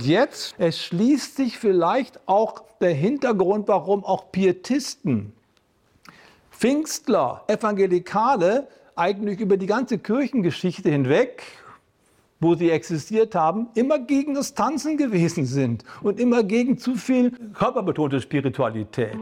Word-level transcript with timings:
Jetzt 0.00 0.54
erschließt 0.58 1.36
sich 1.36 1.58
vielleicht 1.58 2.20
auch 2.26 2.62
der 2.80 2.94
Hintergrund, 2.94 3.68
warum 3.68 4.04
auch 4.04 4.30
Pietisten, 4.30 5.32
Pfingstler, 6.50 7.44
Evangelikale 7.46 8.68
eigentlich 8.94 9.40
über 9.40 9.56
die 9.56 9.66
ganze 9.66 9.98
Kirchengeschichte 9.98 10.90
hinweg, 10.90 11.42
wo 12.40 12.54
sie 12.54 12.70
existiert 12.70 13.34
haben, 13.34 13.68
immer 13.74 13.98
gegen 13.98 14.34
das 14.34 14.54
Tanzen 14.54 14.96
gewesen 14.96 15.46
sind 15.46 15.84
und 16.02 16.20
immer 16.20 16.42
gegen 16.42 16.78
zu 16.78 16.94
viel 16.94 17.32
körperbetonte 17.54 18.20
Spiritualität. 18.20 19.16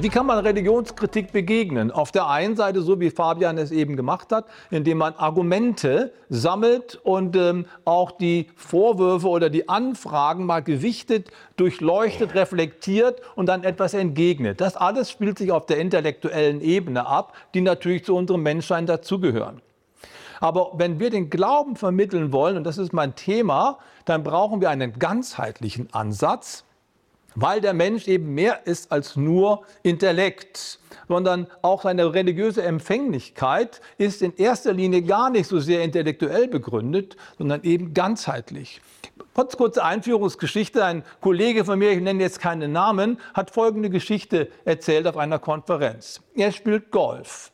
Wie 0.00 0.10
kann 0.10 0.26
man 0.26 0.38
Religionskritik 0.38 1.32
begegnen? 1.32 1.90
Auf 1.90 2.12
der 2.12 2.28
einen 2.28 2.54
Seite, 2.54 2.82
so 2.82 3.00
wie 3.00 3.10
Fabian 3.10 3.58
es 3.58 3.72
eben 3.72 3.96
gemacht 3.96 4.30
hat, 4.30 4.46
indem 4.70 4.98
man 4.98 5.14
Argumente 5.14 6.12
sammelt 6.28 7.00
und 7.02 7.34
ähm, 7.34 7.66
auch 7.84 8.12
die 8.12 8.46
Vorwürfe 8.54 9.26
oder 9.26 9.50
die 9.50 9.68
Anfragen 9.68 10.46
mal 10.46 10.62
gewichtet, 10.62 11.32
durchleuchtet, 11.56 12.36
reflektiert 12.36 13.20
und 13.34 13.46
dann 13.46 13.64
etwas 13.64 13.92
entgegnet. 13.92 14.60
Das 14.60 14.76
alles 14.76 15.10
spielt 15.10 15.36
sich 15.36 15.50
auf 15.50 15.66
der 15.66 15.78
intellektuellen 15.78 16.60
Ebene 16.60 17.04
ab, 17.04 17.32
die 17.52 17.60
natürlich 17.60 18.04
zu 18.04 18.14
unserem 18.14 18.44
Menschsein 18.44 18.86
dazugehören. 18.86 19.60
Aber 20.38 20.74
wenn 20.76 21.00
wir 21.00 21.10
den 21.10 21.28
Glauben 21.28 21.74
vermitteln 21.74 22.30
wollen, 22.30 22.56
und 22.56 22.62
das 22.62 22.78
ist 22.78 22.92
mein 22.92 23.16
Thema, 23.16 23.78
dann 24.04 24.22
brauchen 24.22 24.60
wir 24.60 24.70
einen 24.70 25.00
ganzheitlichen 25.00 25.92
Ansatz 25.92 26.62
weil 27.40 27.60
der 27.60 27.72
Mensch 27.72 28.08
eben 28.08 28.34
mehr 28.34 28.66
ist 28.66 28.90
als 28.90 29.14
nur 29.16 29.62
Intellekt, 29.82 30.80
sondern 31.06 31.46
auch 31.62 31.82
seine 31.82 32.12
religiöse 32.12 32.62
Empfänglichkeit 32.62 33.80
ist 33.96 34.22
in 34.22 34.34
erster 34.36 34.72
Linie 34.72 35.02
gar 35.02 35.30
nicht 35.30 35.48
so 35.48 35.60
sehr 35.60 35.82
intellektuell 35.82 36.48
begründet, 36.48 37.16
sondern 37.38 37.62
eben 37.62 37.94
ganzheitlich. 37.94 38.80
Kurz 39.34 39.56
kurze 39.56 39.84
Einführungsgeschichte. 39.84 40.84
Ein 40.84 41.04
Kollege 41.20 41.64
von 41.64 41.78
mir, 41.78 41.92
ich 41.92 42.00
nenne 42.00 42.22
jetzt 42.22 42.40
keinen 42.40 42.72
Namen, 42.72 43.20
hat 43.34 43.52
folgende 43.52 43.88
Geschichte 43.88 44.48
erzählt 44.64 45.06
auf 45.06 45.16
einer 45.16 45.38
Konferenz. 45.38 46.20
Er 46.34 46.50
spielt 46.50 46.90
Golf. 46.90 47.52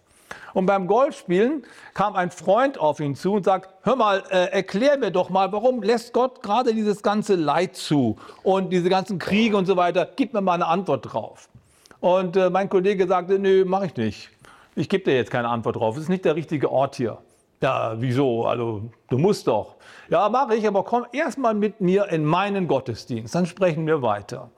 Und 0.53 0.67
beim 0.67 0.87
Golfspielen 0.87 1.65
kam 1.95 2.15
ein 2.15 2.31
Freund 2.31 2.79
auf 2.79 3.01
ihn 3.01 3.15
zu 3.15 3.35
und 3.35 3.45
sagt, 3.45 3.71
hör 3.83 3.97
mal, 3.97 4.23
äh, 4.31 4.53
erklär 4.53 4.99
mir 4.99 5.11
doch 5.11 5.31
mal, 5.31 5.53
warum 5.53 5.83
lässt 5.83 6.13
Gott 6.13 6.43
gerade 6.43 6.75
dieses 6.75 7.03
ganze 7.03 7.35
Leid 7.35 7.77
zu 7.77 8.17
und 8.43 8.71
diese 8.71 8.89
ganzen 8.89 9.19
Kriege 9.19 9.57
und 9.57 9.67
so 9.67 9.77
weiter? 9.77 10.09
Gib 10.17 10.33
mir 10.33 10.41
mal 10.41 10.55
eine 10.55 10.67
Antwort 10.67 11.13
drauf. 11.13 11.49
Und 12.01 12.37
äh, 12.37 12.51
mein 12.51 12.69
Kollege 12.69 13.07
sagte, 13.07 13.39
nö, 13.39 13.65
mach 13.67 13.83
ich 13.83 13.97
nicht. 13.97 14.31
Ich 14.77 14.89
gebe 14.89 15.05
dir 15.05 15.17
jetzt 15.17 15.31
keine 15.31 15.49
Antwort 15.49 15.77
drauf. 15.77 15.97
Es 15.97 16.05
ist 16.05 16.09
nicht 16.09 16.25
der 16.25 16.37
richtige 16.37 16.71
Ort 16.71 16.97
hier. 16.97 17.19
Ja, 17.61 17.95
wieso? 17.97 18.45
Also, 18.45 18.83
du 19.09 19.19
musst 19.19 19.47
doch. 19.47 19.77
Ja, 20.11 20.29
mache 20.29 20.55
ich, 20.55 20.67
aber 20.67 20.85
komm 20.85 21.07
erst 21.13 21.39
mal 21.39 21.55
mit 21.55 21.81
mir 21.81 22.09
in 22.11 22.25
meinen 22.25 22.69
Gottesdienst, 22.69 23.35
dann 23.35 23.47
sprechen 23.47 23.87
wir 23.87 24.03
weiter. 24.03 24.51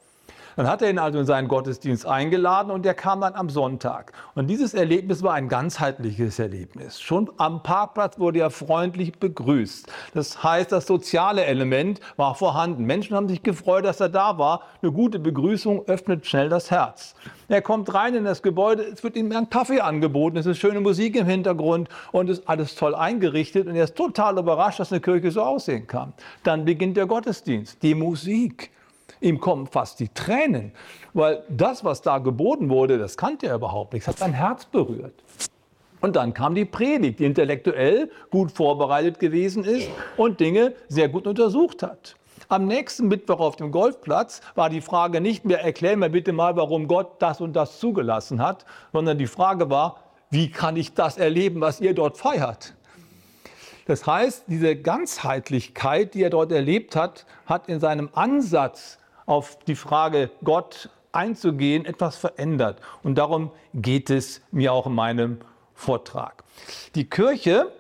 Dann 0.57 0.69
hat 0.69 0.81
er 0.81 0.89
ihn 0.89 0.99
also 0.99 1.19
in 1.19 1.27
seinen 1.27 1.49
Gottesdienst 1.49 2.07
eingeladen 2.07 2.71
und 2.71 2.87
er 2.87 2.95
kam 2.95 3.21
dann 3.21 3.35
am 3.35 3.51
Sonntag. 3.51 4.13
Und 4.35 4.47
dieses 4.47 4.73
Erlebnis 4.73 5.23
war 5.23 5.35
ein 5.35 5.49
ganzheitliches 5.49 6.39
Erlebnis. 6.39 6.99
Schon 6.99 7.31
am 7.37 7.63
Parkplatz 7.63 8.19
wurde 8.19 8.41
er 8.41 8.49
freundlich 8.49 9.19
begrüßt. 9.19 9.93
Das 10.15 10.43
heißt, 10.43 10.73
das 10.73 10.87
soziale 10.87 11.45
Element 11.45 12.01
war 12.17 12.35
vorhanden. 12.35 12.85
Menschen 12.85 13.15
haben 13.15 13.29
sich 13.29 13.43
gefreut, 13.43 13.85
dass 13.85 14.01
er 14.01 14.09
da 14.09 14.39
war. 14.39 14.63
Eine 14.81 14.93
gute 14.93 15.19
Begrüßung 15.19 15.87
öffnet 15.89 16.27
schnell 16.27 16.49
das 16.49 16.71
Herz. 16.71 17.15
Er 17.49 17.61
kommt 17.61 17.93
rein 17.93 18.15
in 18.15 18.25
das 18.25 18.43
Gebäude, 18.43 18.83
es 18.83 19.05
wird 19.05 19.15
ihm 19.17 19.31
ein 19.33 19.51
Kaffee 19.51 19.81
angeboten, 19.81 20.39
es 20.39 20.47
ist 20.47 20.59
schöne 20.59 20.81
Musik 20.81 21.17
im 21.17 21.27
Hintergrund 21.27 21.89
und 22.13 22.31
es 22.31 22.39
ist 22.39 22.49
alles 22.49 22.75
toll 22.75 22.95
eingerichtet 22.95 23.69
und 23.69 23.77
er 23.77 23.85
ist 23.85 23.95
total 23.95 24.39
überrascht, 24.39 24.81
dass 24.81 24.91
eine 24.91 25.03
Kirche 25.03 25.31
so 25.31 25.43
aussehen 25.43 25.87
kann. 25.87 26.15
Dann 26.43 26.65
beginnt 26.65 26.97
der 26.97 27.07
Gottesdienst, 27.07 27.83
die 27.83 27.95
Musik. 27.95 28.71
Ihm 29.27 29.41
kommen 29.41 29.67
fast 29.67 29.99
die 29.99 30.09
Tränen, 30.09 30.71
weil 31.13 31.43
das, 31.49 31.85
was 31.85 32.01
da 32.01 32.19
geboten 32.19 32.71
wurde, 32.71 32.97
das 32.97 33.17
kannte 33.17 33.49
er 33.49 33.57
überhaupt 33.57 33.93
nicht. 33.93 34.03
Es 34.03 34.09
hat 34.09 34.19
sein 34.19 34.33
Herz 34.33 34.67
berührt. 34.67 35.15
Und 36.01 36.15
dann 36.15 36.33
kam 36.33 36.55
die 36.55 36.65
Predigt, 36.65 37.19
die 37.19 37.25
intellektuell 37.25 38.09
gut 38.31 38.53
vorbereitet 38.53 39.19
gewesen 39.19 39.65
ist 39.65 39.89
und 40.17 40.39
Dinge 40.39 40.75
sehr 40.87 41.09
gut 41.09 41.27
untersucht 41.27 41.83
hat. 41.83 42.15
Am 42.47 42.67
nächsten 42.69 43.09
Mittwoch 43.09 43.41
auf 43.41 43.57
dem 43.57 43.73
Golfplatz 43.73 44.43
war 44.55 44.71
die 44.71 44.81
Frage 44.81 45.21
nicht 45.21 45.45
mehr, 45.45 45.61
erklär 45.61 45.97
mir 45.97 46.11
bitte 46.11 46.33
mal, 46.33 46.55
warum 46.55 46.87
Gott 46.87 47.21
das 47.21 47.41
und 47.41 47.55
das 47.55 47.81
zugelassen 47.81 48.41
hat, 48.41 48.65
sondern 48.93 49.19
die 49.19 49.27
Frage 49.27 49.71
war, 49.71 49.97
wie 50.31 50.53
kann 50.53 50.77
ich 50.77 50.95
das 50.95 51.19
erleben, 51.19 51.61
was 51.61 51.81
ihr 51.81 51.95
dort 51.95 52.17
feiert? 52.17 52.75
Das 53.87 54.07
heißt, 54.07 54.45
diese 54.47 54.77
Ganzheitlichkeit, 54.77 56.15
die 56.15 56.23
er 56.23 56.31
dort 56.31 56.53
erlebt 56.53 56.95
hat, 56.95 57.27
hat 57.45 57.69
in 57.69 57.81
seinem 57.81 58.09
Ansatz 58.13 58.99
auf 59.27 59.59
die 59.67 59.75
Frage 59.75 60.31
Gott 60.43 60.89
einzugehen, 61.13 61.85
etwas 61.85 62.17
verändert. 62.17 62.81
Und 63.03 63.17
darum 63.17 63.51
geht 63.75 64.11
es 64.11 64.41
mir 64.51 64.73
auch 64.73 64.87
in 64.87 64.95
meinem 64.95 65.39
Vortrag. 65.75 66.45
Die 66.95 67.09
Kirche, 67.09 67.73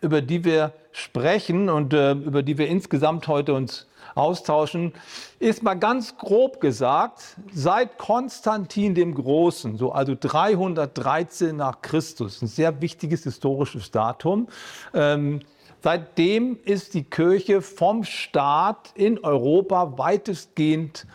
über 0.00 0.22
die 0.22 0.44
wir 0.44 0.72
sprechen 0.92 1.68
und 1.68 1.92
äh, 1.92 2.12
über 2.12 2.42
die 2.42 2.56
wir 2.56 2.68
insgesamt 2.68 3.26
heute 3.26 3.54
uns 3.54 3.86
austauschen, 4.14 4.92
ist 5.40 5.62
mal 5.62 5.74
ganz 5.74 6.16
grob 6.16 6.60
gesagt, 6.60 7.36
seit 7.52 7.98
Konstantin 7.98 8.94
dem 8.94 9.14
Großen, 9.14 9.76
so 9.76 9.92
also 9.92 10.14
313 10.18 11.56
nach 11.56 11.82
Christus, 11.82 12.42
ein 12.42 12.46
sehr 12.46 12.80
wichtiges 12.80 13.24
historisches 13.24 13.90
Datum, 13.90 14.48
ähm, 14.92 15.40
Seitdem 15.84 16.56
ist 16.64 16.94
die 16.94 17.04
Kirche 17.04 17.60
vom 17.60 18.04
Staat 18.04 18.92
in 18.94 19.22
Europa 19.22 19.98
weitestgehend 19.98 21.06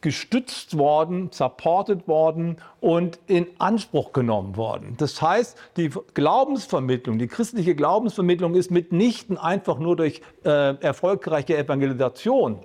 gestützt 0.00 0.76
worden, 0.76 1.28
supported 1.30 2.08
worden 2.08 2.56
und 2.80 3.20
in 3.28 3.46
Anspruch 3.58 4.12
genommen 4.12 4.56
worden. 4.56 4.96
Das 4.98 5.22
heißt, 5.22 5.56
die 5.76 5.92
Glaubensvermittlung, 6.14 7.20
die 7.20 7.28
christliche 7.28 7.76
Glaubensvermittlung 7.76 8.56
ist 8.56 8.72
mitnichten 8.72 9.38
einfach 9.38 9.78
nur 9.78 9.94
durch 9.94 10.22
äh, 10.44 10.74
erfolgreiche 10.80 11.56
Evangelisation 11.56 12.58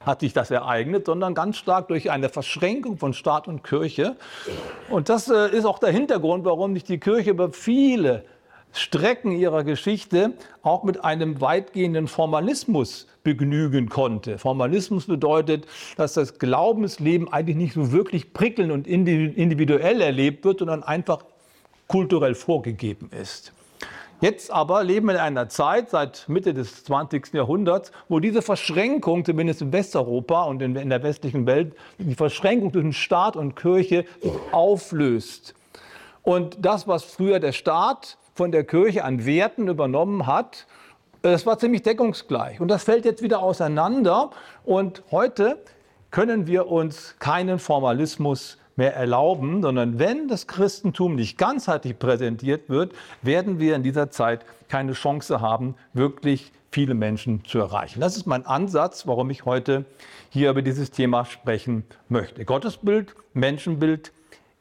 hat 0.00 0.20
sich 0.20 0.34
das 0.34 0.50
ereignet, 0.50 1.06
sondern 1.06 1.34
ganz 1.34 1.56
stark 1.56 1.88
durch 1.88 2.10
eine 2.10 2.28
Verschränkung 2.28 2.98
von 2.98 3.14
Staat 3.14 3.48
und 3.48 3.64
Kirche. 3.64 4.16
Und 4.90 5.08
das 5.08 5.28
äh, 5.28 5.48
ist 5.48 5.64
auch 5.64 5.78
der 5.78 5.90
Hintergrund, 5.90 6.44
warum 6.44 6.74
sich 6.74 6.84
die 6.84 6.98
Kirche 6.98 7.30
über 7.30 7.50
viele 7.52 8.24
Strecken 8.76 9.32
ihrer 9.32 9.64
Geschichte 9.64 10.34
auch 10.62 10.84
mit 10.84 11.02
einem 11.02 11.40
weitgehenden 11.40 12.08
Formalismus 12.08 13.06
begnügen 13.22 13.88
konnte. 13.88 14.38
Formalismus 14.38 15.06
bedeutet, 15.06 15.66
dass 15.96 16.12
das 16.12 16.38
Glaubensleben 16.38 17.32
eigentlich 17.32 17.56
nicht 17.56 17.74
so 17.74 17.90
wirklich 17.90 18.32
prickelnd 18.34 18.70
und 18.70 18.86
individuell 18.86 20.00
erlebt 20.00 20.44
wird, 20.44 20.58
sondern 20.58 20.82
einfach 20.82 21.24
kulturell 21.88 22.34
vorgegeben 22.34 23.10
ist. 23.18 23.52
Jetzt 24.20 24.50
aber 24.50 24.82
leben 24.82 25.06
wir 25.08 25.14
in 25.14 25.20
einer 25.20 25.48
Zeit 25.48 25.90
seit 25.90 26.26
Mitte 26.28 26.54
des 26.54 26.84
20. 26.84 27.34
Jahrhunderts, 27.34 27.92
wo 28.08 28.18
diese 28.18 28.40
Verschränkung, 28.40 29.24
zumindest 29.24 29.60
in 29.60 29.72
Westeuropa 29.72 30.44
und 30.44 30.62
in, 30.62 30.88
der 30.88 31.02
westlichen 31.02 31.46
Welt, 31.46 31.74
die 31.98 32.14
Verschränkung 32.14 32.72
zwischen 32.72 32.92
Staat 32.94 33.36
und 33.36 33.56
Kirche 33.56 34.04
sich 34.22 34.32
auflöst. 34.52 35.54
Und 36.22 36.56
das, 36.60 36.88
was 36.88 37.04
früher 37.04 37.40
der 37.40 37.52
Staat 37.52 38.16
von 38.36 38.52
der 38.52 38.64
Kirche 38.64 39.02
an 39.02 39.24
Werten 39.24 39.66
übernommen 39.66 40.26
hat, 40.26 40.66
das 41.22 41.46
war 41.46 41.58
ziemlich 41.58 41.82
deckungsgleich. 41.82 42.60
Und 42.60 42.68
das 42.68 42.84
fällt 42.84 43.06
jetzt 43.06 43.22
wieder 43.22 43.42
auseinander. 43.42 44.30
Und 44.64 45.02
heute 45.10 45.58
können 46.10 46.46
wir 46.46 46.68
uns 46.68 47.16
keinen 47.18 47.58
Formalismus 47.58 48.58
mehr 48.76 48.94
erlauben, 48.94 49.62
sondern 49.62 49.98
wenn 49.98 50.28
das 50.28 50.46
Christentum 50.46 51.14
nicht 51.14 51.38
ganzheitlich 51.38 51.98
präsentiert 51.98 52.68
wird, 52.68 52.92
werden 53.22 53.58
wir 53.58 53.74
in 53.74 53.82
dieser 53.82 54.10
Zeit 54.10 54.44
keine 54.68 54.92
Chance 54.92 55.40
haben, 55.40 55.74
wirklich 55.94 56.52
viele 56.70 56.92
Menschen 56.92 57.42
zu 57.46 57.58
erreichen. 57.58 58.00
Das 58.00 58.18
ist 58.18 58.26
mein 58.26 58.44
Ansatz, 58.44 59.06
warum 59.06 59.30
ich 59.30 59.46
heute 59.46 59.86
hier 60.28 60.50
über 60.50 60.60
dieses 60.60 60.90
Thema 60.90 61.24
sprechen 61.24 61.84
möchte. 62.10 62.44
Gottesbild, 62.44 63.14
Menschenbild, 63.32 64.12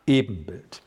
Ebenbild. 0.07 0.81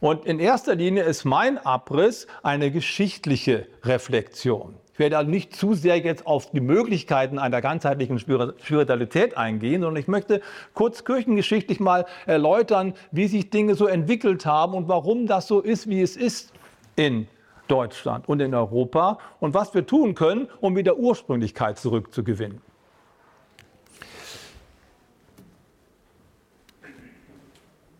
Und 0.00 0.26
in 0.26 0.40
erster 0.40 0.74
Linie 0.74 1.04
ist 1.04 1.24
mein 1.24 1.58
Abriss 1.58 2.26
eine 2.42 2.70
geschichtliche 2.70 3.66
Reflexion. 3.82 4.74
Ich 4.92 4.98
werde 4.98 5.18
also 5.18 5.30
nicht 5.30 5.54
zu 5.54 5.74
sehr 5.74 5.98
jetzt 5.98 6.26
auf 6.26 6.50
die 6.52 6.60
Möglichkeiten 6.60 7.38
einer 7.38 7.60
ganzheitlichen 7.60 8.18
Spiritualität 8.18 9.36
eingehen, 9.36 9.82
sondern 9.82 10.00
ich 10.00 10.08
möchte 10.08 10.40
kurz 10.72 11.04
kirchengeschichtlich 11.04 11.80
mal 11.80 12.06
erläutern, 12.24 12.94
wie 13.12 13.28
sich 13.28 13.50
Dinge 13.50 13.74
so 13.74 13.86
entwickelt 13.86 14.46
haben 14.46 14.72
und 14.72 14.88
warum 14.88 15.26
das 15.26 15.48
so 15.48 15.60
ist, 15.60 15.90
wie 15.90 16.00
es 16.00 16.16
ist 16.16 16.54
in 16.96 17.28
Deutschland 17.68 18.26
und 18.26 18.40
in 18.40 18.54
Europa 18.54 19.18
und 19.38 19.52
was 19.52 19.74
wir 19.74 19.86
tun 19.86 20.14
können, 20.14 20.48
um 20.60 20.76
wieder 20.76 20.96
Ursprünglichkeit 20.96 21.78
zurückzugewinnen. 21.78 22.62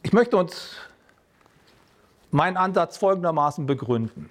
Ich 0.02 0.14
möchte 0.14 0.38
uns 0.38 0.76
meinen 2.36 2.58
Ansatz 2.58 2.98
folgendermaßen 2.98 3.64
begründen. 3.64 4.28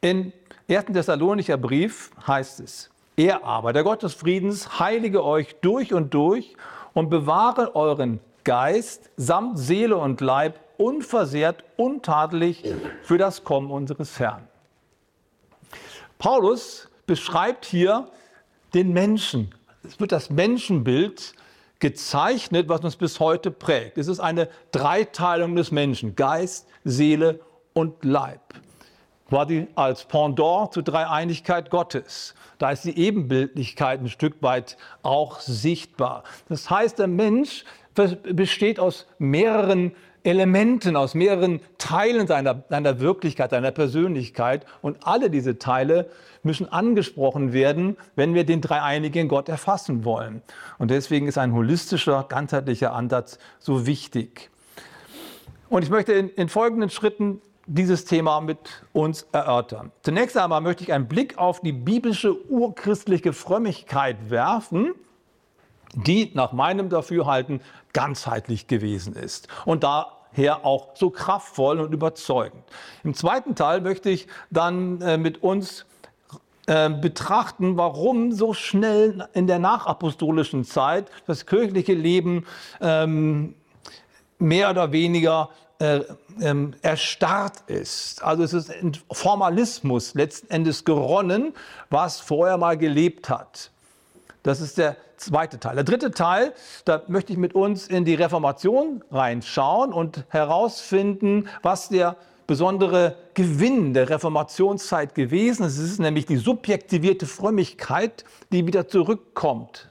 In 0.00 0.32
1. 0.70 0.86
Thessalonicher 0.92 1.56
Brief 1.56 2.12
heißt 2.24 2.60
es, 2.60 2.88
er 3.16 3.44
aber, 3.44 3.72
der 3.72 3.82
Gott 3.82 4.04
des 4.04 4.14
Friedens, 4.14 4.78
heilige 4.78 5.24
euch 5.24 5.56
durch 5.60 5.92
und 5.92 6.14
durch 6.14 6.54
und 6.94 7.10
bewahre 7.10 7.74
euren 7.74 8.20
Geist 8.44 9.10
samt 9.16 9.58
Seele 9.58 9.96
und 9.96 10.20
Leib 10.20 10.60
unversehrt, 10.76 11.64
untadelig 11.76 12.62
für 13.02 13.18
das 13.18 13.42
Kommen 13.42 13.72
unseres 13.72 14.20
Herrn. 14.20 14.46
Paulus 16.18 16.88
beschreibt 17.08 17.64
hier 17.64 18.08
den 18.72 18.92
Menschen. 18.92 19.52
Es 19.82 19.98
wird 19.98 20.12
das 20.12 20.30
Menschenbild 20.30 21.34
gezeichnet, 21.80 22.68
was 22.68 22.82
uns 22.82 22.94
bis 22.94 23.18
heute 23.18 23.50
prägt. 23.50 23.98
Es 23.98 24.06
ist 24.06 24.20
eine 24.20 24.48
Dreiteilung 24.70 25.56
des 25.56 25.72
Menschen, 25.72 26.14
Geist, 26.14 26.68
Seele 26.84 27.40
und 27.78 28.04
Leib. 28.04 28.40
Quasi 29.28 29.68
als 29.74 30.04
Pendant 30.04 30.72
zur 30.72 30.82
Dreieinigkeit 30.82 31.70
Gottes. 31.70 32.34
Da 32.58 32.70
ist 32.70 32.84
die 32.84 32.98
Ebenbildlichkeit 32.98 34.00
ein 34.00 34.08
Stück 34.08 34.42
weit 34.42 34.76
auch 35.02 35.40
sichtbar. 35.40 36.24
Das 36.48 36.68
heißt, 36.70 36.98
der 36.98 37.06
Mensch 37.06 37.64
besteht 37.94 38.80
aus 38.80 39.06
mehreren 39.18 39.92
Elementen, 40.24 40.96
aus 40.96 41.14
mehreren 41.14 41.60
Teilen 41.78 42.26
seiner, 42.26 42.64
seiner 42.68 43.00
Wirklichkeit, 43.00 43.50
seiner 43.50 43.70
Persönlichkeit. 43.70 44.66
Und 44.82 45.06
alle 45.06 45.30
diese 45.30 45.58
Teile 45.58 46.10
müssen 46.42 46.70
angesprochen 46.70 47.52
werden, 47.52 47.96
wenn 48.16 48.34
wir 48.34 48.44
den 48.44 48.60
dreieinigen 48.60 49.28
Gott 49.28 49.48
erfassen 49.48 50.04
wollen. 50.04 50.42
Und 50.78 50.90
deswegen 50.90 51.28
ist 51.28 51.38
ein 51.38 51.52
holistischer, 51.52 52.26
ganzheitlicher 52.28 52.92
Ansatz 52.92 53.38
so 53.58 53.86
wichtig. 53.86 54.50
Und 55.68 55.82
ich 55.82 55.90
möchte 55.90 56.12
in, 56.12 56.30
in 56.30 56.48
folgenden 56.48 56.90
Schritten 56.90 57.40
dieses 57.68 58.04
Thema 58.04 58.40
mit 58.40 58.58
uns 58.92 59.26
erörtern. 59.32 59.92
Zunächst 60.02 60.36
einmal 60.36 60.60
möchte 60.60 60.82
ich 60.82 60.92
einen 60.92 61.06
Blick 61.06 61.38
auf 61.38 61.60
die 61.60 61.72
biblische 61.72 62.34
urchristliche 62.48 63.32
Frömmigkeit 63.32 64.30
werfen 64.30 64.94
die 65.94 66.30
nach 66.34 66.52
meinem 66.52 66.88
Dafürhalten 66.88 67.60
ganzheitlich 67.92 68.66
gewesen 68.66 69.14
ist 69.14 69.48
und 69.64 69.84
daher 69.84 70.64
auch 70.64 70.88
so 70.94 71.10
kraftvoll 71.10 71.80
und 71.80 71.92
überzeugend. 71.92 72.62
Im 73.04 73.14
zweiten 73.14 73.54
Teil 73.54 73.80
möchte 73.80 74.10
ich 74.10 74.26
dann 74.50 75.00
äh, 75.00 75.16
mit 75.16 75.42
uns 75.42 75.86
äh, 76.66 76.90
betrachten, 76.90 77.76
warum 77.76 78.32
so 78.32 78.52
schnell 78.52 79.28
in 79.32 79.46
der 79.46 79.58
nachapostolischen 79.58 80.64
Zeit 80.64 81.10
das 81.26 81.46
kirchliche 81.46 81.94
Leben 81.94 82.46
ähm, 82.80 83.54
mehr 84.38 84.70
oder 84.70 84.92
weniger 84.92 85.48
äh, 85.78 86.00
ähm, 86.40 86.74
erstarrt 86.82 87.62
ist. 87.68 88.22
Also 88.22 88.42
es 88.42 88.52
ist 88.52 88.70
ein 88.70 88.96
Formalismus 89.12 90.14
letzten 90.14 90.50
Endes 90.50 90.84
geronnen, 90.84 91.54
was 91.90 92.20
vorher 92.20 92.58
mal 92.58 92.76
gelebt 92.76 93.28
hat. 93.28 93.70
Das 94.42 94.60
ist 94.60 94.78
der 94.78 94.96
zweite 95.16 95.58
Teil. 95.58 95.74
Der 95.74 95.84
dritte 95.84 96.10
Teil, 96.10 96.52
da 96.84 97.02
möchte 97.08 97.32
ich 97.32 97.38
mit 97.38 97.54
uns 97.54 97.88
in 97.88 98.04
die 98.04 98.14
Reformation 98.14 99.04
reinschauen 99.10 99.92
und 99.92 100.24
herausfinden, 100.28 101.48
was 101.62 101.88
der 101.88 102.16
besondere 102.46 103.16
Gewinn 103.34 103.94
der 103.94 104.08
Reformationszeit 104.08 105.14
gewesen 105.14 105.64
ist. 105.64 105.78
Es 105.78 105.90
ist 105.90 106.00
nämlich 106.00 106.26
die 106.26 106.38
subjektivierte 106.38 107.26
Frömmigkeit, 107.26 108.24
die 108.50 108.66
wieder 108.66 108.88
zurückkommt. 108.88 109.90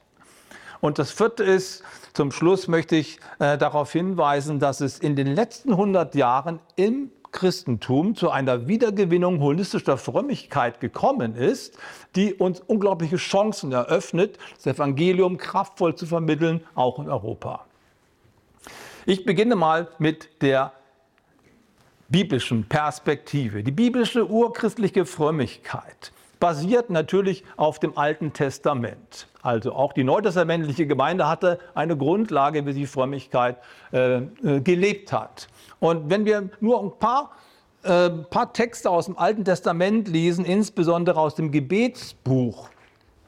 Und 0.82 1.00
das 1.00 1.12
vierte 1.12 1.44
ist, 1.44 1.84
zum 2.14 2.32
Schluss 2.32 2.68
möchte 2.68 2.96
ich 2.96 3.20
äh, 3.40 3.58
darauf 3.58 3.92
hinweisen, 3.92 4.60
dass 4.60 4.82
es 4.82 5.00
in 5.00 5.16
den 5.16 5.28
letzten 5.28 5.72
100 5.72 6.16
Jahren 6.16 6.60
im 6.76 7.12
Christentum 7.32 8.16
zu 8.16 8.32
einer 8.32 8.68
Wiedergewinnung 8.68 9.42
holistischer 9.42 9.98
Frömmigkeit 9.98 10.80
gekommen 10.80 11.36
ist, 11.36 11.78
die 12.16 12.34
uns 12.34 12.62
unglaubliche 12.62 13.18
Chancen 13.18 13.72
eröffnet, 13.72 14.38
das 14.56 14.76
Evangelium 14.76 15.38
kraftvoll 15.38 15.96
zu 15.96 16.06
vermitteln, 16.06 16.64
auch 16.74 17.00
in 17.00 17.10
Europa. 17.10 17.66
Ich 19.06 19.26
beginne 19.26 19.56
mal 19.56 19.88
mit 20.00 20.42
der 20.42 20.74
biblischen 22.10 22.68
Perspektive. 22.68 23.64
Die 23.64 23.72
biblische 23.72 24.28
urchristliche 24.28 25.06
Frömmigkeit 25.06 26.12
basiert 26.40 26.90
natürlich 26.90 27.44
auf 27.56 27.80
dem 27.80 27.98
Alten 27.98 28.34
Testament. 28.34 29.28
Also 29.42 29.74
auch 29.74 29.94
die 29.94 30.04
neutestamentliche 30.04 30.88
Gemeinde 30.88 31.28
hatte 31.28 31.60
eine 31.74 31.96
Grundlage, 31.98 32.66
wie 32.66 32.74
sie 32.74 32.86
Frömmigkeit 32.86 33.58
äh, 33.94 34.18
äh, 34.18 34.62
gelebt 34.62 35.14
hat. 35.14 35.48
Und 35.80 36.10
wenn 36.10 36.26
wir 36.26 36.50
nur 36.60 36.82
ein 36.82 36.92
paar, 37.00 37.32
äh, 37.84 38.10
paar 38.10 38.54
Texte 38.54 38.90
aus 38.90 39.06
dem 39.06 39.18
Alten 39.18 39.46
Testament 39.46 40.08
lesen, 40.08 40.46
insbesondere 40.46 41.20
aus 41.20 41.36
dem 41.36 41.52
Gebetsbuch 41.52 42.70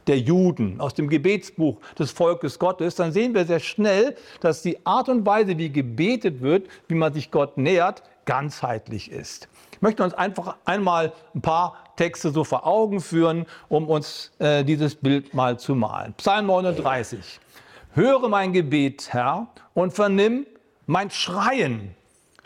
der 0.08 0.18
Juden, 0.18 0.82
aus 0.82 0.96
dem 0.96 1.08
Gebetsbuch 1.08 1.78
des 1.98 2.12
Volkes 2.12 2.58
Gottes, 2.58 2.96
dann 2.96 3.12
sehen 3.12 3.36
wir 3.36 3.46
sehr 3.46 3.60
schnell, 3.60 4.16
dass 4.42 4.64
die 4.64 4.84
Art 4.86 5.08
und 5.08 5.26
Weise, 5.26 5.58
wie 5.58 5.72
gebetet 5.72 6.42
wird, 6.42 6.68
wie 6.88 6.96
man 6.96 7.14
sich 7.14 7.30
Gott 7.30 7.58
nähert, 7.58 8.02
ganzheitlich 8.26 9.12
ist. 9.12 9.48
Ich 9.72 9.82
möchte 9.82 10.04
uns 10.04 10.14
einfach 10.14 10.58
einmal 10.66 11.14
ein 11.34 11.42
paar 11.42 11.78
Texte 12.00 12.31
so 12.31 12.44
vor 12.44 12.66
Augen 12.66 13.01
führen, 13.01 13.46
um 13.68 13.88
uns 13.90 14.31
äh, 14.40 14.63
dieses 14.63 14.96
Bild 14.96 15.34
mal 15.34 15.60
zu 15.60 15.75
malen. 15.75 16.13
Psalm 16.13 16.48
39. 16.48 17.40
Höre 17.94 18.30
mein 18.30 18.54
Gebet, 18.54 19.10
Herr, 19.12 19.48
und 19.74 19.94
vernimm 19.94 20.46
mein 20.88 21.12
Schreien 21.12 21.96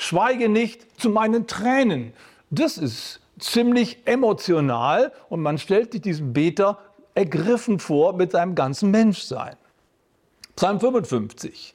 schweige 0.04 0.50
nicht 0.50 1.00
zu 1.00 1.10
meinen 1.10 1.48
Tränen. 1.48 2.14
Das 2.50 2.78
ist 2.78 3.22
ziemlich 3.40 4.00
emotional 4.06 5.12
und 5.30 5.42
man 5.42 5.58
stellt 5.58 5.94
sich 5.94 6.02
diesen 6.02 6.34
Beter 6.34 6.78
ergriffen 7.16 7.80
vor 7.80 8.14
mit 8.14 8.32
seinem 8.32 8.56
ganzen 8.56 8.92
Menschsein. 8.92 9.56
Psalm 10.56 10.80
55, 10.80 11.74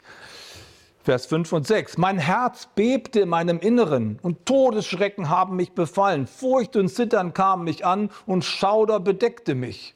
Vers 1.08 1.24
5 1.24 1.54
und 1.54 1.66
6. 1.66 1.96
Mein 1.96 2.18
Herz 2.18 2.68
bebte 2.74 3.20
in 3.20 3.30
meinem 3.30 3.60
Inneren 3.60 4.18
und 4.20 4.44
Todesschrecken 4.44 5.30
haben 5.30 5.56
mich 5.56 5.72
befallen. 5.72 6.26
Furcht 6.26 6.76
und 6.76 6.90
Zittern 6.90 7.32
kamen 7.32 7.64
mich 7.64 7.86
an 7.86 8.10
und 8.26 8.44
Schauder 8.44 9.00
bedeckte 9.00 9.54
mich. 9.54 9.94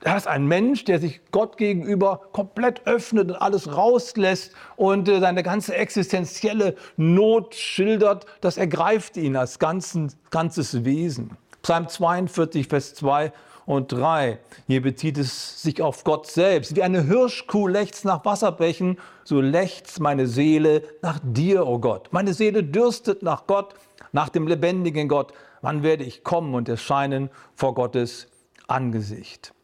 Er 0.00 0.16
ist 0.16 0.26
ein 0.26 0.46
Mensch, 0.48 0.82
der 0.84 0.98
sich 0.98 1.20
Gott 1.30 1.58
gegenüber 1.58 2.22
komplett 2.32 2.88
öffnet 2.88 3.30
und 3.30 3.36
alles 3.36 3.76
rauslässt 3.76 4.50
und 4.74 5.08
äh, 5.08 5.20
seine 5.20 5.44
ganze 5.44 5.76
existenzielle 5.76 6.74
Not 6.96 7.54
schildert. 7.54 8.26
Das 8.40 8.56
ergreift 8.56 9.16
ihn 9.16 9.36
als 9.36 9.60
ganzen, 9.60 10.12
ganzes 10.30 10.84
Wesen. 10.84 11.36
Psalm 11.62 11.86
42, 11.86 12.66
Vers 12.66 12.96
2 12.96 13.32
und 13.66 13.92
3. 13.92 14.38
Hier 14.66 14.82
bezieht 14.82 15.18
es 15.18 15.62
sich 15.62 15.82
auf 15.82 16.04
Gott 16.04 16.26
selbst. 16.26 16.76
Wie 16.76 16.82
eine 16.82 17.04
Hirschkuh 17.04 17.68
lechzt 17.68 18.04
nach 18.04 18.24
Wasserbächen, 18.24 18.98
so 19.24 19.40
lechzt 19.40 20.00
meine 20.00 20.26
Seele 20.26 20.82
nach 21.02 21.20
dir, 21.22 21.66
o 21.66 21.74
oh 21.74 21.78
Gott. 21.78 22.08
Meine 22.12 22.34
Seele 22.34 22.64
dürstet 22.64 23.22
nach 23.22 23.46
Gott, 23.46 23.74
nach 24.12 24.28
dem 24.28 24.46
lebendigen 24.46 25.08
Gott. 25.08 25.32
Wann 25.60 25.82
werde 25.82 26.04
ich 26.04 26.24
kommen 26.24 26.54
und 26.54 26.68
erscheinen 26.68 27.30
vor 27.54 27.74
Gottes 27.74 28.28
Angesicht? 28.66 29.54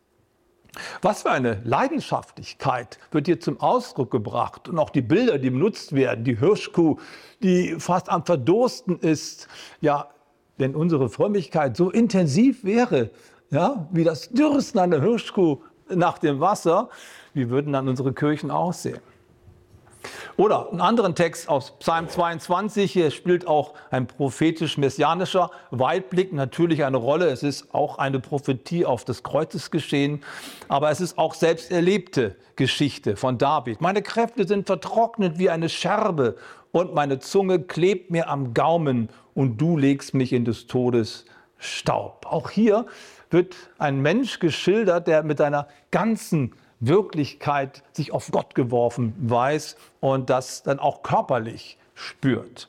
Was 1.03 1.23
für 1.23 1.31
eine 1.31 1.61
Leidenschaftlichkeit 1.65 2.99
wird 3.11 3.27
hier 3.27 3.41
zum 3.41 3.59
Ausdruck 3.61 4.11
gebracht 4.11 4.69
und 4.69 4.79
auch 4.79 4.91
die 4.91 5.03
Bilder, 5.03 5.39
die 5.39 5.51
benutzt 5.51 5.95
werden, 5.95 6.25
die 6.25 6.39
Hirschkuh, 6.39 6.99
die 7.43 7.77
fast 7.79 8.09
am 8.09 8.25
Verdursten 8.25 8.99
ist. 9.01 9.49
Ja, 9.81 10.11
wenn 10.57 10.75
unsere 10.75 11.09
Frömmigkeit 11.09 11.77
so 11.77 11.91
intensiv 11.91 12.65
wäre, 12.65 13.11
ja, 13.51 13.89
wie 13.91 14.05
das 14.05 14.29
Dürsten 14.31 14.79
einer 14.79 15.01
Hirschkuh 15.01 15.59
nach 15.89 16.19
dem 16.19 16.41
Wasser, 16.41 16.89
wie 17.35 17.49
würden 17.51 17.73
dann 17.73 17.89
unsere 17.89 18.13
Kirchen 18.13 18.51
aussehen? 18.51 19.01
Oder 20.37 20.71
einen 20.71 20.81
anderen 20.81 21.15
Text 21.17 21.49
aus 21.49 21.73
Psalm 21.81 22.09
22, 22.09 22.93
hier 22.93 23.11
spielt 23.11 23.49
auch 23.49 23.75
ein 23.91 24.07
prophetisch-messianischer 24.07 25.51
Weitblick 25.73 26.33
natürlich 26.33 26.85
eine 26.85 26.97
Rolle. 26.97 27.27
Es 27.27 27.43
ist 27.43 27.75
auch 27.75 27.99
eine 27.99 28.21
Prophetie 28.21 28.87
auf 28.87 29.05
das 29.05 29.25
Kreuzesgeschehen, 29.25 30.23
aber 30.69 30.91
es 30.91 31.01
ist 31.01 31.19
auch 31.19 31.35
selbst 31.35 31.73
erlebte 31.73 32.37
Geschichte 32.55 33.17
von 33.17 33.39
David. 33.39 33.81
Meine 33.81 34.03
Kräfte 34.03 34.47
sind 34.47 34.67
vertrocknet 34.67 35.39
wie 35.39 35.51
eine 35.51 35.69
Scherbe 35.69 36.37
und 36.71 36.95
meine 36.95 37.19
Zunge 37.19 37.61
klebt 37.61 38.11
mir 38.11 38.29
am 38.29 38.55
Gaumen 38.55 39.09
und 39.35 39.59
du 39.59 39.77
legst 39.77 40.15
mich 40.15 40.33
in 40.33 40.45
des 40.45 40.69
Todes 40.69 41.25
Staub. 41.59 42.27
Auch 42.27 42.51
hier 42.51 42.87
wird 43.31 43.57
ein 43.79 44.01
Mensch 44.01 44.39
geschildert, 44.39 45.07
der 45.07 45.23
mit 45.23 45.39
seiner 45.39 45.69
ganzen 45.91 46.55
Wirklichkeit 46.81 47.83
sich 47.93 48.13
auf 48.13 48.31
Gott 48.31 48.55
geworfen 48.55 49.15
weiß 49.19 49.77
und 50.01 50.31
das 50.31 50.63
dann 50.63 50.79
auch 50.79 51.03
körperlich 51.03 51.79
spürt. 51.95 52.69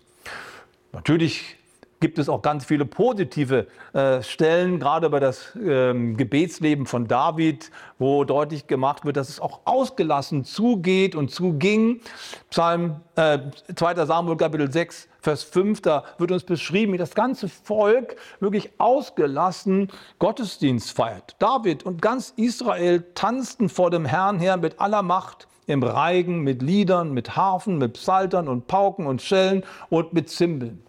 Natürlich 0.92 1.59
gibt 2.00 2.18
es 2.20 2.30
auch 2.30 2.42
ganz 2.42 2.66
viele 2.66 2.86
positive 2.86 3.68
äh, 3.94 4.22
Stellen, 4.22 4.80
gerade 4.80 5.08
über 5.08 5.20
das 5.20 5.58
ähm, 5.62 6.18
Gebetsleben 6.18 6.86
von 6.86 7.08
David, 7.08 7.72
wo 7.98 8.24
deutlich 8.24 8.68
gemacht 8.68 9.06
wird, 9.06 9.18
dass 9.18 9.30
es 9.30 9.40
auch 9.40 9.62
ausgelassen 9.66 10.46
zugeht 10.46 11.16
und 11.16 11.30
zuging. 11.30 12.02
Psalm 12.50 13.02
äh, 13.16 13.40
2. 13.76 14.06
Samuel 14.06 14.38
Kapitel 14.38 14.72
6, 14.72 15.10
Vers 15.22 15.44
5, 15.44 15.82
da 15.82 16.06
wird 16.18 16.32
uns 16.32 16.44
beschrieben, 16.44 16.94
wie 16.94 16.98
das 16.98 17.14
ganze 17.14 17.50
Volk 17.50 18.16
wirklich 18.40 18.72
ausgelassen 18.78 19.90
Gottesdienst 20.20 20.92
feiert. 20.92 21.36
David 21.40 21.84
und 21.84 22.02
ganz 22.02 22.34
Israel 22.38 23.04
tanzten 23.16 23.68
vor 23.68 23.92
dem 23.92 24.06
Herrn 24.06 24.40
her 24.40 24.58
mit 24.58 24.80
aller 24.80 25.02
Macht 25.02 25.48
im 25.68 25.84
Reigen, 25.84 26.40
mit 26.40 26.62
Liedern, 26.62 27.14
mit 27.14 27.36
Harfen, 27.36 27.78
mit 27.78 27.94
Psaltern 27.94 28.48
und 28.48 28.68
Pauken 28.68 29.06
und 29.06 29.22
Schellen 29.22 29.64
und 29.90 30.14
mit 30.14 30.30
Zimbeln. 30.30 30.82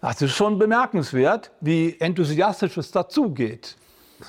Das 0.00 0.22
ist 0.22 0.32
schon 0.32 0.58
bemerkenswert, 0.58 1.50
wie 1.60 1.98
enthusiastisch 1.98 2.76
es 2.76 2.92
dazugeht. 2.92 3.76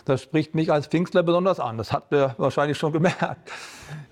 Das 0.05 0.21
spricht 0.21 0.55
mich 0.55 0.71
als 0.71 0.87
Pfingstler 0.87 1.23
besonders 1.23 1.59
an. 1.59 1.77
Das 1.77 1.91
habt 1.91 2.11
ihr 2.13 2.35
wahrscheinlich 2.37 2.77
schon 2.77 2.91
gemerkt. 2.91 3.51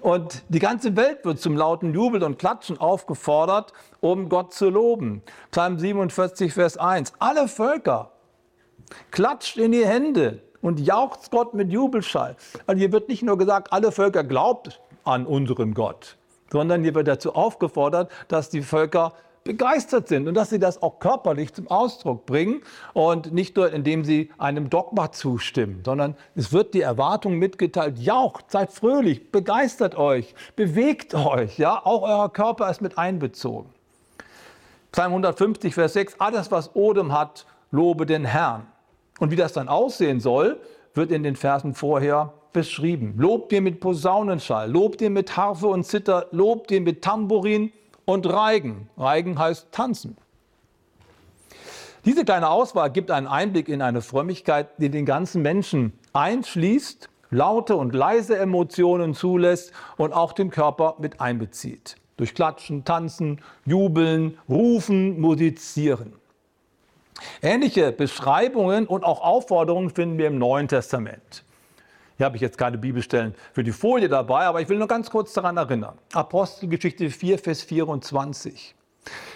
Und 0.02 0.44
die 0.50 0.60
ganze 0.60 0.96
Welt 0.96 1.24
wird 1.24 1.40
zum 1.40 1.56
lauten 1.56 1.94
Jubel 1.94 2.24
und 2.24 2.40
Klatschen 2.40 2.80
aufgefordert, 2.80 3.74
um 4.00 4.30
Gott 4.30 4.54
zu 4.54 4.70
loben. 4.70 5.22
Psalm 5.52 5.78
47, 5.80 6.54
Vers 6.54 6.78
1. 6.78 7.14
Alle 7.20 7.48
Völker 7.48 8.12
klatscht 9.12 9.58
in 9.58 9.72
die 9.72 9.86
Hände 9.86 10.42
und 10.62 10.80
jauchzt 10.80 11.32
Gott 11.32 11.54
mit 11.54 11.72
Jubelschall. 11.72 12.36
Also 12.66 12.80
hier 12.80 12.92
wird 12.92 13.10
nicht 13.10 13.24
nur 13.24 13.38
gesagt, 13.38 13.72
alle 13.72 13.92
Völker 13.92 14.24
glaubt 14.24 14.82
an 15.04 15.26
unseren 15.26 15.74
Gott, 15.74 16.18
sondern 16.52 16.84
hier 16.84 16.96
wird 16.96 17.08
dazu 17.08 17.36
aufgefordert, 17.36 18.12
dass 18.28 18.50
die 18.50 18.62
Völker 18.62 19.14
begeistert 19.48 20.10
sind 20.10 20.28
und 20.28 20.34
dass 20.34 20.50
sie 20.50 20.60
das 20.60 20.82
auch 20.84 21.00
körperlich 21.00 21.54
zum 21.54 21.70
Ausdruck 21.70 22.26
bringen 22.26 22.62
und 22.94 23.32
nicht 23.32 23.56
nur 23.56 23.72
indem 23.72 24.04
sie 24.04 24.30
einem 24.38 24.70
Dogma 24.70 25.14
zustimmen, 25.14 25.84
sondern 25.86 26.16
es 26.36 26.52
wird 26.52 26.74
die 26.74 26.82
Erwartung 26.82 27.36
mitgeteilt, 27.36 27.98
jaucht, 27.98 28.52
seid 28.52 28.74
fröhlich, 28.74 29.32
begeistert 29.32 29.96
euch, 29.96 30.36
bewegt 30.58 31.16
euch, 31.16 31.58
ja, 31.58 31.82
auch 31.86 32.04
euer 32.04 32.32
Körper 32.32 32.70
ist 32.70 32.82
mit 32.82 32.98
einbezogen. 32.98 33.70
Psalm 34.92 35.12
150, 35.12 35.74
Vers 35.74 35.94
6, 35.94 36.20
alles 36.20 36.52
was 36.52 36.76
Odem 36.76 37.14
hat, 37.14 37.46
lobe 37.72 38.06
den 38.06 38.26
Herrn. 38.26 38.68
Und 39.20 39.32
wie 39.32 39.38
das 39.38 39.54
dann 39.54 39.70
aussehen 39.70 40.20
soll, 40.20 40.60
wird 40.94 41.10
in 41.10 41.24
den 41.24 41.38
Versen 41.38 41.74
vorher 41.74 42.34
beschrieben. 42.52 43.14
Lobt 43.18 43.54
ihr 43.54 43.62
mit 43.62 43.80
Posaunenschall, 43.80 44.70
lobt 44.70 45.02
ihr 45.02 45.10
mit 45.10 45.38
Harfe 45.38 45.68
und 45.68 45.86
Zither, 45.86 46.28
lobt 46.32 46.70
ihr 46.72 46.82
mit 46.82 47.02
Tambourin 47.02 47.72
und 48.08 48.26
Reigen. 48.26 48.90
Reigen 48.98 49.38
heißt 49.38 49.68
tanzen. 49.72 50.18
Diese 52.06 52.24
kleine 52.24 52.50
Auswahl 52.50 52.90
gibt 52.90 53.12
einen 53.12 53.28
Einblick 53.28 53.68
in 53.68 53.82
eine 53.82 54.02
Frömmigkeit, 54.02 54.70
die 54.78 54.90
den 54.90 55.06
ganzen 55.06 55.42
Menschen 55.42 55.92
einschließt, 56.14 57.10
laute 57.32 57.76
und 57.76 57.94
leise 57.94 58.38
Emotionen 58.38 59.14
zulässt 59.14 59.74
und 59.98 60.14
auch 60.14 60.32
den 60.32 60.50
Körper 60.50 60.96
mit 61.00 61.20
einbezieht. 61.20 61.98
Durch 62.16 62.34
Klatschen, 62.34 62.86
Tanzen, 62.86 63.42
Jubeln, 63.66 64.38
Rufen, 64.48 65.20
Musizieren. 65.20 66.14
Ähnliche 67.42 67.92
Beschreibungen 67.92 68.88
und 68.88 69.04
auch 69.04 69.20
Aufforderungen 69.20 69.90
finden 69.90 70.18
wir 70.18 70.28
im 70.28 70.38
Neuen 70.38 70.70
Testament. 70.70 71.44
Hier 72.18 72.26
habe 72.26 72.36
ich 72.36 72.42
jetzt 72.42 72.58
keine 72.58 72.80
Bibelstellen 72.80 73.36
für 73.54 73.64
die 73.64 73.72
Folie 73.72 74.10
dabei, 74.10 74.46
aber 74.46 74.60
ich 74.60 74.70
will 74.70 74.78
nur 74.78 74.88
ganz 74.88 75.12
kurz 75.12 75.34
daran 75.34 75.58
erinnern. 75.58 75.98
Apostelgeschichte 76.14 77.12
4, 77.12 77.38
Vers 77.38 77.62
24. 77.62 78.76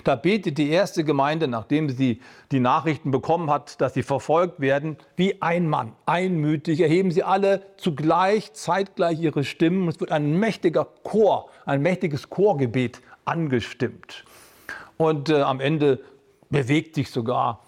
Da 0.03 0.15
betet 0.15 0.57
die 0.57 0.69
erste 0.69 1.03
Gemeinde, 1.03 1.47
nachdem 1.47 1.89
sie 1.89 2.21
die 2.51 2.59
Nachrichten 2.59 3.11
bekommen 3.11 3.49
hat, 3.49 3.79
dass 3.79 3.93
sie 3.93 4.03
verfolgt 4.03 4.59
werden, 4.59 4.97
wie 5.15 5.41
ein 5.41 5.69
Mann, 5.69 5.93
einmütig, 6.05 6.81
erheben 6.81 7.11
sie 7.11 7.23
alle 7.23 7.61
zugleich, 7.77 8.53
zeitgleich 8.53 9.21
ihre 9.21 9.43
Stimmen. 9.43 9.87
Es 9.87 9.99
wird 9.99 10.11
ein 10.11 10.37
mächtiger 10.39 10.87
Chor, 11.03 11.49
ein 11.65 11.81
mächtiges 11.81 12.29
Chorgebet 12.29 13.01
angestimmt. 13.25 14.25
Und 14.97 15.29
äh, 15.29 15.41
am 15.41 15.59
Ende 15.59 16.01
bewegt 16.49 16.95
sich 16.95 17.11
sogar 17.11 17.61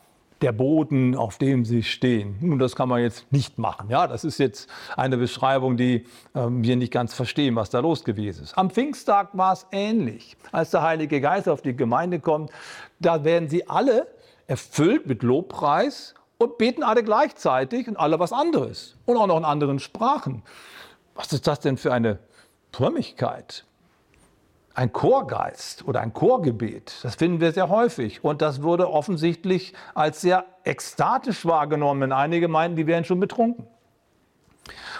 der 0.44 0.52
Boden, 0.52 1.16
auf 1.16 1.38
dem 1.38 1.64
sie 1.64 1.84
stehen. 1.84 2.36
Nun, 2.42 2.60
das 2.60 2.76
kann 2.76 2.90
man 2.90 3.02
jetzt 3.02 3.32
nicht 3.32 3.58
machen. 3.58 3.90
Ja, 3.90 4.08
das 4.08 4.26
ist 4.26 4.40
jetzt 4.40 4.70
eine 4.98 5.18
Beschreibung, 5.18 5.78
die 5.78 6.06
äh, 6.34 6.48
wir 6.50 6.76
nicht 6.76 6.92
ganz 6.92 7.14
verstehen, 7.14 7.56
was 7.56 7.70
da 7.70 7.80
los 7.80 8.04
gewesen 8.04 8.44
ist. 8.44 8.58
Am 8.58 8.70
Pfingsttag 8.70 9.30
war 9.34 9.54
es 9.54 9.66
ähnlich. 9.72 10.36
Als 10.52 10.72
der 10.72 10.82
Heilige 10.82 11.22
Geist 11.22 11.48
auf 11.48 11.62
die 11.62 11.76
Gemeinde 11.76 12.20
kommt, 12.20 12.52
da 13.00 13.24
werden 13.24 13.48
sie 13.48 13.70
alle 13.70 14.08
erfüllt 14.46 15.08
mit 15.08 15.24
Lobpreis 15.24 16.14
und 16.38 16.58
beten 16.58 16.84
alle 16.84 17.04
gleichzeitig 17.04 17.88
und 17.88 17.96
alle 17.96 18.20
was 18.20 18.34
anderes 18.34 18.98
und 19.06 19.16
auch 19.16 19.28
noch 19.28 19.38
in 19.38 19.46
anderen 19.46 19.80
Sprachen. 19.80 20.44
Was 21.16 21.32
ist 21.32 21.48
das 21.48 21.62
denn 21.62 21.78
für 21.78 21.94
eine 21.94 22.20
Frömmigkeit? 22.74 23.66
Ein 24.76 24.92
Chorgeist 24.92 25.88
oder 25.88 26.02
ein 26.02 26.14
Chorgebet. 26.14 27.00
Das 27.04 27.16
finden 27.16 27.40
wir 27.40 27.52
sehr 27.52 27.70
häufig. 27.70 28.24
Und 28.24 28.42
das 28.42 28.64
wurde 28.64 28.90
offensichtlich 28.90 29.74
als 29.94 30.22
sehr 30.22 30.46
ekstatisch 30.64 31.46
wahrgenommen. 31.46 32.12
Einige 32.12 32.48
meinen, 32.48 32.76
die 32.76 32.88
wären 32.88 33.06
schon 33.06 33.20
betrunken. 33.20 33.68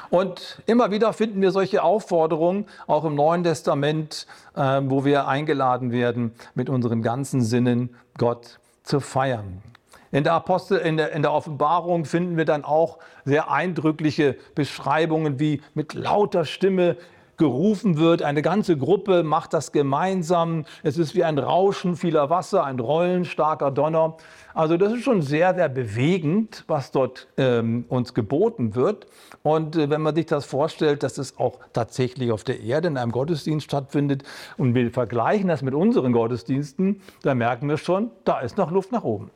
Und 0.10 0.62
immer 0.68 0.92
wieder 0.92 1.12
finden 1.14 1.42
wir 1.42 1.52
solche 1.52 1.82
Aufforderungen, 1.82 2.68
auch 2.86 3.04
im 3.04 3.16
Neuen 3.16 3.44
Testament, 3.44 4.28
äh, 4.56 4.82
wo 4.84 5.06
wir 5.06 5.28
eingeladen 5.28 5.92
werden, 5.92 6.36
mit 6.54 6.70
unseren 6.70 7.02
ganzen 7.02 7.42
Sinnen 7.42 7.96
Gott 8.18 8.60
zu 8.84 9.00
feiern. 9.00 9.64
In 10.12 10.24
der, 10.24 10.34
Apostel, 10.34 10.78
in 10.78 10.98
der, 10.98 11.12
in 11.14 11.24
der 11.24 11.34
Offenbarung 11.34 12.06
finden 12.06 12.38
wir 12.38 12.46
dann 12.46 12.64
auch 12.64 13.00
sehr 13.26 13.50
eindrückliche 13.50 14.38
Beschreibungen, 14.54 15.40
wie 15.40 15.64
mit 15.74 15.96
lauter 15.96 16.46
Stimme 16.46 16.98
gerufen 17.38 17.98
wird. 17.98 18.22
Eine 18.22 18.42
ganze 18.42 18.78
Gruppe 18.78 19.24
macht 19.24 19.54
das 19.54 19.72
gemeinsam. 19.72 20.66
Es 20.84 20.98
ist 20.98 21.16
wie 21.16 21.24
ein 21.24 21.38
Rauschen 21.38 21.96
vieler 21.96 22.30
Wasser, 22.30 22.64
ein 22.64 22.80
Rollen 22.80 23.26
starker 23.26 23.72
Donner. 23.72 24.18
Also 24.54 24.78
das 24.78 24.94
ist 24.94 25.04
schon 25.04 25.22
sehr, 25.22 25.56
sehr 25.56 25.70
bewegend, 25.70 26.64
was 26.68 26.92
dort 26.92 27.28
ähm, 27.38 27.86
uns 27.90 28.14
geboten 28.14 28.76
wird. 28.76 29.08
Und 29.42 29.76
äh, 29.76 29.90
wenn 29.90 30.02
man 30.02 30.16
sich 30.16 30.28
das 30.28 30.46
vorstellt, 30.46 31.04
dass 31.04 31.18
es 31.18 31.38
auch 31.40 31.60
tatsächlich 31.74 32.32
auf 32.32 32.44
der 32.44 32.60
Erde 32.62 32.88
in 32.88 32.98
einem 32.98 33.12
Gottesdienst 33.12 33.66
stattfindet 33.66 34.24
und 34.58 34.76
wir 34.76 34.92
vergleichen 34.92 35.48
das 35.48 35.62
mit 35.64 35.74
unseren 35.74 36.14
Gottesdiensten, 36.14 37.02
dann 37.24 37.40
merken 37.40 37.68
wir 37.68 37.78
schon, 37.78 38.12
da 38.26 38.40
ist 38.40 38.58
noch 38.58 38.72
Luft 38.72 38.92
nach 38.92 39.04
oben. 39.04 39.32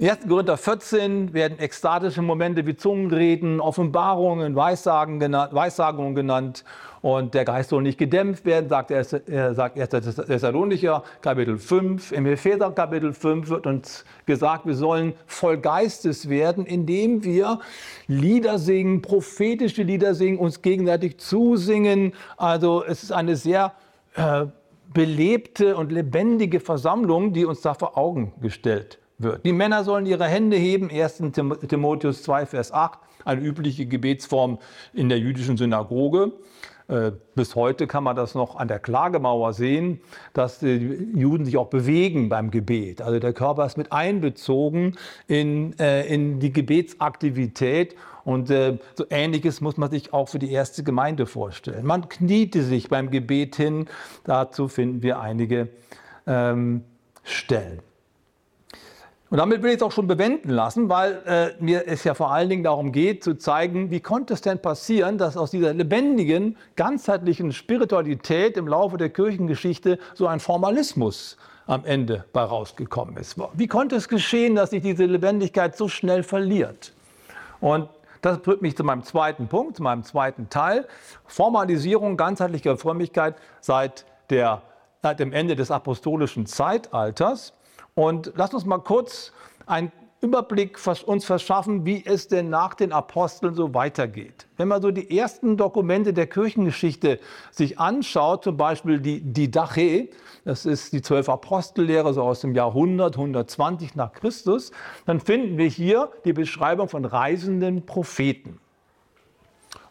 1. 0.00 0.26
Korinther 0.28 0.56
14 0.56 1.34
werden 1.34 1.60
ekstatische 1.60 2.20
Momente 2.20 2.66
wie 2.66 2.76
Zungenreden, 2.76 3.60
Offenbarungen, 3.60 4.56
Weissagen 4.56 5.20
genannt, 5.20 5.54
Weissagungen 5.54 6.16
genannt. 6.16 6.64
Und 7.00 7.34
der 7.34 7.44
Geist 7.44 7.70
soll 7.70 7.82
nicht 7.82 7.98
gedämpft 7.98 8.44
werden, 8.44 8.68
sagt 8.68 8.90
er, 8.90 9.54
sagt 9.54 9.78
1. 9.78 10.16
Thessalonicher 10.16 11.04
Kapitel 11.20 11.58
5. 11.58 12.10
Im 12.10 12.26
Epheser 12.26 12.72
Kapitel 12.72 13.12
5 13.12 13.48
wird 13.50 13.68
uns 13.68 14.04
gesagt, 14.26 14.66
wir 14.66 14.74
sollen 14.74 15.12
voll 15.26 15.58
Geistes 15.58 16.28
werden, 16.28 16.66
indem 16.66 17.22
wir 17.22 17.60
Lieder 18.08 18.58
singen, 18.58 19.00
prophetische 19.00 19.84
Lieder 19.84 20.16
singen, 20.16 20.38
uns 20.38 20.60
gegenseitig 20.60 21.18
zusingen. 21.18 22.14
Also 22.36 22.82
es 22.84 23.04
ist 23.04 23.12
eine 23.12 23.36
sehr 23.36 23.74
äh, 24.16 24.46
belebte 24.92 25.76
und 25.76 25.92
lebendige 25.92 26.58
Versammlung, 26.58 27.32
die 27.32 27.44
uns 27.44 27.60
da 27.60 27.74
vor 27.74 27.96
Augen 27.96 28.32
gestellt 28.40 28.98
wird. 29.18 29.44
Die 29.44 29.52
Männer 29.52 29.84
sollen 29.84 30.06
ihre 30.06 30.26
Hände 30.26 30.56
heben, 30.56 30.90
1. 30.90 31.22
Timotheus 31.68 32.22
2, 32.22 32.46
Vers 32.46 32.72
8, 32.72 32.98
eine 33.24 33.40
übliche 33.40 33.86
Gebetsform 33.86 34.58
in 34.92 35.08
der 35.08 35.18
jüdischen 35.18 35.56
Synagoge. 35.56 36.32
Äh, 36.86 37.12
bis 37.34 37.54
heute 37.54 37.86
kann 37.86 38.04
man 38.04 38.14
das 38.14 38.34
noch 38.34 38.56
an 38.56 38.68
der 38.68 38.78
Klagemauer 38.78 39.54
sehen, 39.54 40.00
dass 40.34 40.58
die 40.58 41.12
Juden 41.14 41.46
sich 41.46 41.56
auch 41.56 41.68
bewegen 41.68 42.28
beim 42.28 42.50
Gebet. 42.50 43.00
Also 43.00 43.18
der 43.20 43.32
Körper 43.32 43.64
ist 43.64 43.78
mit 43.78 43.90
einbezogen 43.90 44.96
in, 45.26 45.78
äh, 45.78 46.06
in 46.06 46.40
die 46.40 46.52
Gebetsaktivität. 46.52 47.96
Und 48.24 48.50
äh, 48.50 48.78
so 48.96 49.06
Ähnliches 49.08 49.62
muss 49.62 49.78
man 49.78 49.90
sich 49.90 50.12
auch 50.12 50.28
für 50.28 50.38
die 50.38 50.50
erste 50.50 50.82
Gemeinde 50.82 51.26
vorstellen. 51.26 51.86
Man 51.86 52.08
kniete 52.08 52.62
sich 52.62 52.88
beim 52.88 53.10
Gebet 53.10 53.56
hin. 53.56 53.86
Dazu 54.24 54.68
finden 54.68 55.02
wir 55.02 55.20
einige 55.20 55.68
ähm, 56.26 56.84
Stellen. 57.22 57.80
Und 59.34 59.38
damit 59.38 59.64
will 59.64 59.70
ich 59.70 59.78
es 59.78 59.82
auch 59.82 59.90
schon 59.90 60.06
bewenden 60.06 60.50
lassen, 60.50 60.88
weil 60.88 61.20
äh, 61.26 61.60
mir 61.60 61.88
es 61.88 62.04
ja 62.04 62.14
vor 62.14 62.30
allen 62.30 62.48
Dingen 62.48 62.62
darum 62.62 62.92
geht, 62.92 63.24
zu 63.24 63.34
zeigen, 63.34 63.90
wie 63.90 63.98
konnte 63.98 64.32
es 64.32 64.42
denn 64.42 64.60
passieren, 64.60 65.18
dass 65.18 65.36
aus 65.36 65.50
dieser 65.50 65.74
lebendigen, 65.74 66.56
ganzheitlichen 66.76 67.52
Spiritualität 67.52 68.56
im 68.56 68.68
Laufe 68.68 68.96
der 68.96 69.10
Kirchengeschichte 69.10 69.98
so 70.14 70.28
ein 70.28 70.38
Formalismus 70.38 71.36
am 71.66 71.84
Ende 71.84 72.24
bei 72.32 72.42
rausgekommen 72.42 73.16
ist. 73.16 73.36
Wie 73.54 73.66
konnte 73.66 73.96
es 73.96 74.08
geschehen, 74.08 74.54
dass 74.54 74.70
sich 74.70 74.82
diese 74.82 75.04
Lebendigkeit 75.04 75.76
so 75.76 75.88
schnell 75.88 76.22
verliert? 76.22 76.92
Und 77.60 77.88
das 78.22 78.38
bringt 78.38 78.62
mich 78.62 78.76
zu 78.76 78.84
meinem 78.84 79.02
zweiten 79.02 79.48
Punkt, 79.48 79.78
zu 79.78 79.82
meinem 79.82 80.04
zweiten 80.04 80.48
Teil. 80.48 80.86
Formalisierung 81.26 82.16
ganzheitlicher 82.16 82.76
Frömmigkeit 82.76 83.34
seit 83.60 84.04
der 84.30 84.62
seit 85.02 85.18
dem 85.18 85.32
Ende 85.32 85.56
des 85.56 85.72
apostolischen 85.72 86.46
Zeitalters. 86.46 87.52
Und 87.94 88.32
lasst 88.34 88.54
uns 88.54 88.64
mal 88.64 88.78
kurz 88.78 89.32
einen 89.66 89.92
Überblick 90.20 90.78
uns 91.04 91.26
verschaffen, 91.26 91.84
wie 91.84 92.02
es 92.04 92.28
denn 92.28 92.48
nach 92.48 92.74
den 92.74 92.92
Aposteln 92.92 93.54
so 93.54 93.74
weitergeht. 93.74 94.46
Wenn 94.56 94.68
man 94.68 94.80
so 94.80 94.90
die 94.90 95.16
ersten 95.16 95.58
Dokumente 95.58 96.14
der 96.14 96.26
Kirchengeschichte 96.26 97.20
sich 97.50 97.78
anschaut, 97.78 98.44
zum 98.44 98.56
Beispiel 98.56 99.00
die 99.00 99.20
Didache, 99.20 100.08
das 100.44 100.64
ist 100.64 100.94
die 100.94 101.02
zwölf 101.02 101.28
Apostellehre 101.28 102.14
so 102.14 102.22
aus 102.22 102.40
dem 102.40 102.54
Jahrhundert 102.54 103.16
120 103.16 103.96
nach 103.96 104.12
Christus, 104.12 104.72
dann 105.04 105.20
finden 105.20 105.58
wir 105.58 105.68
hier 105.68 106.10
die 106.24 106.32
Beschreibung 106.32 106.88
von 106.88 107.04
reisenden 107.04 107.84
Propheten. 107.84 108.58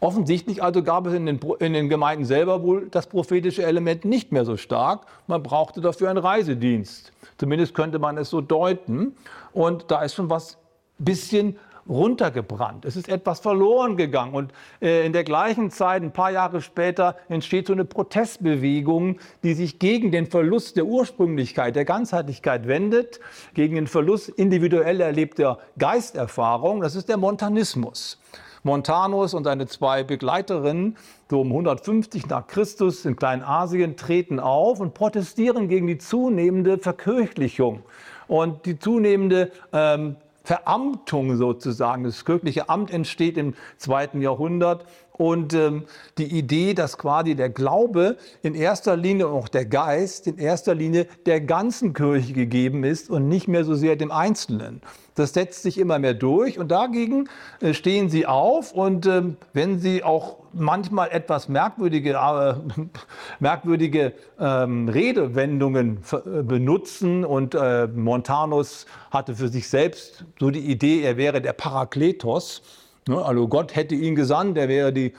Offensichtlich 0.03 0.61
also 0.61 0.83
gab 0.83 1.07
es 1.07 1.13
in 1.13 1.25
den, 1.25 1.39
in 1.59 1.71
den, 1.71 1.87
Gemeinden 1.87 2.25
selber 2.25 2.61
wohl 2.61 2.89
das 2.91 3.07
prophetische 3.07 3.63
Element 3.63 4.03
nicht 4.03 4.33
mehr 4.33 4.43
so 4.43 4.57
stark. 4.57 5.05
Man 5.27 5.41
brauchte 5.41 5.79
dafür 5.79 6.09
einen 6.09 6.19
Reisedienst. 6.19 7.13
Zumindest 7.37 7.73
könnte 7.73 7.99
man 7.99 8.17
es 8.17 8.29
so 8.29 8.41
deuten. 8.41 9.15
Und 9.53 9.91
da 9.91 10.03
ist 10.03 10.15
schon 10.15 10.29
was 10.29 10.57
bisschen 10.97 11.55
runtergebrannt. 11.87 12.83
Es 12.83 12.97
ist 12.97 13.07
etwas 13.07 13.39
verloren 13.39 13.95
gegangen. 13.95 14.33
Und 14.33 14.51
äh, 14.81 15.05
in 15.05 15.13
der 15.13 15.23
gleichen 15.23 15.71
Zeit, 15.71 16.03
ein 16.03 16.11
paar 16.11 16.31
Jahre 16.31 16.59
später, 16.59 17.15
entsteht 17.29 17.67
so 17.67 17.73
eine 17.73 17.85
Protestbewegung, 17.85 19.19
die 19.43 19.53
sich 19.53 19.79
gegen 19.79 20.11
den 20.11 20.25
Verlust 20.25 20.75
der 20.75 20.85
Ursprünglichkeit, 20.85 21.77
der 21.77 21.85
Ganzheitlichkeit 21.85 22.67
wendet, 22.67 23.21
gegen 23.53 23.75
den 23.75 23.87
Verlust 23.87 24.27
individuell 24.27 24.99
erlebter 24.99 25.59
Geisterfahrung. 25.79 26.81
Das 26.81 26.95
ist 26.95 27.07
der 27.07 27.15
Montanismus. 27.15 28.19
Montanus 28.63 29.33
und 29.33 29.43
seine 29.43 29.67
zwei 29.67 30.03
Begleiterinnen, 30.03 30.97
so 31.29 31.41
um 31.41 31.49
150 31.49 32.27
nach 32.27 32.47
Christus 32.47 33.05
in 33.05 33.15
Kleinasien, 33.15 33.97
treten 33.97 34.39
auf 34.39 34.79
und 34.79 34.93
protestieren 34.93 35.67
gegen 35.67 35.87
die 35.87 35.97
zunehmende 35.97 36.77
Verkirchlichung 36.77 37.83
und 38.27 38.65
die 38.65 38.79
zunehmende 38.79 39.51
ähm, 39.73 40.15
Veramtung 40.43 41.37
sozusagen. 41.37 42.03
Das 42.03 42.25
kirchliche 42.25 42.69
Amt 42.69 42.91
entsteht 42.91 43.37
im 43.37 43.53
zweiten 43.77 44.21
Jahrhundert 44.21 44.85
und 45.13 45.53
ähm, 45.53 45.85
die 46.17 46.37
Idee, 46.37 46.73
dass 46.73 46.97
quasi 46.97 47.35
der 47.35 47.49
Glaube 47.49 48.17
in 48.41 48.55
erster 48.55 48.97
Linie 48.97 49.27
und 49.27 49.37
auch 49.37 49.47
der 49.47 49.65
Geist 49.65 50.27
in 50.27 50.37
erster 50.37 50.73
Linie 50.73 51.07
der 51.25 51.39
ganzen 51.39 51.93
Kirche 51.93 52.33
gegeben 52.33 52.83
ist 52.83 53.09
und 53.09 53.27
nicht 53.27 53.47
mehr 53.47 53.63
so 53.63 53.75
sehr 53.75 53.95
dem 53.95 54.11
Einzelnen. 54.11 54.81
Das 55.15 55.33
setzt 55.33 55.61
sich 55.61 55.77
immer 55.77 55.99
mehr 55.99 56.15
durch 56.15 56.57
und 56.57 56.71
dagegen 56.71 57.29
äh, 57.61 57.75
stehen 57.75 58.09
sie 58.09 58.25
auf 58.25 58.71
und 58.71 59.05
äh, 59.05 59.21
wenn 59.53 59.79
sie 59.79 60.03
auch 60.03 60.37
manchmal 60.53 61.11
etwas 61.11 61.47
merkwürdige, 61.47 62.13
äh, 62.13 62.55
merkwürdige 63.39 64.13
ähm, 64.39 64.89
Redewendungen 64.89 65.99
äh, 66.11 66.41
benutzen 66.41 67.23
und 67.23 67.53
äh, 67.53 67.87
Montanus 67.87 68.87
hatte 69.11 69.35
für 69.35 69.49
sich 69.49 69.69
selbst 69.69 70.25
so 70.39 70.49
die 70.49 70.71
Idee, 70.71 71.03
er 71.03 71.17
wäre 71.17 71.39
der 71.39 71.53
Parakletos? 71.53 72.63
Also 73.09 73.47
Gott 73.47 73.75
hätte 73.75 73.95
ihn 73.95 74.15
gesandt, 74.15 74.57
er 74.57 74.69
wäre 74.69 74.93
die 74.93 75.13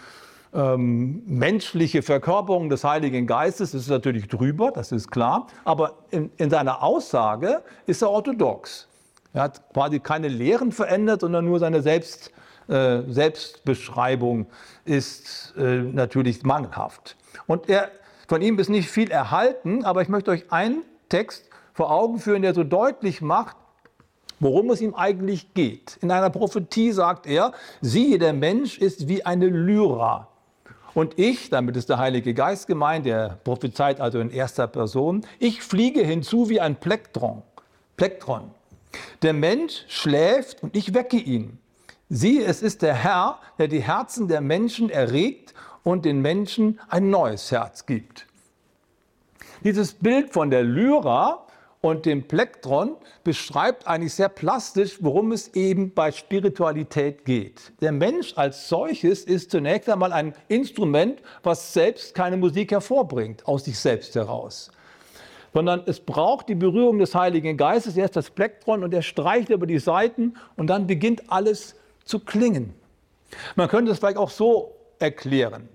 ähm, 0.54 1.22
menschliche 1.26 2.02
Verkörperung 2.02 2.70
des 2.70 2.84
Heiligen 2.84 3.26
Geistes. 3.26 3.72
Das 3.72 3.82
ist 3.82 3.88
natürlich 3.88 4.28
drüber, 4.28 4.70
das 4.70 4.92
ist 4.92 5.10
klar. 5.10 5.48
Aber 5.64 5.94
in, 6.10 6.30
in 6.36 6.48
seiner 6.48 6.82
Aussage 6.82 7.62
ist 7.86 8.02
er 8.02 8.10
orthodox. 8.10 8.88
Er 9.32 9.42
hat 9.42 9.72
quasi 9.72 9.98
keine 9.98 10.28
Lehren 10.28 10.70
verändert, 10.70 11.22
sondern 11.22 11.44
nur 11.44 11.58
seine 11.58 11.82
Selbst, 11.82 12.30
äh, 12.68 13.02
Selbstbeschreibung 13.08 14.46
ist 14.84 15.54
äh, 15.58 15.82
natürlich 15.82 16.44
mangelhaft. 16.44 17.16
Und 17.46 17.68
er, 17.68 17.90
von 18.28 18.40
ihm 18.40 18.58
ist 18.58 18.70
nicht 18.70 18.88
viel 18.88 19.10
erhalten, 19.10 19.84
aber 19.84 20.02
ich 20.02 20.08
möchte 20.08 20.30
euch 20.30 20.52
einen 20.52 20.82
Text 21.08 21.50
vor 21.72 21.90
Augen 21.90 22.20
führen, 22.20 22.42
der 22.42 22.54
so 22.54 22.62
deutlich 22.62 23.20
macht, 23.20 23.56
worum 24.44 24.70
es 24.70 24.82
ihm 24.82 24.94
eigentlich 24.94 25.54
geht. 25.54 25.98
In 26.02 26.10
einer 26.10 26.28
Prophetie 26.28 26.92
sagt 26.92 27.26
er, 27.26 27.52
siehe, 27.80 28.18
der 28.18 28.34
Mensch 28.34 28.76
ist 28.76 29.08
wie 29.08 29.24
eine 29.24 29.46
Lyra. 29.46 30.28
Und 30.92 31.18
ich, 31.18 31.48
damit 31.48 31.78
ist 31.78 31.88
der 31.88 31.98
Heilige 31.98 32.34
Geist 32.34 32.66
gemeint, 32.66 33.06
der 33.06 33.38
prophezeit 33.42 34.00
also 34.00 34.20
in 34.20 34.30
erster 34.30 34.66
Person, 34.66 35.26
ich 35.38 35.62
fliege 35.62 36.04
hinzu 36.04 36.50
wie 36.50 36.60
ein 36.60 36.76
Plektron. 36.76 37.42
Plektron. 37.96 38.50
Der 39.22 39.32
Mensch 39.32 39.86
schläft 39.88 40.62
und 40.62 40.76
ich 40.76 40.92
wecke 40.92 41.16
ihn. 41.16 41.58
Siehe, 42.10 42.44
es 42.44 42.60
ist 42.62 42.82
der 42.82 42.94
Herr, 42.94 43.38
der 43.58 43.68
die 43.68 43.82
Herzen 43.82 44.28
der 44.28 44.42
Menschen 44.42 44.90
erregt 44.90 45.54
und 45.84 46.04
den 46.04 46.20
Menschen 46.20 46.78
ein 46.90 47.08
neues 47.08 47.50
Herz 47.50 47.86
gibt. 47.86 48.26
Dieses 49.64 49.94
Bild 49.94 50.34
von 50.34 50.50
der 50.50 50.62
Lyra 50.62 51.43
und 51.84 52.06
dem 52.06 52.26
Plektron 52.26 52.96
beschreibt 53.24 53.86
eigentlich 53.86 54.14
sehr 54.14 54.30
plastisch, 54.30 54.96
worum 55.00 55.32
es 55.32 55.48
eben 55.48 55.92
bei 55.92 56.12
Spiritualität 56.12 57.26
geht. 57.26 57.74
Der 57.82 57.92
Mensch 57.92 58.32
als 58.36 58.70
solches 58.70 59.24
ist 59.24 59.50
zunächst 59.50 59.90
einmal 59.90 60.10
ein 60.10 60.32
Instrument, 60.48 61.20
was 61.42 61.74
selbst 61.74 62.14
keine 62.14 62.38
Musik 62.38 62.72
hervorbringt, 62.72 63.46
aus 63.46 63.66
sich 63.66 63.78
selbst 63.78 64.14
heraus. 64.14 64.70
Sondern 65.52 65.82
es 65.84 66.00
braucht 66.00 66.48
die 66.48 66.54
Berührung 66.54 66.98
des 67.00 67.14
Heiligen 67.14 67.58
Geistes, 67.58 67.98
erst 67.98 68.16
das 68.16 68.30
Plektron 68.30 68.82
und 68.82 68.94
er 68.94 69.02
streicht 69.02 69.50
über 69.50 69.66
die 69.66 69.78
Seiten 69.78 70.38
und 70.56 70.68
dann 70.68 70.86
beginnt 70.86 71.30
alles 71.30 71.76
zu 72.06 72.18
klingen. 72.18 72.72
Man 73.56 73.68
könnte 73.68 73.92
es 73.92 73.98
vielleicht 73.98 74.16
auch 74.16 74.30
so 74.30 74.74
erklären. 75.00 75.68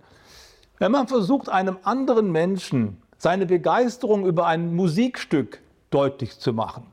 Wenn 0.79 0.91
man 0.91 1.07
versucht, 1.07 1.49
einem 1.49 1.77
anderen 1.83 2.31
Menschen 2.31 2.99
seine 3.19 3.45
Begeisterung 3.45 4.25
über 4.25 4.47
ein 4.47 4.75
Musikstück 4.75 5.59
deutlich 5.89 6.39
zu 6.39 6.53
machen. 6.53 6.85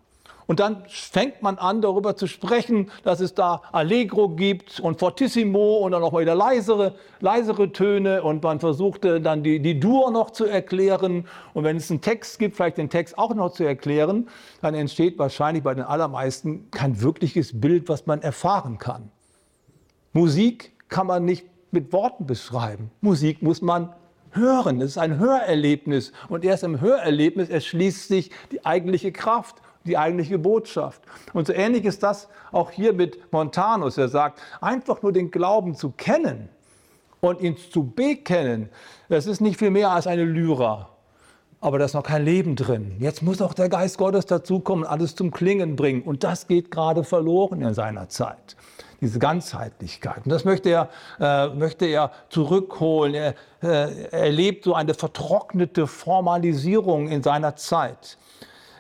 Und 0.47 0.61
dann 0.61 0.85
fängt 0.87 1.43
man 1.43 1.59
an, 1.59 1.83
darüber 1.83 2.17
zu 2.17 2.29
sprechen, 2.29 2.91
dass 3.03 3.19
es 3.21 3.35
da 3.35 3.63
Allegro 3.73 4.29
gibt 4.29 4.79
und 4.79 5.01
Fortissimo 5.01 5.79
und 5.79 5.91
dann 5.91 6.01
noch 6.01 6.13
mal 6.13 6.23
wieder 6.23 6.37
leisere, 6.37 6.95
leisere 7.21 7.73
Töne 7.73 8.23
und 8.23 8.45
man 8.45 8.61
versuchte 8.61 9.21
dann 9.21 9.43
die, 9.43 9.61
die 9.61 9.81
Dur 9.81 10.13
noch 10.13 10.31
zu 10.31 10.45
erklären. 10.45 11.27
Und 11.53 11.65
wenn 11.65 11.77
es 11.77 11.91
einen 11.91 12.01
Text 12.01 12.39
gibt, 12.39 12.57
vielleicht 12.57 12.79
den 12.79 12.91
Text 12.91 13.19
auch 13.19 13.35
noch 13.35 13.53
zu 13.53 13.65
erklären, 13.65 14.29
dann 14.63 14.75
entsteht 14.75 15.19
wahrscheinlich 15.19 15.65
bei 15.65 15.75
den 15.75 15.85
allermeisten 15.85 16.71
kein 16.71 17.01
wirkliches 17.03 17.61
Bild, 17.61 17.89
was 17.89 18.07
man 18.07 18.23
erfahren 18.23 18.79
kann. 18.79 19.11
Musik 20.13 20.73
kann 20.89 21.09
man 21.09 21.25
nicht 21.25 21.45
mit 21.73 21.93
Worten 21.93 22.27
beschreiben. 22.27 22.93
Musik 23.01 23.43
muss 23.43 23.63
man 23.63 23.93
Hören. 24.37 24.81
Es 24.81 24.93
ist 24.93 24.99
ein 24.99 25.19
Hörerlebnis. 25.19 26.13
Und 26.29 26.45
erst 26.45 26.65
im 26.65 26.81
Hörerlebnis 26.81 27.49
erschließt 27.49 28.09
sich 28.09 28.31
die 28.53 28.65
eigentliche 28.65 29.13
Kraft, 29.13 29.57
die 29.85 29.99
eigentliche 29.99 30.39
Botschaft. 30.39 31.03
Und 31.33 31.47
so 31.47 31.53
ähnlich 31.53 31.85
ist 31.85 32.03
das 32.03 32.29
auch 32.53 32.71
hier 32.71 32.93
mit 32.93 33.33
Montanus. 33.33 33.99
Er 33.99 34.09
sagt, 34.09 34.41
einfach 34.61 35.03
nur 35.03 35.13
den 35.13 35.31
Glauben 35.31 35.75
zu 35.75 35.91
kennen 35.91 36.49
und 37.21 37.41
ihn 37.41 37.57
zu 37.57 37.85
bekennen, 37.85 38.69
das 39.09 39.27
ist 39.27 39.41
nicht 39.41 39.59
viel 39.59 39.71
mehr 39.71 39.91
als 39.91 40.07
eine 40.07 40.25
Lyra. 40.25 40.91
Aber 41.61 41.79
da 41.79 41.87
ist 41.87 41.95
noch 41.95 42.03
kein 42.03 42.25
Leben 42.25 42.55
drin. 42.55 42.97
Jetzt 43.01 43.23
muss 43.23 43.41
auch 43.41 43.55
der 43.55 43.69
Geist 43.69 43.99
Gottes 43.99 44.27
dazukommen, 44.27 44.85
alles 44.85 45.17
zum 45.17 45.31
Klingen 45.31 45.75
bringen. 45.75 46.03
Und 46.03 46.23
das 46.23 46.47
geht 46.47 46.71
gerade 46.71 47.03
verloren 47.03 47.63
in 47.63 47.75
seiner 47.75 48.09
Zeit 48.09 48.57
diese 49.01 49.19
Ganzheitlichkeit. 49.19 50.25
Und 50.25 50.31
das 50.31 50.45
möchte 50.45 50.71
er, 50.71 50.89
äh, 51.21 51.49
möchte 51.55 51.87
er 51.87 52.13
zurückholen. 52.29 53.15
Er 53.15 53.35
äh, 53.63 54.09
erlebt 54.11 54.65
so 54.65 54.75
eine 54.75 54.95
vertrocknete 54.95 55.87
Formalisierung 55.87 57.09
in 57.09 57.23
seiner 57.23 57.57
Zeit. 57.57 58.19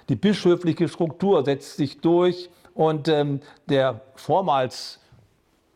Die 0.09 0.17
bischöfliche 0.17 0.89
Struktur 0.89 1.45
setzt 1.45 1.77
sich 1.77 2.01
durch 2.01 2.51
und 2.75 3.09
ähm, 3.09 3.41
der 3.69 4.01
vormals 4.15 5.01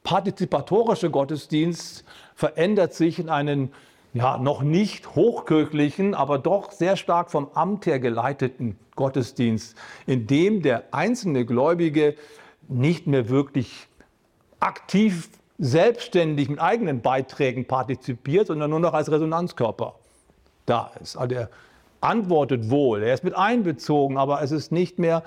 partizipatorische 0.03 1.11
Gottesdienst 1.11 2.05
verändert 2.35 2.95
sich 2.95 3.19
in 3.19 3.29
einen 3.29 3.73
ja, 4.13 4.39
noch 4.39 4.63
nicht 4.63 5.15
hochkirchlichen, 5.15 6.15
aber 6.15 6.39
doch 6.39 6.73
sehr 6.73 6.97
stark 6.97 7.31
vom 7.31 7.49
Amt 7.55 7.87
her 7.87 8.01
geleiteten 8.01 8.77
Gottesdienst, 8.97 9.77
in 10.07 10.27
dem 10.27 10.63
der 10.63 10.85
einzelne 10.93 11.45
Gläubige 11.45 12.17
nicht 12.69 13.07
mehr 13.07 13.29
wirklich 13.29 13.89
aktiv 14.61 15.29
selbstständig 15.59 16.49
mit 16.49 16.61
eigenen 16.61 17.03
Beiträgen 17.03 17.67
partizipiert, 17.67 18.47
sondern 18.47 18.71
nur 18.71 18.81
noch 18.81 18.95
als 18.95 19.11
Resonanzkörper 19.11 19.95
da 20.67 20.91
ist. 21.01 21.17
Also 21.17 21.35
er 21.35 21.51
antwortet 22.01 22.71
wohl, 22.71 23.03
er 23.03 23.15
ist 23.15 23.25
mit 23.25 23.37
einbezogen, 23.37 24.17
aber 24.17 24.43
es 24.43 24.53
ist 24.53 24.73
nicht 24.73 24.99
mehr, 24.99 25.23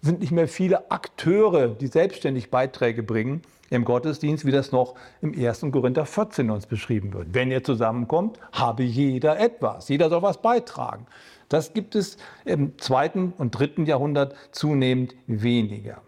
sind 0.00 0.20
nicht 0.20 0.32
mehr 0.32 0.48
viele 0.48 0.90
Akteure, 0.90 1.68
die 1.68 1.86
selbstständig 1.86 2.50
Beiträge 2.50 3.02
bringen 3.02 3.42
im 3.70 3.84
Gottesdienst, 3.84 4.44
wie 4.44 4.50
das 4.52 4.72
noch 4.72 4.94
im 5.20 5.34
1. 5.38 5.66
Korinther 5.72 6.06
14 6.06 6.50
uns 6.50 6.66
beschrieben 6.66 7.12
wird. 7.12 7.28
Wenn 7.32 7.50
ihr 7.50 7.64
zusammenkommt, 7.64 8.38
habe 8.52 8.82
jeder 8.82 9.38
etwas. 9.38 9.88
Jeder 9.88 10.08
soll 10.08 10.22
was 10.22 10.40
beitragen. 10.40 11.06
Das 11.48 11.72
gibt 11.74 11.94
es 11.94 12.16
im 12.44 12.78
zweiten 12.78 13.34
und 13.36 13.50
dritten 13.50 13.84
Jahrhundert 13.86 14.34
zunehmend 14.52 15.14
weniger. 15.26 16.00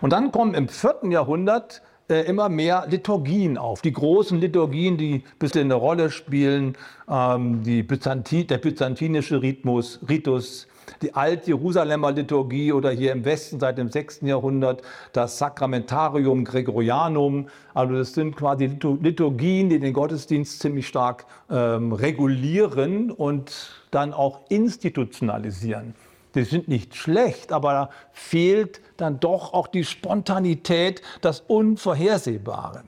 Und 0.00 0.12
dann 0.12 0.32
kommen 0.32 0.54
im 0.54 0.68
vierten 0.68 1.10
Jahrhundert 1.10 1.82
äh, 2.08 2.22
immer 2.26 2.48
mehr 2.48 2.86
Liturgien 2.88 3.56
auf. 3.56 3.80
Die 3.80 3.92
großen 3.92 4.40
Liturgien, 4.40 4.96
die 4.96 5.14
ein 5.14 5.38
bisschen 5.38 5.62
eine 5.62 5.74
Rolle 5.74 6.10
spielen, 6.10 6.76
ähm, 7.08 7.62
die 7.62 7.82
Byzantin, 7.82 8.46
der 8.48 8.58
byzantinische 8.58 9.40
Rhythmus, 9.40 10.00
Ritus, 10.08 10.66
die 11.00 11.14
Alt-Jerusalemer 11.14 12.12
Liturgie 12.12 12.72
oder 12.72 12.90
hier 12.90 13.12
im 13.12 13.24
Westen 13.24 13.60
seit 13.60 13.78
dem 13.78 13.88
6. 13.88 14.22
Jahrhundert 14.22 14.82
das 15.12 15.38
Sakramentarium 15.38 16.44
Gregorianum. 16.44 17.48
Also 17.72 17.94
das 17.94 18.12
sind 18.14 18.36
quasi 18.36 18.66
Liturgien, 18.66 19.70
die 19.70 19.78
den 19.78 19.92
Gottesdienst 19.92 20.60
ziemlich 20.60 20.88
stark 20.88 21.24
ähm, 21.50 21.92
regulieren 21.92 23.10
und 23.10 23.70
dann 23.90 24.12
auch 24.12 24.40
institutionalisieren. 24.48 25.94
Die 26.34 26.44
sind 26.44 26.68
nicht 26.68 26.94
schlecht, 26.94 27.52
aber 27.52 27.72
da 27.72 27.90
fehlt 28.12 28.80
dann 28.96 29.20
doch 29.20 29.52
auch 29.52 29.66
die 29.66 29.84
Spontanität, 29.84 31.02
das 31.20 31.40
Unvorhersehbare. 31.40 32.84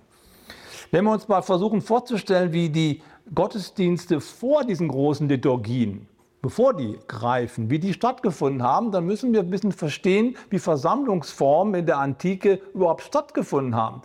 Wenn 0.91 1.05
wir 1.05 1.13
uns 1.13 1.29
mal 1.29 1.43
versuchen 1.43 1.83
vorzustellen, 1.83 2.53
wie 2.53 2.71
die 2.71 3.03
Gottesdienste 3.35 4.21
vor 4.21 4.65
diesen 4.65 4.89
großen 4.89 5.29
Liturgien 5.29 6.09
bevor 6.45 6.75
die 6.75 6.99
greifen, 7.09 7.71
wie 7.71 7.79
die 7.79 7.95
stattgefunden 7.95 8.63
haben, 8.63 8.93
dann 8.93 9.07
müssen 9.07 9.33
wir 9.33 9.41
ein 9.41 9.49
bisschen 9.49 9.73
verstehen, 9.73 10.37
wie 10.51 10.59
Versammlungsformen 10.59 11.75
in 11.75 11.87
der 11.87 11.97
Antike 11.97 12.61
überhaupt 12.75 13.01
stattgefunden 13.01 13.75
haben. 13.75 14.03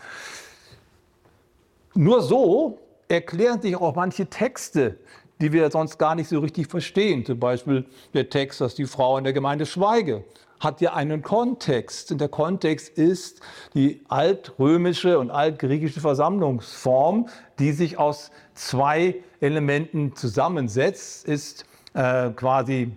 Nur 1.96 2.22
so 2.22 2.80
erklären 3.10 3.62
sich 3.62 3.76
auch 3.76 3.94
manche 3.94 4.28
Texte, 4.28 5.00
die 5.42 5.54
wir 5.54 5.70
sonst 5.72 5.98
gar 5.98 6.16
nicht 6.16 6.30
so 6.30 6.40
richtig 6.40 6.68
verstehen. 6.68 7.26
Zum 7.26 7.40
Beispiel 7.40 7.86
der 8.14 8.30
Text, 8.30 8.62
dass 8.62 8.76
die 8.76 8.86
Frau 8.86 9.18
in 9.18 9.24
der 9.24 9.34
Gemeinde 9.34 9.66
schweige, 9.66 10.24
hat 10.60 10.82
ja 10.82 10.94
einen 10.94 11.22
Kontext. 11.22 12.12
Und 12.12 12.20
der 12.20 12.28
Kontext 12.28 12.98
ist 12.98 13.42
die 13.74 14.02
altrömische 14.10 15.20
und 15.20 15.32
altgriechische 15.32 16.02
Versammlungsform, 16.02 17.30
die 17.60 17.72
sich 17.72 17.98
aus 17.98 18.32
zwei 18.54 19.16
Elementen 19.40 20.16
zusammensetzt, 20.16 21.26
ist 21.26 21.66
äh, 21.94 22.30
quasi 22.32 22.92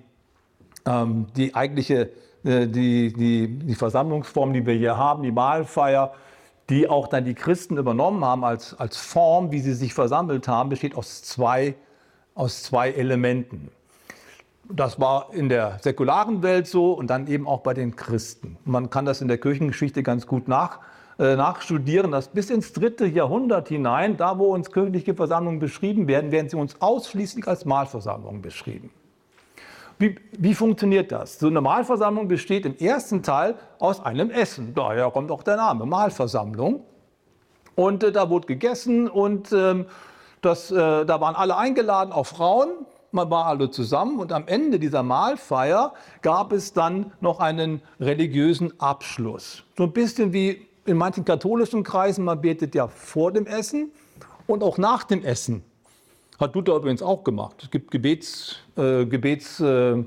ähm, 0.85 1.27
die 1.37 1.55
eigentliche 1.55 2.11
äh, 2.45 2.67
die, 2.67 3.13
die, 3.13 3.49
die 3.49 3.75
Versammlungsform, 3.75 4.53
die 4.53 4.67
wir 4.67 4.75
hier 4.75 4.97
haben, 4.97 5.23
die 5.23 5.31
Mahlfeier, 5.31 6.13
die 6.69 6.89
auch 6.89 7.07
dann 7.07 7.25
die 7.25 7.35
Christen 7.35 7.77
übernommen 7.77 8.25
haben 8.25 8.45
als, 8.45 8.75
als 8.75 8.97
Form, 8.97 9.53
wie 9.53 9.61
sie 9.61 9.75
sich 9.75 9.95
versammelt 9.95 10.49
haben, 10.49 10.69
besteht 10.69 10.97
aus 10.97 11.23
zwei, 11.23 11.75
aus 12.35 12.63
zwei 12.63 12.91
Elementen. 12.91 13.71
Das 14.69 15.01
war 15.01 15.35
in 15.35 15.49
der 15.49 15.79
säkularen 15.83 16.43
Welt 16.43 16.67
so 16.67 16.93
und 16.93 17.09
dann 17.09 17.27
eben 17.27 17.47
auch 17.47 17.61
bei 17.61 17.75
den 17.75 17.97
Christen. 17.97 18.57
Man 18.65 18.91
kann 18.91 19.05
das 19.05 19.21
in 19.21 19.29
der 19.29 19.39
Kirchengeschichte 19.39 20.03
ganz 20.03 20.27
gut 20.27 20.49
nach, 20.49 20.81
äh, 21.19 21.37
nachstudieren, 21.37 22.11
dass 22.11 22.29
bis 22.29 22.49
ins 22.49 22.73
dritte 22.73 23.07
Jahrhundert 23.07 23.69
hinein, 23.69 24.17
da 24.17 24.39
wo 24.39 24.55
uns 24.55 24.73
kirchliche 24.73 25.15
Versammlungen 25.15 25.61
beschrieben 25.61 26.09
werden, 26.09 26.33
werden 26.33 26.49
sie 26.49 26.57
uns 26.57 26.81
ausschließlich 26.81 27.47
als 27.47 27.65
Mahlversammlungen 27.65 28.41
beschrieben. 28.41 28.91
Wie, 29.99 30.17
wie, 30.39 30.55
funktioniert 30.55 31.13
das? 31.13 31.39
So 31.39 31.49
eine 31.49 31.61
Mahlversammlung 31.61 32.29
besteht 32.29 32.65
im 32.67 32.77
ersten 32.77 33.23
Teil 33.23 33.57
aus 33.79 34.05
einem 34.05 34.31
Essen. 34.31 34.75
Daher 34.75 35.11
kommt 35.11 35.31
auch 35.31 35.43
der 35.43 35.57
Name 35.57 35.87
Mahlversammlung. 35.87 36.83
Und 37.75 38.03
äh, 38.03 38.11
da 38.11 38.31
wurde 38.31 38.47
gegessen 38.47 39.09
und 39.09 39.53
ähm, 39.53 39.87
das, 40.43 40.71
äh, 40.71 41.07
da 41.07 41.21
waren 41.21 41.35
alle 41.35 41.57
eingeladen, 41.57 42.13
auch 42.13 42.27
Frauen. 42.27 42.69
Man 43.13 43.31
war 43.31 43.47
alle 43.47 43.71
zusammen 43.71 44.19
und 44.19 44.33
am 44.33 44.47
Ende 44.47 44.79
dieser 44.79 45.03
Mahlfeier 45.03 45.93
gab 46.23 46.53
es 46.53 46.73
dann 46.73 47.13
noch 47.21 47.41
einen 47.41 47.83
religiösen 48.01 48.79
Abschluss. 48.81 49.65
So 49.77 49.85
ein 49.85 49.93
bisschen 49.93 50.33
wie 50.33 50.67
in 50.85 50.97
manchen 50.97 51.25
katholischen 51.25 51.85
Kreisen, 51.85 52.25
man 52.25 52.41
betet 52.41 52.75
ja 52.75 52.89
vor 52.89 53.31
dem 53.33 53.47
Essen 53.47 53.93
und 54.47 54.63
auch 54.63 54.79
nach 54.79 55.05
dem 55.05 55.25
Essen. 55.25 55.63
Hat 56.41 56.55
Luther 56.55 56.75
übrigens 56.75 57.03
auch 57.03 57.23
gemacht. 57.23 57.57
Es 57.63 57.71
gibt 57.71 57.91
Gebets, 57.91 58.57
äh, 58.77 59.05
Gebets, 59.05 59.61
äh, 59.61 60.05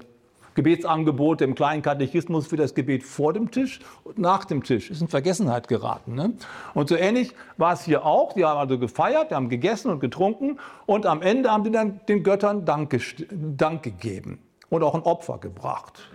Gebetsangebote 0.55 1.43
im 1.43 1.53
kleinen 1.53 1.81
Katechismus 1.81 2.47
für 2.47 2.57
das 2.57 2.73
Gebet 2.73 3.03
vor 3.03 3.33
dem 3.33 3.51
Tisch 3.51 3.79
und 4.03 4.17
nach 4.17 4.45
dem 4.45 4.63
Tisch. 4.63 4.89
Ist 4.89 5.01
in 5.01 5.07
Vergessenheit 5.07 5.67
geraten. 5.67 6.15
Ne? 6.15 6.33
Und 6.73 6.89
so 6.89 6.95
ähnlich 6.95 7.33
war 7.57 7.73
es 7.73 7.83
hier 7.83 8.05
auch. 8.05 8.33
Die 8.33 8.43
haben 8.43 8.57
also 8.57 8.79
gefeiert, 8.79 9.31
die 9.31 9.35
haben 9.35 9.49
gegessen 9.49 9.91
und 9.91 9.99
getrunken 9.99 10.59
und 10.85 11.05
am 11.05 11.21
Ende 11.21 11.51
haben 11.51 11.63
die 11.63 11.71
dann 11.71 11.99
den 12.07 12.23
Göttern 12.23 12.65
Dank, 12.65 12.89
gegeben 13.83 14.39
und 14.69 14.83
auch 14.83 14.95
ein 14.95 15.01
Opfer 15.03 15.37
gebracht. 15.37 16.09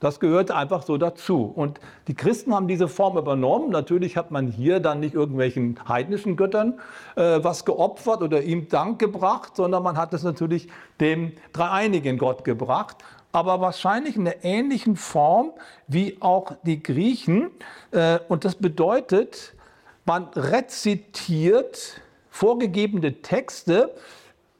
Das 0.00 0.20
gehörte 0.20 0.54
einfach 0.54 0.82
so 0.82 0.96
dazu. 0.96 1.44
Und 1.44 1.80
die 2.06 2.14
Christen 2.14 2.54
haben 2.54 2.68
diese 2.68 2.86
Form 2.86 3.18
übernommen. 3.18 3.70
Natürlich 3.70 4.16
hat 4.16 4.30
man 4.30 4.46
hier 4.46 4.78
dann 4.78 5.00
nicht 5.00 5.14
irgendwelchen 5.14 5.80
heidnischen 5.88 6.36
Göttern 6.36 6.78
äh, 7.16 7.40
was 7.42 7.64
geopfert 7.64 8.22
oder 8.22 8.42
ihm 8.42 8.68
Dank 8.68 9.00
gebracht, 9.00 9.56
sondern 9.56 9.82
man 9.82 9.96
hat 9.96 10.14
es 10.14 10.22
natürlich 10.22 10.68
dem 11.00 11.32
dreieinigen 11.52 12.18
Gott 12.18 12.44
gebracht. 12.44 12.98
Aber 13.38 13.60
wahrscheinlich 13.60 14.16
in 14.16 14.26
einer 14.26 14.42
ähnlichen 14.42 14.96
Form 14.96 15.52
wie 15.86 16.16
auch 16.18 16.56
die 16.64 16.82
Griechen. 16.82 17.52
Äh, 17.92 18.18
und 18.26 18.44
das 18.44 18.56
bedeutet, 18.56 19.54
man 20.04 20.24
rezitiert 20.34 22.00
vorgegebene 22.30 23.22
Texte. 23.22 23.94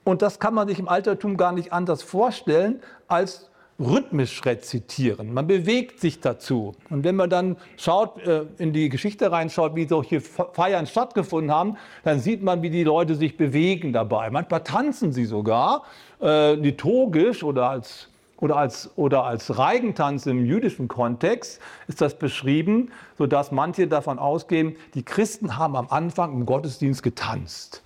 Und 0.05 0.23
das 0.23 0.39
kann 0.39 0.55
man 0.55 0.69
sich 0.69 0.79
im 0.79 0.89
Altertum 0.89 1.37
gar 1.37 1.51
nicht 1.51 1.73
anders 1.73 2.05
vorstellen 2.05 2.81
als 3.09 3.51
rhythmisch 3.81 4.45
rezitieren. 4.45 5.35
Man 5.35 5.49
bewegt 5.49 5.99
sich 5.99 6.21
dazu. 6.21 6.77
Und 6.89 7.03
wenn 7.03 7.17
man 7.17 7.31
dann 7.31 7.57
schaut, 7.77 8.25
äh, 8.25 8.45
in 8.59 8.73
die 8.73 8.91
Geschichte 8.91 9.33
reinschaut, 9.33 9.75
wie 9.75 9.89
solche 9.89 10.21
Feiern 10.21 10.87
stattgefunden 10.87 11.53
haben, 11.53 11.77
dann 12.05 12.21
sieht 12.21 12.45
man, 12.45 12.63
wie 12.63 12.71
die 12.71 12.85
Leute 12.85 13.17
sich 13.17 13.37
bewegen 13.37 13.93
dabei. 13.93 14.31
Manchmal 14.31 14.63
tanzen 14.63 15.13
sie 15.13 15.25
sogar 15.25 15.83
äh, 16.23 16.55
liturgisch 16.55 17.43
oder 17.43 17.71
als 17.71 18.09
oder 18.41 18.57
als, 18.57 18.91
oder 18.97 19.25
als 19.25 19.59
Reigentanz 19.59 20.27
im 20.27 20.45
jüdischen 20.45 20.89
Kontext 20.89 21.61
ist 21.87 22.01
das 22.01 22.19
beschrieben, 22.19 22.91
sodass 23.17 23.53
manche 23.53 23.89
davon 23.89 24.19
ausgehen, 24.19 24.77
die 24.95 25.05
Christen 25.05 25.57
haben 25.57 25.77
am 25.77 25.89
Anfang 25.91 26.33
im 26.33 26.47
Gottesdienst 26.47 27.03
getanzt 27.03 27.83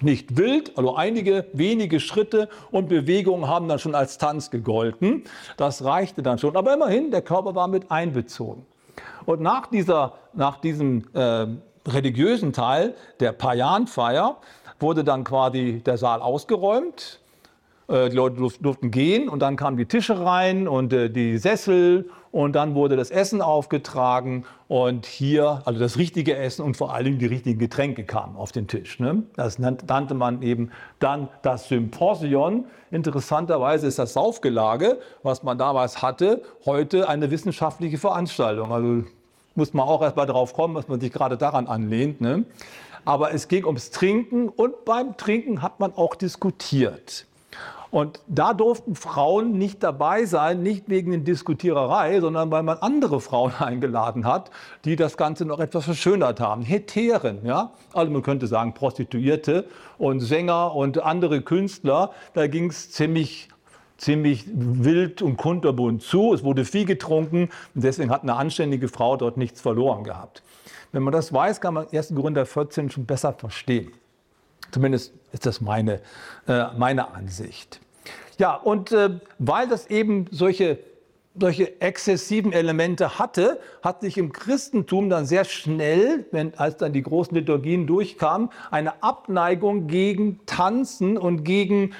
nicht 0.00 0.36
wild, 0.36 0.76
also 0.78 0.94
einige 0.94 1.46
wenige 1.52 2.00
Schritte 2.00 2.48
und 2.70 2.88
Bewegungen 2.88 3.48
haben 3.48 3.68
dann 3.68 3.78
schon 3.78 3.94
als 3.94 4.18
Tanz 4.18 4.50
gegolten. 4.50 5.24
Das 5.56 5.84
reichte 5.84 6.22
dann 6.22 6.38
schon. 6.38 6.56
Aber 6.56 6.74
immerhin, 6.74 7.10
der 7.10 7.22
Körper 7.22 7.54
war 7.54 7.68
mit 7.68 7.90
einbezogen. 7.90 8.64
Und 9.26 9.40
nach, 9.40 9.66
dieser, 9.66 10.14
nach 10.32 10.60
diesem 10.60 11.04
äh, 11.14 11.46
religiösen 11.86 12.52
Teil 12.52 12.94
der 13.20 13.32
Payan-Feier 13.32 14.36
wurde 14.80 15.04
dann 15.04 15.24
quasi 15.24 15.82
der 15.84 15.98
Saal 15.98 16.22
ausgeräumt. 16.22 17.20
Äh, 17.88 18.10
die 18.10 18.16
Leute 18.16 18.36
durften 18.60 18.90
gehen 18.90 19.28
und 19.28 19.40
dann 19.40 19.56
kamen 19.56 19.78
die 19.78 19.86
Tische 19.86 20.22
rein 20.22 20.68
und 20.68 20.92
äh, 20.92 21.08
die 21.08 21.38
Sessel 21.38 22.10
und 22.30 22.52
dann 22.54 22.74
wurde 22.74 22.96
das 22.96 23.10
Essen 23.10 23.40
aufgetragen 23.40 24.44
und 24.68 25.06
hier, 25.06 25.62
also 25.64 25.80
das 25.80 25.96
richtige 25.96 26.36
Essen 26.36 26.62
und 26.62 26.76
vor 26.76 26.92
allem 26.92 27.18
die 27.18 27.24
richtigen 27.24 27.58
Getränke 27.58 28.04
kamen 28.04 28.36
auf 28.36 28.52
den 28.52 28.66
Tisch. 28.66 29.00
Ne? 29.00 29.22
Das 29.36 29.58
nannte 29.58 30.14
man 30.14 30.42
eben 30.42 30.70
dann 30.98 31.28
das 31.40 31.68
Symposion. 31.68 32.66
Interessanterweise 32.90 33.86
ist 33.86 33.98
das 33.98 34.12
Saufgelage, 34.12 34.98
was 35.22 35.42
man 35.42 35.56
damals 35.56 36.02
hatte, 36.02 36.42
heute 36.66 37.08
eine 37.08 37.30
wissenschaftliche 37.30 37.96
Veranstaltung. 37.96 38.70
Also 38.70 39.04
muss 39.54 39.72
man 39.72 39.88
auch 39.88 40.02
erst 40.02 40.16
mal 40.16 40.26
drauf 40.26 40.52
kommen, 40.52 40.74
was 40.74 40.88
man 40.88 41.00
sich 41.00 41.10
gerade 41.10 41.38
daran 41.38 41.66
anlehnt. 41.66 42.20
Ne? 42.20 42.44
Aber 43.06 43.32
es 43.32 43.48
ging 43.48 43.64
ums 43.64 43.90
Trinken 43.90 44.50
und 44.50 44.84
beim 44.84 45.16
Trinken 45.16 45.62
hat 45.62 45.80
man 45.80 45.94
auch 45.94 46.14
diskutiert. 46.14 47.27
Und 47.90 48.20
da 48.26 48.52
durften 48.52 48.94
Frauen 48.94 49.52
nicht 49.52 49.82
dabei 49.82 50.26
sein, 50.26 50.62
nicht 50.62 50.88
wegen 50.88 51.10
der 51.10 51.20
Diskutiererei, 51.20 52.20
sondern 52.20 52.50
weil 52.50 52.62
man 52.62 52.78
andere 52.78 53.20
Frauen 53.20 53.52
eingeladen 53.58 54.26
hat, 54.26 54.50
die 54.84 54.96
das 54.96 55.16
Ganze 55.16 55.44
noch 55.44 55.58
etwas 55.58 55.86
verschönert 55.86 56.40
haben. 56.40 56.62
Heteren, 56.62 57.44
ja. 57.44 57.72
Also 57.92 58.12
man 58.12 58.22
könnte 58.22 58.46
sagen 58.46 58.74
Prostituierte 58.74 59.66
und 59.96 60.20
Sänger 60.20 60.74
und 60.74 61.02
andere 61.02 61.40
Künstler. 61.42 62.10
Da 62.34 62.46
ging 62.46 62.70
es 62.70 62.90
ziemlich 62.90 63.48
ziemlich 63.96 64.44
wild 64.46 65.22
und 65.22 65.36
kunterbunt 65.36 66.02
zu. 66.02 66.32
Es 66.32 66.44
wurde 66.44 66.64
viel 66.64 66.84
getrunken 66.84 67.48
und 67.74 67.84
deswegen 67.84 68.10
hat 68.10 68.22
eine 68.22 68.34
anständige 68.34 68.86
Frau 68.88 69.16
dort 69.16 69.36
nichts 69.36 69.60
verloren 69.60 70.04
gehabt. 70.04 70.42
Wenn 70.92 71.02
man 71.02 71.12
das 71.12 71.32
weiß, 71.32 71.60
kann 71.60 71.74
man 71.74 71.88
1. 71.92 72.14
Korinther 72.14 72.46
14 72.46 72.90
schon 72.90 73.06
besser 73.06 73.32
verstehen. 73.32 73.92
Zumindest 74.70 75.12
ist 75.32 75.46
das 75.46 75.60
meine, 75.60 76.00
äh, 76.46 76.66
meine 76.76 77.14
Ansicht. 77.14 77.80
Ja, 78.38 78.54
und 78.54 78.92
äh, 78.92 79.18
weil 79.38 79.66
das 79.68 79.88
eben 79.88 80.26
solche, 80.30 80.78
solche 81.38 81.80
exzessiven 81.80 82.52
Elemente 82.52 83.18
hatte, 83.18 83.60
hat 83.82 84.00
sich 84.00 84.16
im 84.16 84.32
Christentum 84.32 85.10
dann 85.10 85.26
sehr 85.26 85.44
schnell, 85.44 86.26
wenn, 86.30 86.56
als 86.56 86.76
dann 86.76 86.92
die 86.92 87.02
großen 87.02 87.34
Liturgien 87.34 87.86
durchkamen, 87.86 88.50
eine 88.70 89.02
Abneigung 89.02 89.88
gegen 89.88 90.40
Tanzen 90.46 91.18
und 91.18 91.44
gegen 91.44 91.94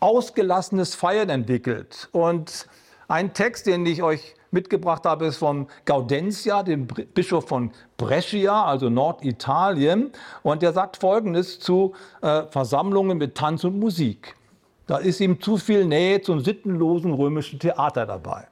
ausgelassenes 0.00 0.96
Feiern 0.96 1.28
entwickelt. 1.28 2.08
Und 2.10 2.66
ein 3.06 3.34
Text, 3.34 3.66
den 3.66 3.86
ich 3.86 4.02
euch 4.02 4.34
mitgebracht 4.52 5.04
habe, 5.04 5.26
ist 5.26 5.38
von 5.38 5.66
Gaudentia, 5.84 6.62
dem 6.62 6.86
Bischof 6.86 7.48
von 7.48 7.70
Brescia, 7.96 8.64
also 8.64 8.90
Norditalien. 8.90 10.12
Und 10.42 10.62
der 10.62 10.72
sagt 10.72 10.98
Folgendes 10.98 11.58
zu 11.58 11.92
äh, 12.20 12.44
Versammlungen 12.50 13.18
mit 13.18 13.34
Tanz 13.34 13.64
und 13.64 13.78
Musik. 13.78 14.36
Da 14.86 14.98
ist 14.98 15.20
ihm 15.20 15.40
zu 15.40 15.56
viel 15.56 15.84
Nähe 15.86 16.20
zum 16.22 16.40
sittenlosen 16.40 17.12
römischen 17.12 17.58
Theater 17.58 18.04
dabei. 18.04 18.46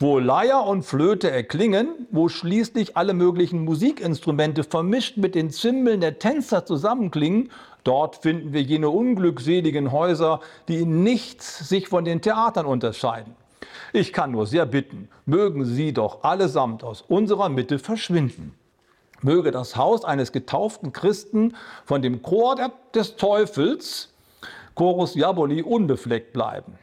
Wo 0.00 0.18
Leier 0.18 0.64
und 0.64 0.84
Flöte 0.84 1.30
erklingen, 1.30 2.06
wo 2.10 2.28
schließlich 2.28 2.96
alle 2.96 3.14
möglichen 3.14 3.64
Musikinstrumente 3.64 4.62
vermischt 4.62 5.16
mit 5.16 5.34
den 5.34 5.50
Zimbeln 5.50 6.00
der 6.00 6.20
Tänzer 6.20 6.64
zusammenklingen, 6.64 7.50
dort 7.82 8.16
finden 8.16 8.52
wir 8.52 8.62
jene 8.62 8.90
unglückseligen 8.90 9.90
Häuser, 9.90 10.40
die 10.68 10.82
in 10.82 11.02
nichts 11.02 11.68
sich 11.68 11.88
von 11.88 12.04
den 12.04 12.20
Theatern 12.22 12.66
unterscheiden. 12.66 13.34
Ich 13.92 14.12
kann 14.12 14.30
nur 14.30 14.46
sehr 14.46 14.66
bitten, 14.66 15.08
mögen 15.26 15.64
sie 15.64 15.92
doch 15.92 16.22
allesamt 16.22 16.84
aus 16.84 17.02
unserer 17.02 17.48
Mitte 17.48 17.78
verschwinden. 17.78 18.54
Möge 19.20 19.50
das 19.50 19.76
Haus 19.76 20.04
eines 20.04 20.30
getauften 20.32 20.92
Christen 20.92 21.56
von 21.84 22.02
dem 22.02 22.22
Chor 22.22 22.56
des 22.94 23.16
Teufels, 23.16 24.12
Chorus 24.74 25.14
Diaboli, 25.14 25.62
unbefleckt 25.62 26.32
bleiben. 26.32 26.78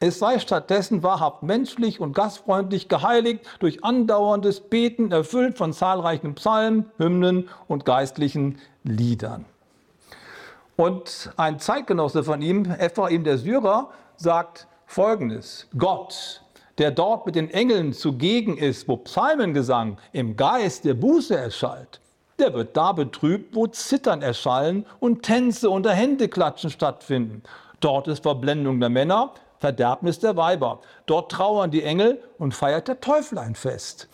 Es 0.00 0.20
sei 0.20 0.38
stattdessen 0.38 1.02
wahrhaft 1.02 1.42
menschlich 1.42 1.98
und 1.98 2.12
gastfreundlich 2.12 2.88
geheiligt 2.88 3.44
durch 3.58 3.82
andauerndes 3.82 4.60
Beten, 4.60 5.10
erfüllt 5.10 5.58
von 5.58 5.72
zahlreichen 5.72 6.34
Psalmen, 6.34 6.84
Hymnen 6.98 7.48
und 7.66 7.84
geistlichen 7.84 8.58
Liedern. 8.84 9.44
Und 10.76 11.32
ein 11.36 11.58
Zeitgenosse 11.58 12.22
von 12.22 12.42
ihm, 12.42 12.70
Ephraim 12.70 13.24
der 13.24 13.38
Syrer, 13.38 13.90
sagt 14.16 14.68
folgendes: 14.88 15.68
Gott, 15.76 16.42
der 16.78 16.90
dort 16.90 17.26
mit 17.26 17.36
den 17.36 17.50
Engeln 17.50 17.92
zugegen 17.92 18.56
ist, 18.56 18.88
wo 18.88 18.96
Psalmengesang 18.96 19.98
im 20.12 20.36
Geist 20.36 20.84
der 20.84 20.94
Buße 20.94 21.36
erschallt, 21.36 22.00
der 22.38 22.54
wird 22.54 22.76
da 22.76 22.92
betrübt, 22.92 23.54
wo 23.54 23.66
Zittern 23.66 24.22
erschallen 24.22 24.86
und 24.98 25.22
Tänze 25.22 25.70
unter 25.70 25.92
Händeklatschen 25.92 26.70
stattfinden. 26.70 27.42
Dort 27.80 28.08
ist 28.08 28.22
Verblendung 28.22 28.80
der 28.80 28.88
Männer, 28.88 29.32
Verderbnis 29.60 30.18
der 30.20 30.36
Weiber. 30.36 30.80
Dort 31.06 31.30
trauern 31.32 31.70
die 31.70 31.82
Engel 31.82 32.22
und 32.38 32.54
feiert 32.54 32.88
der 32.88 33.00
Teufel 33.00 33.38
ein 33.38 33.54
Fest. 33.54 34.08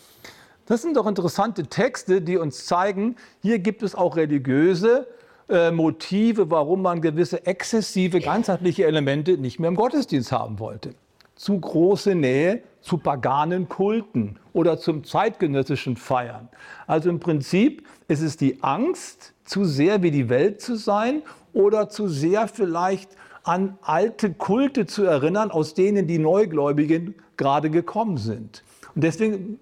Das 0.67 0.81
sind 0.81 0.97
doch 0.97 1.07
interessante 1.07 1.65
Texte, 1.65 2.23
die 2.23 2.39
uns 2.39 2.65
zeigen, 2.65 3.17
hier 3.43 3.59
gibt 3.59 3.83
es 3.83 3.95
auch 3.95 4.17
religiöse 4.17 5.07
äh, 5.49 5.71
Motive, 5.71 6.51
warum 6.51 6.83
man 6.83 7.01
gewisse 7.01 7.47
exzessive, 7.47 8.21
ganzheitliche 8.21 8.87
Elemente 8.87 9.39
nicht 9.39 9.59
mehr 9.59 9.69
im 9.69 9.77
Gottesdienst 9.77 10.33
haben 10.33 10.59
wollte. 10.59 10.95
Zu 11.37 11.59
große 11.59 12.15
Nähe 12.15 12.63
zu 12.81 12.99
paganen 12.99 13.69
Kulten 13.69 14.39
oder 14.53 14.79
zum 14.79 15.05
zeitgenössischen 15.05 15.97
Feiern. 15.97 16.49
Also 16.87 17.09
im 17.09 17.19
Prinzip 17.19 17.87
ist 18.09 18.23
es 18.23 18.37
die 18.37 18.63
Angst, 18.63 19.33
zu 19.45 19.65
sehr 19.65 20.03
wie 20.03 20.11
die 20.11 20.29
Welt 20.29 20.61
zu 20.61 20.77
sein 20.77 21.23
oder 21.53 21.89
zu 21.89 22.09
sehr 22.09 22.49
vielleicht 22.49 23.11
an 23.43 23.79
alte 23.83 24.33
Kulte 24.33 24.87
zu 24.87 25.05
erinnern, 25.05 25.51
aus 25.51 25.75
denen 25.75 26.07
die 26.07 26.19
Neugläubigen 26.19 27.15
gerade 27.37 27.71
gekommen 27.71 28.17
sind. 28.17 28.63
Und 28.95 29.05
deswegen 29.05 29.59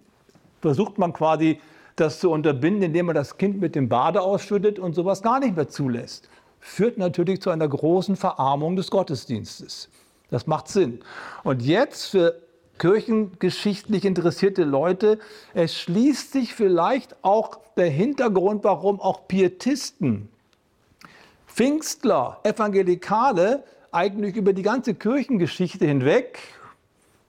versucht 0.60 0.98
man 0.98 1.12
quasi 1.12 1.58
das 1.96 2.20
zu 2.20 2.30
unterbinden, 2.30 2.82
indem 2.82 3.06
man 3.06 3.14
das 3.14 3.36
Kind 3.36 3.60
mit 3.60 3.74
dem 3.74 3.88
Bade 3.88 4.22
ausschüttet 4.22 4.78
und 4.78 4.94
sowas 4.94 5.22
gar 5.22 5.40
nicht 5.40 5.56
mehr 5.56 5.68
zulässt. 5.68 6.28
Führt 6.60 6.98
natürlich 6.98 7.40
zu 7.40 7.50
einer 7.50 7.68
großen 7.68 8.16
Verarmung 8.16 8.76
des 8.76 8.90
Gottesdienstes. 8.90 9.88
Das 10.30 10.46
macht 10.46 10.68
Sinn. 10.68 11.00
Und 11.44 11.62
jetzt 11.62 12.06
für 12.06 12.40
kirchengeschichtlich 12.78 14.04
interessierte 14.04 14.64
Leute, 14.64 15.18
es 15.54 15.74
schließt 15.74 16.32
sich 16.32 16.54
vielleicht 16.54 17.16
auch 17.22 17.58
der 17.76 17.90
Hintergrund, 17.90 18.64
warum 18.64 19.00
auch 19.00 19.28
Pietisten 19.28 20.28
Pfingstler, 21.46 22.40
Evangelikale 22.44 23.62
eigentlich 23.90 24.36
über 24.36 24.54
die 24.54 24.62
ganze 24.62 24.94
Kirchengeschichte 24.94 25.86
hinweg, 25.86 26.38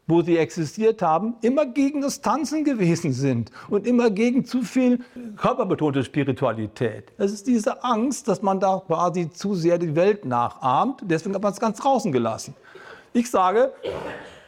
wo 0.08 0.22
sie 0.22 0.38
existiert 0.38 1.02
haben, 1.02 1.36
immer 1.42 1.66
gegen 1.66 2.02
das 2.02 2.22
Tanzen 2.22 2.63
gewesen 2.63 3.13
sind 3.13 3.52
und 3.70 3.88
immer 3.88 4.10
gegen 4.10 4.44
zu 4.44 4.62
viel 4.62 5.00
körperbetonte 5.38 6.04
Spiritualität. 6.04 7.12
Es 7.18 7.32
ist 7.32 7.48
diese 7.48 7.84
Angst, 7.84 8.28
dass 8.28 8.42
man 8.42 8.60
da 8.60 8.82
quasi 8.86 9.30
zu 9.30 9.56
sehr 9.56 9.78
die 9.78 9.96
Welt 9.96 10.26
nachahmt. 10.26 11.02
Deswegen 11.04 11.36
hat 11.36 11.42
man 11.42 11.54
es 11.54 11.60
ganz 11.60 11.80
draußen 11.80 12.12
gelassen. 12.12 12.54
Ich 13.13 13.30
sage, 13.30 13.72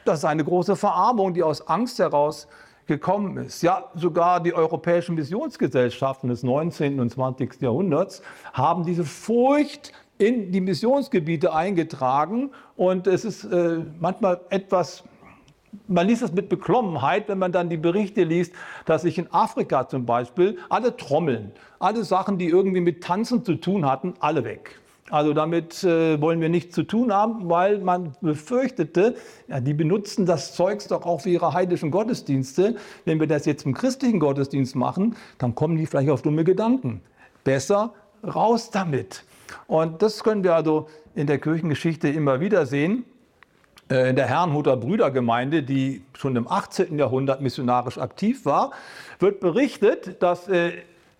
das 0.03 0.19
ist 0.19 0.25
eine 0.25 0.43
große 0.43 0.75
Verarmung, 0.75 1.33
die 1.33 1.43
aus 1.43 1.67
Angst 1.67 1.99
heraus 1.99 2.47
gekommen 2.85 3.37
ist. 3.37 3.61
Ja, 3.61 3.85
sogar 3.95 4.41
die 4.41 4.53
europäischen 4.53 5.15
Missionsgesellschaften 5.15 6.29
des 6.29 6.43
19. 6.43 6.99
und 6.99 7.09
20. 7.09 7.61
Jahrhunderts 7.61 8.21
haben 8.53 8.85
diese 8.85 9.03
Furcht 9.03 9.91
in 10.17 10.51
die 10.51 10.61
Missionsgebiete 10.61 11.53
eingetragen. 11.53 12.51
Und 12.75 13.07
es 13.07 13.25
ist 13.25 13.45
äh, 13.45 13.79
manchmal 13.99 14.41
etwas, 14.49 15.03
man 15.87 16.07
liest 16.07 16.21
es 16.21 16.31
mit 16.31 16.49
Beklommenheit, 16.49 17.27
wenn 17.27 17.37
man 17.37 17.51
dann 17.51 17.69
die 17.69 17.77
Berichte 17.77 18.23
liest, 18.23 18.53
dass 18.85 19.03
sich 19.03 19.17
in 19.17 19.31
Afrika 19.31 19.87
zum 19.87 20.05
Beispiel 20.05 20.57
alle 20.69 20.95
Trommeln, 20.97 21.51
alle 21.79 22.03
Sachen, 22.03 22.37
die 22.37 22.47
irgendwie 22.47 22.81
mit 22.81 23.03
Tanzen 23.03 23.43
zu 23.43 23.55
tun 23.55 23.85
hatten, 23.85 24.13
alle 24.19 24.43
weg. 24.43 24.79
Also 25.11 25.33
damit 25.33 25.83
äh, 25.83 26.19
wollen 26.19 26.41
wir 26.41 26.49
nichts 26.49 26.73
zu 26.73 26.81
tun 26.81 27.13
haben, 27.13 27.47
weil 27.47 27.77
man 27.79 28.15
befürchtete, 28.21 29.15
ja, 29.47 29.59
die 29.59 29.75
benutzen 29.75 30.25
das 30.25 30.55
Zeugs 30.55 30.87
doch 30.87 31.05
auch 31.05 31.21
für 31.21 31.29
ihre 31.29 31.53
heidischen 31.53 31.91
Gottesdienste. 31.91 32.75
Wenn 33.05 33.19
wir 33.19 33.27
das 33.27 33.45
jetzt 33.45 33.67
im 33.67 33.75
christlichen 33.75 34.19
Gottesdienst 34.19 34.75
machen, 34.75 35.15
dann 35.37 35.53
kommen 35.53 35.77
die 35.77 35.85
vielleicht 35.85 36.09
auf 36.09 36.23
dumme 36.23 36.43
Gedanken. 36.43 37.01
Besser 37.43 37.93
raus 38.23 38.71
damit. 38.71 39.23
Und 39.67 40.01
das 40.01 40.23
können 40.23 40.43
wir 40.43 40.55
also 40.55 40.87
in 41.13 41.27
der 41.27 41.37
Kirchengeschichte 41.37 42.07
immer 42.09 42.39
wieder 42.39 42.65
sehen. 42.65 43.05
Äh, 43.89 44.09
in 44.09 44.15
der 44.15 44.25
Herrnhuter 44.25 44.77
Brüdergemeinde, 44.77 45.61
die 45.61 46.03
schon 46.13 46.35
im 46.35 46.47
18. 46.47 46.97
Jahrhundert 46.97 47.41
missionarisch 47.41 47.97
aktiv 47.99 48.45
war, 48.45 48.71
wird 49.19 49.39
berichtet, 49.39 50.21
dass 50.23 50.47
äh, 50.47 50.73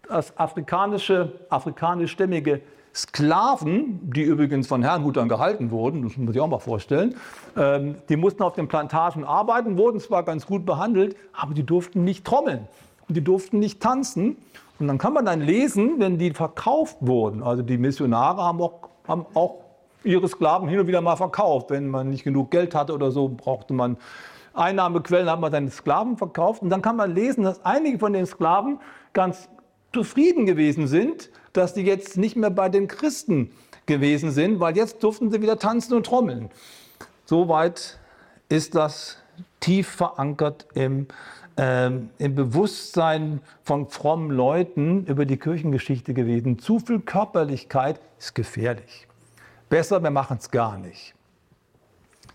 das 0.08 0.38
afrikanische, 0.38 1.34
afrikanischstämmige 1.50 2.62
Sklaven, 2.94 4.00
die 4.04 4.24
übrigens 4.24 4.68
von 4.68 4.82
Herrnhutern 4.82 5.28
gehalten 5.28 5.70
wurden, 5.70 6.04
das 6.04 6.18
muss 6.18 6.34
sich 6.34 6.42
auch 6.42 6.48
mal 6.48 6.60
vorstellen, 6.60 7.16
ähm, 7.58 7.96
die 8.10 8.16
mussten 8.16 8.42
auf 8.42 8.54
den 8.54 8.68
Plantagen 8.68 9.26
arbeiten, 9.26 9.78
wurden 9.78 10.00
zwar 10.00 10.24
ganz 10.24 10.46
gut 10.48 10.66
behandelt, 10.66 11.16
aber 11.34 11.54
die 11.54 11.64
durften 11.64 12.04
nicht 12.04 12.26
trommeln 12.26 12.68
und 13.08 13.18
die 13.18 13.24
durften 13.24 13.60
nicht 13.60 13.82
tanzen. 13.82 14.38
Und 14.80 14.88
dann 14.88 14.98
kann 14.98 15.14
man 15.14 15.26
dann 15.26 15.42
lesen, 15.42 16.00
wenn 16.00 16.18
die 16.18 16.32
verkauft 16.32 16.98
wurden, 17.02 17.44
also 17.44 17.62
die 17.62 17.78
Missionare 17.78 18.42
haben 18.42 18.62
auch, 18.62 18.90
haben 19.08 19.26
auch 19.34 19.65
ihre 20.06 20.28
Sklaven 20.28 20.70
hin 20.70 20.80
und 20.80 20.88
wieder 20.88 21.02
mal 21.02 21.16
verkauft. 21.16 21.72
Wenn 21.72 21.90
man 21.90 22.10
nicht 22.10 22.24
genug 22.24 22.52
Geld 22.52 22.76
hatte 22.76 22.94
oder 22.94 23.12
so, 23.12 23.30
brauchte 23.30 23.74
man 23.74 23.98
Einnahmequellen, 24.54 25.30
hat 25.30 25.40
man 25.40 25.52
seine 25.52 25.70
Sklaven 25.70 26.18
verkauft. 26.18 26.62
Und 26.62 26.70
dann 26.70 26.82
kann 26.82 26.96
man 26.96 27.14
lesen, 27.14 27.44
dass 27.44 27.64
einige 27.66 28.00
von 28.00 28.14
den 28.14 28.26
Sklaven 28.26 28.80
ganz 29.14 29.50
zufrieden 29.94 30.46
gewesen 30.46 30.88
sind, 30.88 31.30
dass 31.54 31.74
die 31.74 31.82
jetzt 31.82 32.18
nicht 32.18 32.36
mehr 32.36 32.50
bei 32.50 32.70
den 32.70 32.88
Christen 32.88 33.52
gewesen 33.86 34.32
sind, 34.32 34.60
weil 34.60 34.76
jetzt 34.76 35.04
durften 35.04 35.32
sie 35.32 35.42
wieder 35.42 35.60
tanzen 35.60 35.94
und 35.94 36.06
trommeln. 36.06 36.50
Soweit 37.26 38.00
ist 38.50 38.76
das 38.76 39.18
tief 39.60 39.88
verankert 39.88 40.68
im, 40.74 41.08
äh, 41.58 41.92
im 42.18 42.36
Bewusstsein 42.36 43.42
von 43.64 43.88
frommen 43.88 44.32
Leuten 44.32 45.06
über 45.06 45.26
die 45.26 45.38
Kirchengeschichte 45.38 46.14
gewesen. 46.14 46.60
Zu 46.60 46.80
viel 46.80 47.00
Körperlichkeit 47.00 48.00
ist 48.20 48.36
gefährlich. 48.36 49.08
Besser, 49.70 50.02
wir 50.04 50.12
machen 50.12 50.38
es 50.40 50.52
gar 50.52 50.78
nicht. 50.78 51.14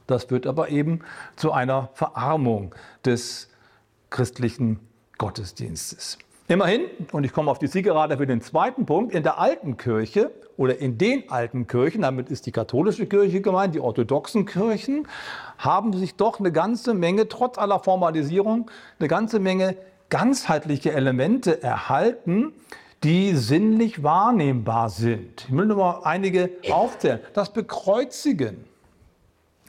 Das 0.07 0.25
führt 0.25 0.47
aber 0.47 0.71
eben 0.71 1.01
zu 1.37 1.53
einer 1.53 1.91
Verarmung 1.95 2.75
des 3.05 3.49
christlichen 4.11 4.81
Gottesdienstes. 5.19 6.19
Immerhin, 6.49 6.83
und 7.13 7.23
ich 7.23 7.33
komme 7.33 7.49
auf 7.49 7.61
die 7.61 7.69
Siegerade 7.69 8.17
für 8.17 8.27
den 8.27 8.41
zweiten 8.41 8.85
Punkt, 8.85 9.15
in 9.15 9.23
der 9.23 9.39
alten 9.39 9.77
Kirche 9.77 10.33
oder 10.57 10.79
in 10.79 10.99
den 10.99 11.31
alten 11.31 11.69
Kirchen, 11.69 12.03
damit 12.03 12.29
ist 12.29 12.45
die 12.47 12.51
katholische 12.51 13.07
Kirche 13.07 13.41
gemeint, 13.41 13.77
die 13.77 13.81
orthodoxen 13.81 14.47
Kirchen, 14.47 15.07
haben 15.59 15.93
sich 15.93 16.17
doch 16.17 16.41
eine 16.41 16.51
ganze 16.51 16.93
Menge, 16.93 17.29
trotz 17.29 17.57
aller 17.57 17.79
Formalisierung, 17.79 18.69
eine 18.99 19.07
ganze 19.07 19.39
Menge 19.39 19.77
ganzheitliche 20.09 20.93
Elemente 20.93 21.63
erhalten, 21.63 22.53
die 23.03 23.35
sinnlich 23.35 24.03
wahrnehmbar 24.03 24.91
sind. 24.91 25.47
Ich 25.49 25.57
will 25.57 25.67
nur 25.67 25.79
mal 25.79 26.01
einige 26.05 26.51
aufzählen. 26.71 27.21
Das 27.33 27.53
Bekreuzigen. 27.53 28.65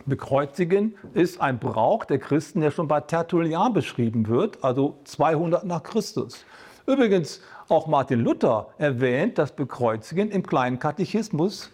Bekreuzigen 0.06 0.96
ist 1.14 1.40
ein 1.40 1.60
Brauch 1.60 2.06
der 2.06 2.20
Christen, 2.20 2.62
der 2.62 2.72
schon 2.72 2.88
bei 2.88 3.02
Tertullian 3.02 3.74
beschrieben 3.74 4.28
wird, 4.28 4.64
also 4.64 4.98
200 5.06 5.64
nach 5.64 5.84
Christus. 5.84 6.44
Übrigens, 6.88 7.42
auch 7.70 7.88
Martin 7.88 8.20
Luther 8.20 8.68
erwähnt 8.78 9.38
das 9.38 9.52
Bekreuzigen 9.52 10.32
im 10.32 10.46
kleinen 10.46 10.80
Katechismus, 10.80 11.70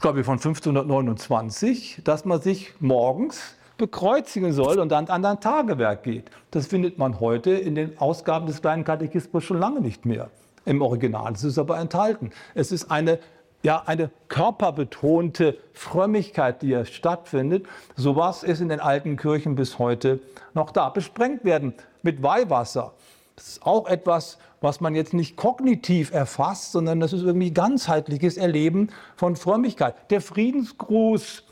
glaube 0.00 0.20
ich, 0.20 0.26
von 0.26 0.38
1529, 0.38 2.00
dass 2.04 2.24
man 2.24 2.40
sich 2.40 2.72
morgens 2.80 3.56
bekreuzigen 3.82 4.52
soll 4.52 4.78
und 4.78 4.90
dann 4.90 5.08
an 5.08 5.24
ein 5.24 5.40
Tagewerk 5.40 6.04
geht. 6.04 6.30
Das 6.52 6.68
findet 6.68 6.98
man 6.98 7.18
heute 7.18 7.50
in 7.50 7.74
den 7.74 7.98
Ausgaben 7.98 8.46
des 8.46 8.62
kleinen 8.62 8.84
Katechismus 8.84 9.42
schon 9.42 9.58
lange 9.58 9.80
nicht 9.80 10.06
mehr 10.06 10.30
im 10.64 10.82
Original. 10.82 11.32
Es 11.32 11.42
ist 11.42 11.58
aber 11.58 11.78
enthalten. 11.78 12.30
Es 12.54 12.70
ist 12.70 12.92
eine 12.92 13.18
ja, 13.64 13.82
eine 13.86 14.10
körperbetonte 14.28 15.56
Frömmigkeit, 15.72 16.62
die 16.62 16.68
hier 16.68 16.84
stattfindet. 16.84 17.66
Sowas 17.94 18.42
ist 18.42 18.60
in 18.60 18.68
den 18.68 18.80
alten 18.80 19.16
Kirchen 19.16 19.54
bis 19.54 19.78
heute 19.78 20.18
noch 20.52 20.72
da. 20.72 20.88
Besprengt 20.88 21.44
werden 21.44 21.74
mit 22.02 22.24
Weihwasser. 22.24 22.92
Das 23.36 23.46
ist 23.48 23.64
auch 23.64 23.86
etwas, 23.86 24.38
was 24.60 24.80
man 24.80 24.96
jetzt 24.96 25.14
nicht 25.14 25.36
kognitiv 25.36 26.12
erfasst, 26.12 26.72
sondern 26.72 26.98
das 26.98 27.12
ist 27.12 27.22
irgendwie 27.22 27.52
ganzheitliches 27.52 28.36
Erleben 28.36 28.90
von 29.14 29.36
Frömmigkeit. 29.36 29.94
Der 30.10 30.20
Friedensgruß 30.20 31.44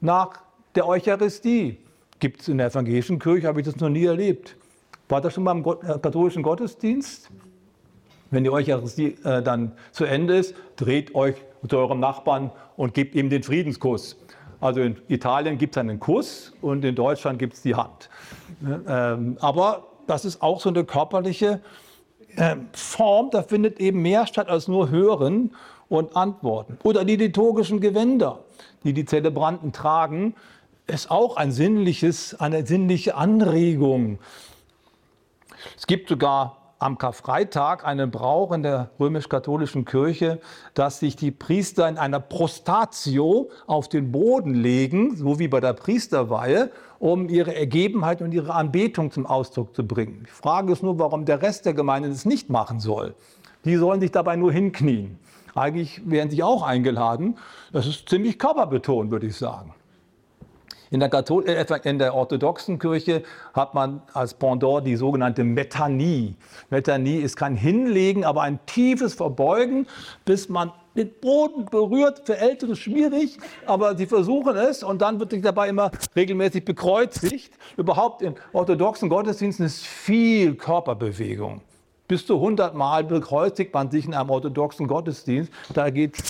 nach 0.00 0.43
der 0.74 0.86
Eucharistie 0.86 1.78
gibt 2.18 2.40
es 2.40 2.48
in 2.48 2.58
der 2.58 2.68
evangelischen 2.68 3.18
Kirche, 3.18 3.46
habe 3.46 3.60
ich 3.60 3.66
das 3.66 3.76
noch 3.76 3.88
nie 3.88 4.04
erlebt. 4.04 4.56
War 5.08 5.20
das 5.20 5.34
schon 5.34 5.44
mal 5.44 5.52
im 5.52 5.64
äh, 5.64 5.98
katholischen 5.98 6.42
Gottesdienst? 6.42 7.30
Wenn 8.30 8.44
die 8.44 8.50
Eucharistie 8.50 9.16
äh, 9.24 9.42
dann 9.42 9.72
zu 9.92 10.04
Ende 10.04 10.36
ist, 10.36 10.54
dreht 10.76 11.14
euch 11.14 11.36
zu 11.68 11.76
eurem 11.76 12.00
Nachbarn 12.00 12.50
und 12.76 12.94
gebt 12.94 13.14
ihm 13.14 13.30
den 13.30 13.42
Friedenskuss. 13.42 14.16
Also 14.60 14.80
in 14.80 14.96
Italien 15.08 15.58
gibt 15.58 15.76
es 15.76 15.80
einen 15.80 16.00
Kuss 16.00 16.52
und 16.62 16.84
in 16.84 16.94
Deutschland 16.94 17.38
gibt 17.38 17.54
es 17.54 17.62
die 17.62 17.74
Hand. 17.74 18.08
Ähm, 18.88 19.36
aber 19.40 19.86
das 20.06 20.24
ist 20.24 20.42
auch 20.42 20.60
so 20.60 20.70
eine 20.70 20.84
körperliche 20.84 21.60
äh, 22.36 22.56
Form, 22.72 23.30
da 23.30 23.42
findet 23.42 23.78
eben 23.80 24.02
mehr 24.02 24.26
statt 24.26 24.48
als 24.48 24.68
nur 24.68 24.90
Hören 24.90 25.52
und 25.88 26.16
Antworten. 26.16 26.78
Oder 26.82 27.04
die 27.04 27.16
liturgischen 27.16 27.80
Gewänder, 27.80 28.40
die 28.84 28.92
die 28.92 29.04
Zelebranten 29.04 29.72
tragen, 29.72 30.34
ist 30.86 31.10
auch 31.10 31.36
ein 31.36 31.52
sinnliches, 31.52 32.38
eine 32.40 32.66
sinnliche 32.66 33.16
Anregung. 33.16 34.18
Es 35.76 35.86
gibt 35.86 36.08
sogar 36.08 36.74
am 36.78 36.98
Karfreitag 36.98 37.86
einen 37.86 38.10
Brauch 38.10 38.52
in 38.52 38.62
der 38.62 38.90
römisch-katholischen 39.00 39.86
Kirche, 39.86 40.40
dass 40.74 40.98
sich 40.98 41.16
die 41.16 41.30
Priester 41.30 41.88
in 41.88 41.96
einer 41.96 42.20
Prostatio 42.20 43.48
auf 43.66 43.88
den 43.88 44.12
Boden 44.12 44.52
legen, 44.52 45.16
so 45.16 45.38
wie 45.38 45.48
bei 45.48 45.60
der 45.60 45.72
Priesterweihe, 45.72 46.70
um 46.98 47.30
ihre 47.30 47.54
Ergebenheit 47.54 48.20
und 48.20 48.32
ihre 48.32 48.52
Anbetung 48.52 49.10
zum 49.10 49.24
Ausdruck 49.24 49.74
zu 49.74 49.86
bringen. 49.86 50.24
Die 50.26 50.30
Frage 50.30 50.72
ist 50.72 50.82
nur, 50.82 50.98
warum 50.98 51.24
der 51.24 51.40
Rest 51.40 51.64
der 51.64 51.72
Gemeinde 51.72 52.10
das 52.10 52.26
nicht 52.26 52.50
machen 52.50 52.80
soll. 52.80 53.14
Die 53.64 53.76
sollen 53.76 54.00
sich 54.00 54.10
dabei 54.10 54.36
nur 54.36 54.52
hinknien. 54.52 55.18
Eigentlich 55.54 56.02
werden 56.04 56.30
sie 56.30 56.42
auch 56.42 56.62
eingeladen. 56.62 57.38
Das 57.72 57.86
ist 57.86 58.08
ziemlich 58.08 58.38
körperbetont, 58.38 59.10
würde 59.10 59.28
ich 59.28 59.36
sagen. 59.36 59.72
In 60.94 61.00
der, 61.00 61.08
Kathol 61.08 61.44
äh, 61.48 61.66
in 61.88 61.98
der 61.98 62.14
orthodoxen 62.14 62.78
Kirche 62.78 63.24
hat 63.52 63.74
man 63.74 64.00
als 64.12 64.32
Pendant 64.32 64.86
die 64.86 64.94
sogenannte 64.94 65.42
Metanie. 65.42 66.36
Metanie 66.70 67.16
ist 67.16 67.34
kein 67.34 67.56
Hinlegen, 67.56 68.24
aber 68.24 68.42
ein 68.42 68.60
tiefes 68.66 69.14
Verbeugen, 69.14 69.88
bis 70.24 70.48
man 70.48 70.70
den 70.94 71.10
Boden 71.20 71.64
berührt. 71.64 72.22
Für 72.24 72.38
Ältere 72.38 72.76
schwierig, 72.76 73.38
aber 73.66 73.96
sie 73.96 74.06
versuchen 74.06 74.54
es 74.54 74.84
und 74.84 75.02
dann 75.02 75.18
wird 75.18 75.32
sich 75.32 75.42
dabei 75.42 75.68
immer 75.68 75.90
regelmäßig 76.14 76.64
bekreuzigt. 76.64 77.52
Überhaupt 77.76 78.22
in 78.22 78.36
orthodoxen 78.52 79.08
Gottesdiensten 79.08 79.66
ist 79.66 79.84
viel 79.84 80.54
Körperbewegung. 80.54 81.60
Bis 82.06 82.24
zu 82.24 82.36
100 82.36 82.72
Mal 82.72 83.02
bekreuzigt 83.02 83.74
man 83.74 83.90
sich 83.90 84.06
in 84.06 84.14
einem 84.14 84.30
orthodoxen 84.30 84.86
Gottesdienst. 84.86 85.50
Da 85.72 85.90
geht 85.90 86.22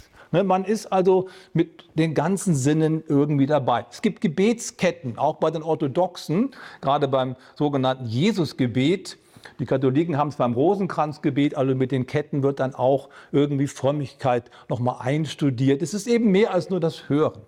man 0.42 0.64
ist 0.64 0.86
also 0.86 1.28
mit 1.52 1.84
den 1.94 2.14
ganzen 2.14 2.54
Sinnen 2.54 3.04
irgendwie 3.06 3.46
dabei. 3.46 3.86
Es 3.90 4.02
gibt 4.02 4.20
Gebetsketten, 4.20 5.18
auch 5.18 5.36
bei 5.36 5.50
den 5.50 5.62
Orthodoxen, 5.62 6.50
gerade 6.80 7.08
beim 7.08 7.36
sogenannten 7.54 8.06
Jesusgebet. 8.06 9.18
Die 9.58 9.66
Katholiken 9.66 10.16
haben 10.16 10.28
es 10.28 10.36
beim 10.36 10.54
Rosenkranzgebet, 10.54 11.54
also 11.56 11.74
mit 11.74 11.92
den 11.92 12.06
Ketten 12.06 12.42
wird 12.42 12.60
dann 12.60 12.74
auch 12.74 13.08
irgendwie 13.30 13.66
Frömmigkeit 13.66 14.50
nochmal 14.68 14.96
einstudiert. 15.00 15.82
Es 15.82 15.94
ist 15.94 16.06
eben 16.06 16.30
mehr 16.30 16.52
als 16.52 16.70
nur 16.70 16.80
das 16.80 17.08
Hören. 17.08 17.40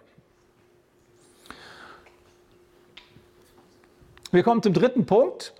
Wir 4.31 4.43
kommen 4.43 4.63
zum 4.63 4.75
dritten 4.75 5.07
Punkt. 5.07 5.55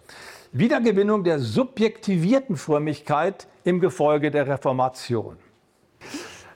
Wiedergewinnung 0.53 1.25
der 1.25 1.39
subjektivierten 1.39 2.57
Frömmigkeit 2.57 3.47
im 3.65 3.81
Gefolge 3.81 4.31
der 4.31 4.47
Reformation. 4.47 5.37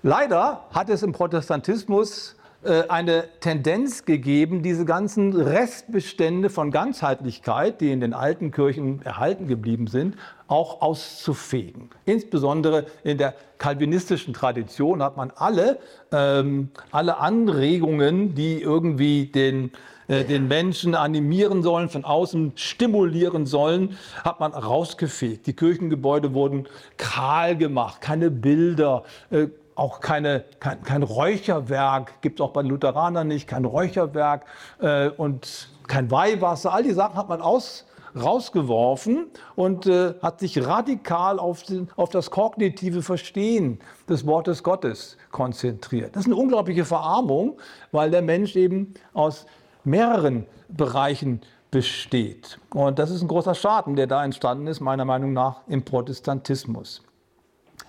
Leider 0.03 0.65
hat 0.71 0.89
es 0.89 1.03
im 1.03 1.13
Protestantismus 1.13 2.37
äh, 2.63 2.89
eine 2.89 3.25
Tendenz 3.41 4.07
gegeben, 4.07 4.63
diese 4.63 4.87
ganzen 4.87 5.35
Restbestände 5.35 6.49
von 6.49 6.71
Ganzheitlichkeit, 6.71 7.83
die 7.83 7.93
in 7.93 8.01
den 8.01 8.15
alten 8.15 8.51
Kirchen 8.51 9.03
erhalten 9.03 9.47
geblieben 9.47 9.89
sind, 9.89 10.17
auch 10.47 10.81
auszufegen. 10.81 11.91
Insbesondere 12.07 12.87
in 13.05 13.19
der 13.19 13.35
kalvinistischen 13.59 14.33
Tradition 14.33 15.03
hat 15.03 15.19
man 15.19 15.33
alle, 15.37 15.79
ähm, 16.13 16.71
alle 16.91 17.19
Anregungen, 17.19 18.35
die 18.35 18.61
irgendwie 18.63 19.27
den, 19.27 19.71
äh, 20.09 20.25
den 20.25 20.49
Menschen 20.49 20.95
animieren 20.95 21.63
sollen, 21.63 21.91
von 21.91 22.07
außen 22.07 22.53
stimulieren 22.57 23.45
sollen, 23.45 23.99
hat 24.25 24.41
man 24.41 24.53
rausgefegt. 24.53 25.47
Die 25.47 25.53
Kirchengebäude 25.55 26.33
wurden 26.33 26.67
kahl 26.97 27.55
gemacht, 27.55 28.01
keine 28.01 28.31
Bilder, 28.31 29.05
äh, 29.31 29.49
auch 29.81 30.01
keine, 30.01 30.45
kein, 30.61 30.83
kein 30.83 31.03
Räucherwerk, 31.03 32.21
gibt 32.21 32.39
es 32.39 32.45
auch 32.45 32.53
bei 32.53 32.61
Lutheranern 32.61 33.27
nicht, 33.27 33.49
kein 33.49 33.65
Räucherwerk 33.65 34.45
äh, 34.79 35.09
und 35.09 35.71
kein 35.89 36.11
Weihwasser. 36.11 36.75
All 36.75 36.83
die 36.83 36.93
Sachen 36.93 37.17
hat 37.17 37.31
man 37.31 37.41
aus, 37.41 37.87
rausgeworfen 38.15 39.29
und 39.57 39.87
äh, 39.87 40.13
hat 40.21 40.41
sich 40.41 40.67
radikal 40.67 41.39
auf, 41.39 41.63
den, 41.63 41.89
auf 41.97 42.11
das 42.11 42.31
kognitive 42.31 43.01
Verstehen 43.01 43.81
des 44.07 44.27
Wortes 44.27 44.63
Gottes 44.63 45.17
konzentriert. 45.31 46.15
Das 46.15 46.27
ist 46.27 46.27
eine 46.27 46.37
unglaubliche 46.37 46.85
Verarmung, 46.85 47.57
weil 47.91 48.11
der 48.11 48.21
Mensch 48.21 48.57
eben 48.57 48.93
aus 49.15 49.47
mehreren 49.83 50.47
Bereichen 50.69 51.41
besteht. 51.71 52.59
Und 52.75 52.99
das 52.99 53.11
ist 53.11 53.23
ein 53.23 53.29
großer 53.29 53.55
Schaden, 53.55 53.97
der 53.97 54.07
da 54.07 54.23
entstanden 54.25 54.67
ist, 54.67 54.81
meiner 54.81 55.07
Meinung 55.07 55.33
nach, 55.33 55.63
im 55.69 55.83
Protestantismus. 55.87 57.03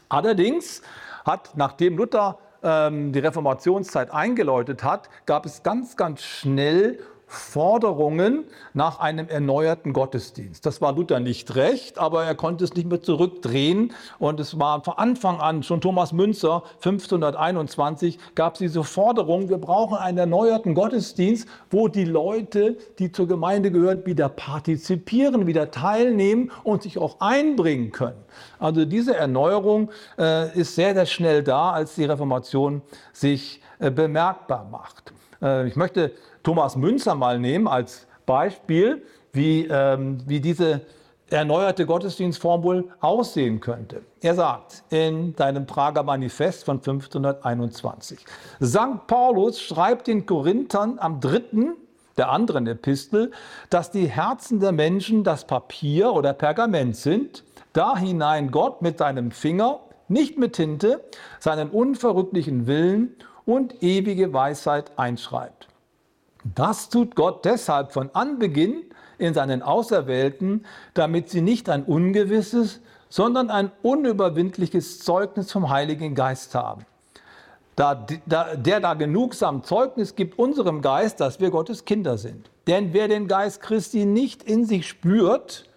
Allerdings 0.07 0.81
hat, 1.25 1.51
nachdem 1.55 1.97
Luther 1.97 2.37
ähm, 2.63 3.11
die 3.11 3.19
Reformationszeit 3.19 4.11
eingeläutet 4.11 4.83
hat, 4.83 5.09
gab 5.25 5.45
es 5.45 5.63
ganz, 5.63 5.95
ganz 5.95 6.21
schnell 6.23 6.99
Forderungen 7.31 8.43
nach 8.73 8.99
einem 8.99 9.29
erneuerten 9.29 9.93
Gottesdienst. 9.93 10.65
Das 10.65 10.81
war 10.81 10.93
Luther 10.93 11.21
nicht 11.21 11.55
recht, 11.55 11.97
aber 11.97 12.25
er 12.25 12.35
konnte 12.35 12.65
es 12.65 12.73
nicht 12.73 12.89
mehr 12.89 13.01
zurückdrehen. 13.01 13.93
Und 14.19 14.41
es 14.41 14.59
war 14.59 14.83
von 14.83 14.95
Anfang 14.97 15.39
an, 15.39 15.63
schon 15.63 15.79
Thomas 15.79 16.11
Münzer, 16.11 16.63
1521, 16.83 18.19
gab 18.35 18.55
es 18.55 18.59
diese 18.59 18.83
Forderung, 18.83 19.47
wir 19.47 19.59
brauchen 19.59 19.97
einen 19.97 20.17
erneuerten 20.17 20.73
Gottesdienst, 20.75 21.47
wo 21.69 21.87
die 21.87 22.03
Leute, 22.03 22.77
die 22.99 23.13
zur 23.13 23.29
Gemeinde 23.29 23.71
gehören, 23.71 24.05
wieder 24.05 24.27
partizipieren, 24.27 25.47
wieder 25.47 25.71
teilnehmen 25.71 26.51
und 26.65 26.83
sich 26.83 26.97
auch 26.97 27.21
einbringen 27.21 27.93
können. 27.93 28.25
Also 28.59 28.83
diese 28.83 29.15
Erneuerung 29.15 29.89
äh, 30.17 30.53
ist 30.59 30.75
sehr, 30.75 30.93
sehr 30.93 31.05
schnell 31.05 31.43
da, 31.43 31.71
als 31.71 31.95
die 31.95 32.03
Reformation 32.03 32.81
sich 33.13 33.61
äh, 33.79 33.89
bemerkbar 33.89 34.67
macht. 34.69 35.13
Äh, 35.41 35.67
ich 35.67 35.75
möchte 35.75 36.11
Thomas 36.43 36.75
Münzer 36.75 37.15
mal 37.15 37.39
nehmen 37.39 37.67
als 37.67 38.07
Beispiel, 38.25 39.03
wie, 39.33 39.67
ähm, 39.69 40.19
wie 40.25 40.39
diese 40.39 40.81
erneuerte 41.29 41.85
Gottesdienstform 41.85 42.63
wohl 42.63 42.89
aussehen 42.99 43.61
könnte. 43.61 44.01
Er 44.21 44.35
sagt 44.35 44.83
in 44.89 45.33
seinem 45.37 45.65
Prager 45.65 46.03
Manifest 46.03 46.65
von 46.65 46.77
1521, 46.77 48.19
St. 48.61 49.07
Paulus 49.07 49.61
schreibt 49.61 50.07
den 50.07 50.25
Korinthern 50.25 50.99
am 50.99 51.21
dritten 51.21 51.75
der 52.17 52.29
anderen 52.29 52.67
Epistel, 52.67 53.31
dass 53.69 53.91
die 53.91 54.07
Herzen 54.07 54.59
der 54.59 54.73
Menschen 54.73 55.23
das 55.23 55.45
Papier 55.45 56.13
oder 56.13 56.33
Pergament 56.33 56.97
sind, 56.97 57.43
da 57.71 57.97
hinein 57.97 58.51
Gott 58.51 58.81
mit 58.81 58.97
seinem 58.97 59.31
Finger, 59.31 59.79
nicht 60.09 60.37
mit 60.37 60.53
Tinte, 60.53 61.01
seinen 61.39 61.69
unverrücklichen 61.69 62.67
Willen 62.67 63.15
und 63.45 63.81
ewige 63.83 64.33
Weisheit 64.33 64.91
einschreibt. 64.97 65.67
Das 66.43 66.89
tut 66.89 67.15
Gott 67.15 67.45
deshalb 67.45 67.91
von 67.91 68.09
Anbeginn 68.13 68.83
in 69.17 69.33
seinen 69.33 69.61
Auserwählten, 69.61 70.65
damit 70.93 71.29
sie 71.29 71.41
nicht 71.41 71.69
ein 71.69 71.83
ungewisses, 71.83 72.81
sondern 73.09 73.49
ein 73.49 73.71
unüberwindliches 73.83 74.99
Zeugnis 74.99 75.51
vom 75.51 75.69
Heiligen 75.69 76.15
Geist 76.15 76.55
haben. 76.55 76.85
Da, 77.75 78.05
da, 78.25 78.55
der 78.55 78.79
da 78.79 78.95
genugsam 78.95 79.63
Zeugnis 79.63 80.15
gibt 80.15 80.37
unserem 80.39 80.81
Geist, 80.81 81.19
dass 81.19 81.39
wir 81.39 81.51
Gottes 81.51 81.85
Kinder 81.85 82.17
sind. 82.17 82.49
Denn 82.67 82.93
wer 82.93 83.07
den 83.07 83.27
Geist 83.27 83.61
Christi 83.61 84.05
nicht 84.05 84.43
in 84.43 84.65
sich 84.65 84.87
spürt, 84.87 85.69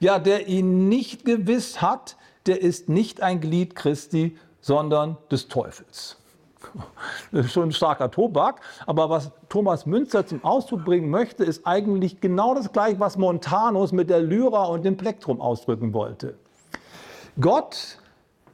ja, 0.00 0.18
der 0.18 0.48
ihn 0.48 0.88
nicht 0.88 1.24
gewiss 1.24 1.80
hat, 1.82 2.16
der 2.46 2.62
ist 2.62 2.88
nicht 2.88 3.22
ein 3.22 3.40
Glied 3.40 3.74
Christi, 3.74 4.36
sondern 4.60 5.16
des 5.30 5.48
Teufels. 5.48 6.16
Das 7.32 7.46
ist 7.46 7.52
schon 7.52 7.68
ein 7.68 7.72
starker 7.72 8.10
Tobak. 8.10 8.60
Aber 8.86 9.10
was 9.10 9.30
Thomas 9.48 9.86
Münzer 9.86 10.26
zum 10.26 10.42
Ausdruck 10.44 10.84
bringen 10.84 11.10
möchte, 11.10 11.44
ist 11.44 11.66
eigentlich 11.66 12.20
genau 12.20 12.54
das 12.54 12.72
gleiche, 12.72 13.00
was 13.00 13.16
Montanus 13.16 13.92
mit 13.92 14.10
der 14.10 14.20
Lyra 14.20 14.64
und 14.64 14.84
dem 14.84 14.96
Plektrum 14.96 15.40
ausdrücken 15.40 15.92
wollte. 15.92 16.34
Gott 17.38 17.98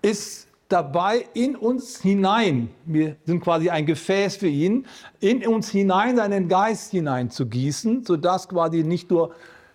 ist 0.03 0.49
dabei 0.69 1.27
in 1.35 1.55
uns 1.55 2.01
hinein, 2.01 2.71
wir 2.87 3.17
sind 3.27 3.41
quasi 3.41 3.69
ein 3.69 3.85
Gefäß 3.85 4.37
für 4.37 4.49
ihn, 4.49 4.87
in 5.21 5.47
uns 5.47 5.69
hinein 5.69 6.17
seinen 6.17 6.49
Geist 6.49 6.91
hinein 6.93 7.31
zu 7.31 7.47
gießen, 7.47 8.05
sodass 8.05 8.49
quasi 8.49 8.83
nicht 8.83 9.11
nur 9.11 9.35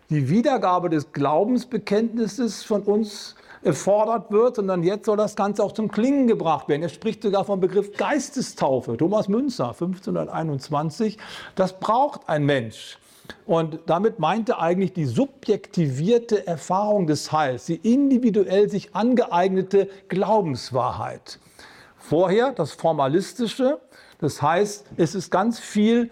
die 0.10 0.28
Wiedergabe 0.30 0.90
des 0.90 1.12
Glaubensbekenntnisses 1.12 2.64
von 2.64 2.82
uns 2.82 3.36
erfordert 3.68 4.32
wird, 4.32 4.56
sondern 4.56 4.82
jetzt 4.82 5.06
soll 5.06 5.18
das 5.18 5.36
Ganze 5.36 5.64
auch 5.64 5.74
zum 5.74 5.92
Klingen 5.92 6.26
gebracht 6.26 6.68
werden. 6.70 6.82
Er 6.82 6.90
spricht 6.90 7.22
sogar 7.22 7.46
vom 7.46 7.60
Begriff 7.60 7.96
Geistestaufe. 7.96 8.98
Thomas 8.98 9.28
Münzer, 9.28 9.70
1521. 9.70 11.18
Das 11.56 11.80
braucht 11.80 12.28
ein 12.28 12.46
Mensch. 12.46 12.98
Und 13.46 13.80
damit 13.86 14.20
meint 14.20 14.50
er 14.50 14.62
eigentlich 14.62 14.94
die 14.94 15.06
subjektivierte 15.06 16.48
Erfahrung 16.48 17.08
des 17.08 17.32
Heils, 17.32 17.66
die 17.66 17.76
individuell 17.76 18.70
sich 18.70 18.96
angeeignete 18.96 19.90
Glaubenswahrheit. 20.08 21.40
Vorher 21.98 22.54
das 22.54 22.72
Formalistische, 22.72 23.80
das 24.20 24.42
heißt, 24.42 24.86
es 24.96 25.14
ist 25.14 25.30
ganz 25.30 25.60
viel 25.60 26.10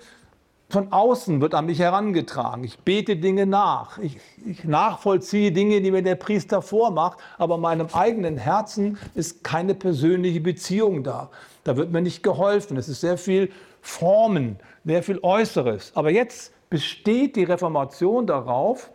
von 0.76 0.92
außen 0.92 1.40
wird 1.40 1.54
an 1.54 1.68
mich 1.68 1.80
herangetragen. 1.80 2.66
Ich 2.66 2.80
bete 2.80 3.16
Dinge 3.16 3.46
nach. 3.46 3.98
Ich, 3.98 4.18
ich, 4.46 4.66
nachvollziehe 4.66 5.54
Dinge, 5.54 5.80
die 5.80 5.90
mir 5.90 6.04
der 6.04 6.16
Priester 6.16 6.62
vormacht, 6.62 7.18
aber 7.38 7.58
meinem 7.58 7.88
eigenen 7.94 8.36
Herzen 8.36 8.98
ist 9.14 9.42
keine 9.42 9.74
persönliche 9.74 10.42
Beziehung 10.42 11.06
da. 11.06 11.30
Da 11.64 11.78
wird 11.78 11.94
mir 11.94 12.02
nicht 12.02 12.24
geholfen. 12.24 12.76
Es 12.76 12.90
ist 12.90 13.00
sehr 13.00 13.18
viel 13.18 13.54
Formen, 13.82 14.60
sehr 14.84 15.02
viel 15.02 15.20
Äußeres. 15.24 15.94
Aber 15.96 16.12
jetzt 16.12 16.52
besteht 16.70 17.38
die 17.38 17.46
Reformation 17.46 18.28
darauf, 18.28 18.92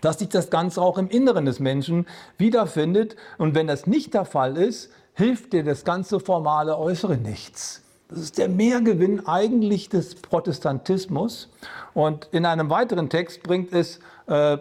dass 0.00 0.18
sich 0.18 0.30
das 0.30 0.48
Ganze 0.48 0.80
auch 0.80 0.96
im 0.96 1.10
Inneren 1.10 1.44
des 1.44 1.60
Menschen 1.60 2.06
wiederfindet. 2.38 3.16
Und 3.36 3.54
wenn 3.54 3.66
das 3.66 3.86
nicht 3.86 4.14
der 4.14 4.24
Fall 4.24 4.56
ist, 4.56 4.90
hilft 5.12 5.52
dir 5.52 5.62
das 5.62 5.84
ganze 5.84 6.20
formale 6.20 6.78
Äußere 6.78 7.18
nichts. 7.18 7.81
Das 8.12 8.20
ist 8.20 8.36
der 8.36 8.50
Mehrgewinn 8.50 9.26
eigentlich 9.26 9.88
des 9.88 10.16
Protestantismus. 10.16 11.48
Und 11.94 12.28
in 12.30 12.44
einem 12.44 12.68
weiteren 12.68 13.08
Text 13.08 13.42
bringt 13.42 13.72
es, 13.72 14.00
äh, 14.26 14.58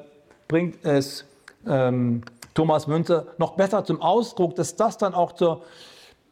bringt 0.47 0.85
es 0.85 1.25
ähm, 1.67 2.21
Thomas 2.53 2.87
Münzer 2.87 3.27
noch 3.37 3.57
besser 3.57 3.83
zum 3.83 4.01
Ausdruck, 4.01 4.55
dass 4.55 4.77
das 4.77 4.97
dann 4.97 5.13
auch 5.13 5.33
zur 5.33 5.63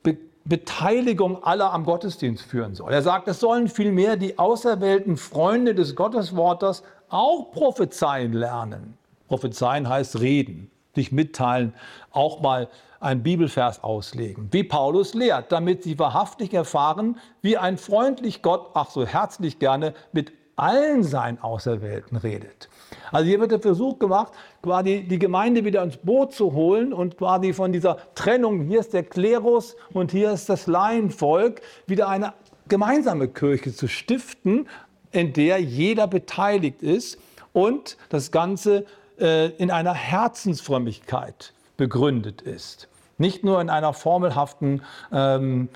Be 0.01 0.17
Beteiligung 0.45 1.43
aller 1.43 1.74
am 1.74 1.84
Gottesdienst 1.84 2.43
führen 2.43 2.74
soll. 2.74 2.93
Er 2.93 3.01
sagt, 3.01 3.28
es 3.28 3.41
sollen 3.41 3.67
vielmehr 3.67 4.15
die 4.15 4.39
auserwählten 4.39 5.17
Freunde 5.17 5.76
des 5.76 5.95
Gotteswortes 5.95 6.84
auch 7.09 7.51
prophezeien 7.51 8.32
lernen. 8.32 8.97
Prophezeien 9.28 9.89
heißt 9.89 10.22
reden, 10.22 10.72
sich 10.95 11.11
mitteilen, 11.11 11.74
auch 12.11 12.39
mal 12.39 12.70
ein 12.99 13.23
Bibelvers 13.23 13.83
auslegen, 13.83 14.49
wie 14.51 14.63
Paulus 14.63 15.13
lehrt, 15.13 15.51
damit 15.51 15.83
sie 15.83 15.97
wahrhaftig 15.97 16.53
erfahren, 16.53 17.17
wie 17.41 17.57
ein 17.57 17.77
freundlich 17.77 18.41
Gott, 18.41 18.71
ach 18.73 18.89
so 18.89 19.05
herzlich 19.05 19.59
gerne, 19.59 19.93
mit 20.11 20.33
allen 20.55 21.03
seinen 21.03 21.39
Auserwählten 21.41 22.17
redet. 22.17 22.69
Also 23.11 23.27
hier 23.27 23.39
wird 23.39 23.51
der 23.51 23.61
Versuch 23.61 23.97
gemacht, 23.97 24.33
quasi 24.61 25.05
die 25.09 25.17
Gemeinde 25.17 25.63
wieder 25.63 25.81
ins 25.81 25.97
Boot 25.97 26.33
zu 26.33 26.53
holen 26.53 26.91
und 26.91 27.17
quasi 27.17 27.53
von 27.53 27.71
dieser 27.71 27.97
Trennung, 28.13 28.67
hier 28.67 28.81
ist 28.81 28.93
der 28.93 29.03
Klerus 29.03 29.77
und 29.93 30.11
hier 30.11 30.31
ist 30.31 30.49
das 30.49 30.67
Laienvolk, 30.67 31.61
wieder 31.87 32.09
eine 32.09 32.33
gemeinsame 32.67 33.29
Kirche 33.29 33.73
zu 33.73 33.87
stiften, 33.87 34.67
in 35.11 35.33
der 35.33 35.59
jeder 35.59 36.07
beteiligt 36.07 36.83
ist 36.83 37.17
und 37.53 37.97
das 38.09 38.31
Ganze 38.31 38.85
äh, 39.19 39.47
in 39.51 39.71
einer 39.71 39.93
Herzensfrömmigkeit 39.93 41.53
begründet 41.77 42.41
ist. 42.41 42.88
Nicht 43.20 43.43
nur 43.43 43.61
in 43.61 43.70
einer 43.70 43.93
formelhaften 43.93 44.82
ähm, 45.11 45.70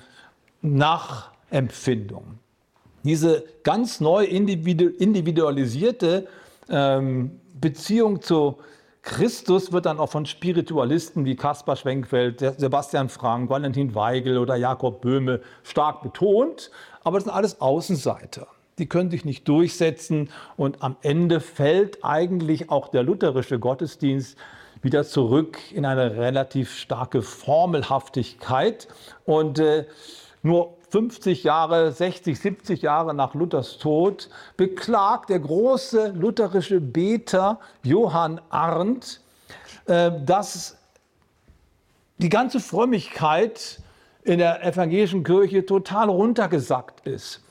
Nachempfindung. 0.62 2.40
Diese 3.04 3.44
ganz 3.62 4.00
neu 4.00 4.24
individualisierte 4.24 6.26
ähm, 6.68 7.38
Beziehung 7.60 8.20
zu 8.22 8.56
Christus 9.02 9.70
wird 9.70 9.84
dann 9.84 9.98
auch 9.98 10.08
von 10.08 10.24
Spiritualisten 10.24 11.26
wie 11.26 11.36
Kaspar 11.36 11.76
Schwenkwelt, 11.76 12.40
Sebastian 12.40 13.10
Frank, 13.10 13.50
Valentin 13.50 13.94
Weigel 13.94 14.38
oder 14.38 14.56
Jakob 14.56 15.02
Böhme 15.02 15.42
stark 15.62 16.02
betont. 16.02 16.70
Aber 17.04 17.18
das 17.18 17.24
sind 17.24 17.34
alles 17.34 17.60
Außenseiter. 17.60 18.46
Die 18.78 18.88
können 18.88 19.10
sich 19.10 19.26
nicht 19.26 19.46
durchsetzen 19.46 20.30
und 20.56 20.82
am 20.82 20.96
Ende 21.02 21.40
fällt 21.40 22.02
eigentlich 22.02 22.70
auch 22.70 22.88
der 22.88 23.02
lutherische 23.02 23.58
Gottesdienst 23.58 24.38
wieder 24.84 25.04
zurück 25.04 25.58
in 25.72 25.84
eine 25.84 26.16
relativ 26.16 26.76
starke 26.76 27.22
Formelhaftigkeit. 27.22 28.86
Und 29.24 29.58
äh, 29.58 29.86
nur 30.42 30.76
50 30.90 31.42
Jahre, 31.42 31.90
60, 31.90 32.38
70 32.38 32.82
Jahre 32.82 33.14
nach 33.14 33.34
Luthers 33.34 33.78
Tod 33.78 34.28
beklagt 34.56 35.30
der 35.30 35.40
große 35.40 36.12
lutherische 36.14 36.80
Beter 36.80 37.58
Johann 37.82 38.40
Arndt, 38.50 39.20
äh, 39.86 40.12
dass 40.24 40.76
die 42.18 42.28
ganze 42.28 42.60
Frömmigkeit 42.60 43.80
in 44.22 44.38
der 44.38 44.64
evangelischen 44.64 45.24
Kirche 45.24 45.66
total 45.66 46.08
runtergesackt 46.08 47.06
ist. 47.06 47.42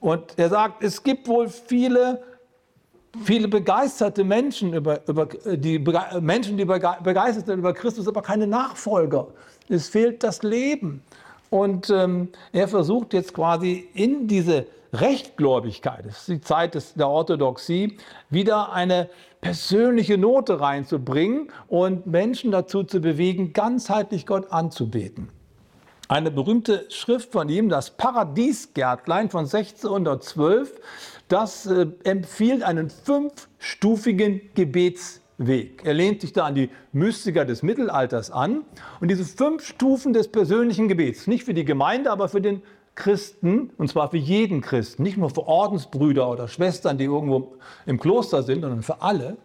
Und 0.00 0.38
er 0.38 0.48
sagt, 0.48 0.82
es 0.82 1.02
gibt 1.02 1.28
wohl 1.28 1.48
viele 1.48 2.22
viele 3.24 3.48
begeisterte 3.48 4.24
Menschen, 4.24 4.74
über, 4.74 5.00
über, 5.08 5.26
die 5.26 5.78
Menschen, 6.20 6.56
die 6.56 6.64
begeistert 6.64 7.46
sind 7.46 7.58
über 7.58 7.72
Christus, 7.72 8.08
aber 8.08 8.22
keine 8.22 8.46
Nachfolger. 8.46 9.28
Es 9.68 9.88
fehlt 9.88 10.22
das 10.22 10.42
Leben. 10.42 11.02
Und 11.50 11.90
ähm, 11.90 12.28
er 12.52 12.68
versucht 12.68 13.12
jetzt 13.14 13.32
quasi 13.32 13.88
in 13.94 14.26
diese 14.26 14.66
Rechtgläubigkeit, 14.92 16.04
das 16.06 16.20
ist 16.20 16.28
die 16.28 16.40
Zeit 16.40 16.74
des, 16.74 16.94
der 16.94 17.08
Orthodoxie, 17.08 17.98
wieder 18.30 18.72
eine 18.72 19.08
persönliche 19.40 20.18
Note 20.18 20.60
reinzubringen 20.60 21.52
und 21.68 22.06
Menschen 22.06 22.50
dazu 22.50 22.82
zu 22.82 23.00
bewegen, 23.00 23.52
ganzheitlich 23.52 24.26
Gott 24.26 24.50
anzubeten. 24.52 25.28
Eine 26.08 26.30
berühmte 26.30 26.86
Schrift 26.88 27.32
von 27.32 27.48
ihm, 27.48 27.68
das 27.68 27.90
Paradiesgärtlein 27.90 29.28
von 29.28 29.44
1612, 29.44 30.72
das 31.28 31.66
äh, 31.66 31.86
empfiehlt 32.04 32.62
einen 32.62 32.90
fünfstufigen 32.90 34.40
Gebetsweg. 34.54 35.82
Er 35.84 35.94
lehnt 35.94 36.20
sich 36.20 36.32
da 36.32 36.46
an 36.46 36.54
die 36.54 36.70
Mystiker 36.92 37.44
des 37.44 37.62
Mittelalters 37.62 38.30
an. 38.30 38.64
Und 39.00 39.08
diese 39.08 39.24
fünf 39.24 39.66
Stufen 39.66 40.12
des 40.12 40.28
persönlichen 40.28 40.88
Gebets, 40.88 41.26
nicht 41.26 41.44
für 41.44 41.54
die 41.54 41.64
Gemeinde, 41.64 42.10
aber 42.10 42.28
für 42.28 42.40
den 42.40 42.62
Christen, 42.94 43.70
und 43.76 43.90
zwar 43.90 44.10
für 44.10 44.16
jeden 44.16 44.62
Christen, 44.62 45.02
nicht 45.02 45.18
nur 45.18 45.30
für 45.30 45.46
Ordensbrüder 45.46 46.30
oder 46.30 46.48
Schwestern, 46.48 46.96
die 46.96 47.04
irgendwo 47.04 47.54
im 47.84 48.00
Kloster 48.00 48.42
sind, 48.42 48.62
sondern 48.62 48.82
für 48.82 49.02
alle, 49.02 49.36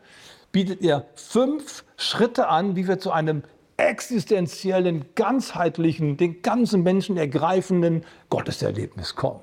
bietet 0.52 0.82
er 0.82 1.06
fünf 1.16 1.84
Schritte 1.98 2.48
an, 2.48 2.76
wie 2.76 2.88
wir 2.88 3.00
zu 3.00 3.12
einem 3.12 3.44
existenziellen, 3.78 5.06
ganzheitlichen, 5.16 6.16
den 6.18 6.42
ganzen 6.42 6.84
Menschen 6.84 7.18
ergreifenden 7.18 8.06
Gotteserlebnis 8.30 9.16
kommen. 9.16 9.42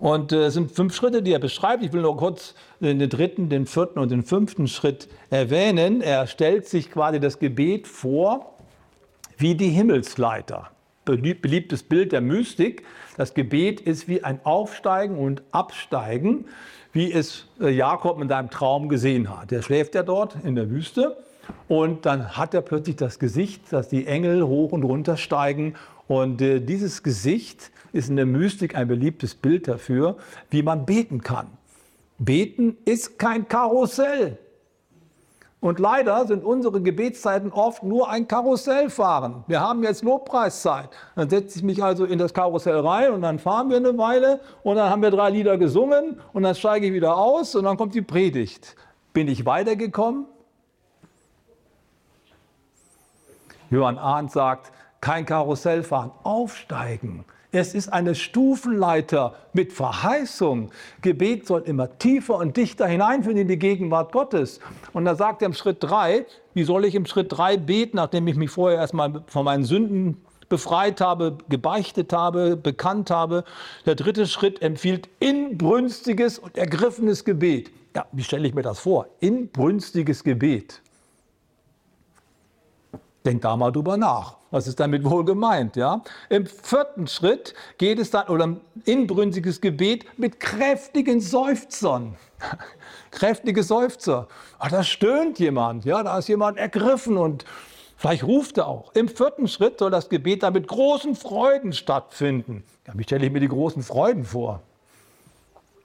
Und 0.00 0.32
äh, 0.32 0.46
es 0.46 0.54
sind 0.54 0.70
fünf 0.72 0.94
Schritte, 0.94 1.22
die 1.22 1.32
er 1.32 1.38
beschreibt. 1.38 1.82
Ich 1.82 1.92
will 1.92 2.02
nur 2.02 2.16
kurz 2.16 2.54
den 2.80 2.98
dritten, 3.08 3.48
den 3.48 3.66
vierten 3.66 3.98
und 3.98 4.10
den 4.10 4.22
fünften 4.22 4.68
Schritt 4.68 5.08
erwähnen. 5.30 6.00
Er 6.00 6.26
stellt 6.26 6.66
sich 6.66 6.90
quasi 6.90 7.20
das 7.20 7.38
Gebet 7.38 7.86
vor 7.86 8.54
wie 9.36 9.54
die 9.54 9.70
Himmelsleiter. 9.70 10.70
Beliebtes 11.04 11.82
Bild 11.82 12.12
der 12.12 12.20
Mystik. 12.20 12.84
Das 13.16 13.32
Gebet 13.32 13.80
ist 13.80 14.08
wie 14.08 14.22
ein 14.22 14.40
Aufsteigen 14.44 15.16
und 15.16 15.42
Absteigen, 15.52 16.44
wie 16.92 17.10
es 17.12 17.46
äh, 17.60 17.70
Jakob 17.70 18.20
in 18.20 18.28
seinem 18.28 18.50
Traum 18.50 18.88
gesehen 18.88 19.30
hat. 19.30 19.50
Der 19.50 19.62
schläft 19.62 19.94
ja 19.94 20.02
dort 20.02 20.36
in 20.44 20.54
der 20.54 20.70
Wüste 20.70 21.16
und 21.66 22.04
dann 22.04 22.36
hat 22.36 22.52
er 22.54 22.60
plötzlich 22.60 22.96
das 22.96 23.18
Gesicht, 23.18 23.72
dass 23.72 23.88
die 23.88 24.06
Engel 24.06 24.46
hoch 24.46 24.72
und 24.72 24.82
runter 24.82 25.16
steigen. 25.16 25.74
Und 26.08 26.40
äh, 26.40 26.60
dieses 26.60 27.02
Gesicht 27.02 27.70
ist 27.92 28.08
in 28.08 28.16
der 28.16 28.26
Mystik 28.26 28.74
ein 28.74 28.88
beliebtes 28.88 29.34
Bild 29.34 29.68
dafür, 29.68 30.16
wie 30.50 30.62
man 30.62 30.86
beten 30.86 31.22
kann. 31.22 31.46
Beten 32.18 32.76
ist 32.84 33.18
kein 33.18 33.46
Karussell. 33.46 34.38
Und 35.60 35.80
leider 35.80 36.24
sind 36.26 36.44
unsere 36.44 36.80
Gebetszeiten 36.80 37.52
oft 37.52 37.82
nur 37.82 38.08
ein 38.08 38.28
Karussellfahren. 38.28 39.44
Wir 39.48 39.60
haben 39.60 39.82
jetzt 39.82 40.04
Lobpreiszeit. 40.04 40.88
Dann 41.16 41.28
setze 41.28 41.58
ich 41.58 41.64
mich 41.64 41.82
also 41.82 42.04
in 42.04 42.18
das 42.18 42.32
Karussell 42.32 42.78
rein 42.78 43.10
und 43.10 43.22
dann 43.22 43.40
fahren 43.40 43.68
wir 43.68 43.76
eine 43.76 43.98
Weile 43.98 44.40
und 44.62 44.76
dann 44.76 44.88
haben 44.88 45.02
wir 45.02 45.10
drei 45.10 45.30
Lieder 45.30 45.58
gesungen 45.58 46.20
und 46.32 46.44
dann 46.44 46.54
steige 46.54 46.86
ich 46.86 46.92
wieder 46.92 47.16
aus 47.16 47.56
und 47.56 47.64
dann 47.64 47.76
kommt 47.76 47.94
die 47.94 48.02
Predigt. 48.02 48.76
Bin 49.12 49.26
ich 49.26 49.46
weitergekommen? 49.46 50.26
Johann 53.70 53.98
Arndt 53.98 54.30
sagt, 54.30 54.72
kein 55.00 55.26
Karussellfahren. 55.26 56.10
Aufsteigen. 56.22 57.24
Es 57.50 57.74
ist 57.74 57.88
eine 57.88 58.14
Stufenleiter 58.14 59.34
mit 59.54 59.72
Verheißung. 59.72 60.70
Gebet 61.00 61.46
soll 61.46 61.62
immer 61.62 61.98
tiefer 61.98 62.36
und 62.36 62.58
dichter 62.58 62.86
hineinfinden 62.86 63.42
in 63.42 63.48
die 63.48 63.58
Gegenwart 63.58 64.12
Gottes. 64.12 64.60
Und 64.92 65.06
da 65.06 65.14
sagt 65.14 65.40
er 65.40 65.46
im 65.46 65.54
Schritt 65.54 65.78
3, 65.80 66.26
wie 66.52 66.64
soll 66.64 66.84
ich 66.84 66.94
im 66.94 67.06
Schritt 67.06 67.28
3 67.30 67.56
beten, 67.56 67.96
nachdem 67.96 68.28
ich 68.28 68.36
mich 68.36 68.50
vorher 68.50 68.78
erstmal 68.78 69.22
von 69.28 69.46
meinen 69.46 69.64
Sünden 69.64 70.18
befreit 70.50 71.00
habe, 71.00 71.38
gebeichtet 71.48 72.12
habe, 72.12 72.56
bekannt 72.56 73.10
habe. 73.10 73.44
Der 73.86 73.94
dritte 73.94 74.26
Schritt 74.26 74.60
empfiehlt 74.60 75.08
inbrünstiges 75.18 76.38
und 76.38 76.58
ergriffenes 76.58 77.24
Gebet. 77.24 77.70
Ja, 77.96 78.06
wie 78.12 78.22
stelle 78.22 78.46
ich 78.46 78.54
mir 78.54 78.62
das 78.62 78.80
vor? 78.80 79.06
Inbrünstiges 79.20 80.22
Gebet. 80.22 80.82
Denk 83.24 83.42
da 83.42 83.56
mal 83.56 83.72
drüber 83.72 83.96
nach. 83.96 84.36
Was 84.50 84.66
ist 84.66 84.80
damit 84.80 85.04
wohl 85.04 85.24
gemeint? 85.24 85.76
Ja? 85.76 86.02
Im 86.28 86.46
vierten 86.46 87.06
Schritt 87.06 87.54
geht 87.76 87.98
es 87.98 88.10
dann, 88.10 88.28
oder 88.28 88.46
ein 88.46 88.60
inbrünstiges 88.84 89.60
Gebet 89.60 90.06
mit 90.18 90.40
kräftigen 90.40 91.20
Seufzern. 91.20 92.16
Kräftige 93.10 93.62
Seufzer. 93.62 94.28
Ach, 94.58 94.70
da 94.70 94.82
stöhnt 94.82 95.38
jemand, 95.38 95.84
ja, 95.84 96.02
da 96.02 96.18
ist 96.18 96.28
jemand 96.28 96.56
ergriffen 96.58 97.16
und 97.16 97.44
vielleicht 97.96 98.22
ruft 98.24 98.58
er 98.58 98.68
auch. 98.68 98.94
Im 98.94 99.08
vierten 99.08 99.48
Schritt 99.48 99.78
soll 99.78 99.90
das 99.90 100.08
Gebet 100.08 100.42
dann 100.42 100.52
mit 100.52 100.68
großen 100.68 101.14
Freuden 101.14 101.72
stattfinden. 101.72 102.64
Ja, 102.86 102.92
wie 102.96 103.02
stelle 103.02 103.26
ich 103.26 103.32
mir 103.32 103.40
die 103.40 103.48
großen 103.48 103.82
Freuden 103.82 104.24
vor? 104.24 104.62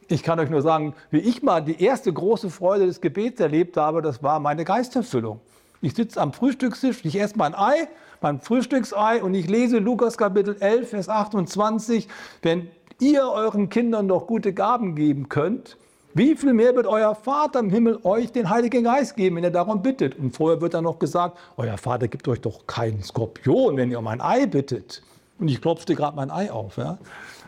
Ich 0.07 0.21
kann 0.21 0.39
euch 0.39 0.49
nur 0.49 0.61
sagen, 0.61 0.93
wie 1.11 1.19
ich 1.19 1.41
mal 1.43 1.61
die 1.61 1.81
erste 1.83 2.13
große 2.13 2.49
Freude 2.49 2.85
des 2.85 3.01
Gebets 3.01 3.39
erlebt 3.39 3.77
habe, 3.77 4.01
das 4.01 4.21
war 4.21 4.39
meine 4.39 4.63
Geisterfüllung. 4.63 5.41
Ich 5.83 5.95
sitze 5.95 6.21
am 6.21 6.31
Frühstückstisch, 6.31 7.03
ich 7.03 7.19
esse 7.19 7.37
mein 7.37 7.53
Ei, 7.53 7.89
mein 8.21 8.39
Frühstücksei 8.39 9.21
und 9.21 9.33
ich 9.33 9.49
lese 9.49 9.79
Lukas 9.79 10.17
Kapitel 10.17 10.55
11, 10.57 10.91
Vers 10.91 11.09
28. 11.09 12.07
Wenn 12.41 12.69
ihr 13.01 13.23
euren 13.23 13.67
Kindern 13.67 14.07
doch 14.07 14.25
gute 14.25 14.53
Gaben 14.53 14.95
geben 14.95 15.27
könnt, 15.27 15.75
wie 16.13 16.37
viel 16.37 16.53
mehr 16.53 16.73
wird 16.73 16.87
euer 16.87 17.15
Vater 17.15 17.59
im 17.59 17.69
Himmel 17.69 17.99
euch 18.03 18.31
den 18.31 18.49
Heiligen 18.49 18.85
Geist 18.85 19.17
geben, 19.17 19.35
wenn 19.35 19.43
ihr 19.43 19.51
darum 19.51 19.81
bittet? 19.81 20.17
Und 20.17 20.33
vorher 20.33 20.61
wird 20.61 20.73
dann 20.73 20.85
noch 20.85 20.99
gesagt, 20.99 21.37
euer 21.57 21.77
Vater 21.77 22.07
gibt 22.07 22.29
euch 22.29 22.39
doch 22.39 22.65
keinen 22.65 23.03
Skorpion, 23.03 23.75
wenn 23.75 23.91
ihr 23.91 23.99
um 23.99 24.07
ein 24.07 24.21
Ei 24.21 24.45
bittet. 24.45 25.03
Und 25.37 25.49
ich 25.49 25.61
klopfte 25.61 25.95
gerade 25.95 26.15
mein 26.15 26.31
Ei 26.31 26.49
auf. 26.49 26.77
Ja? 26.77 26.97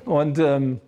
Und 0.03 0.39
ähm, 0.39 0.81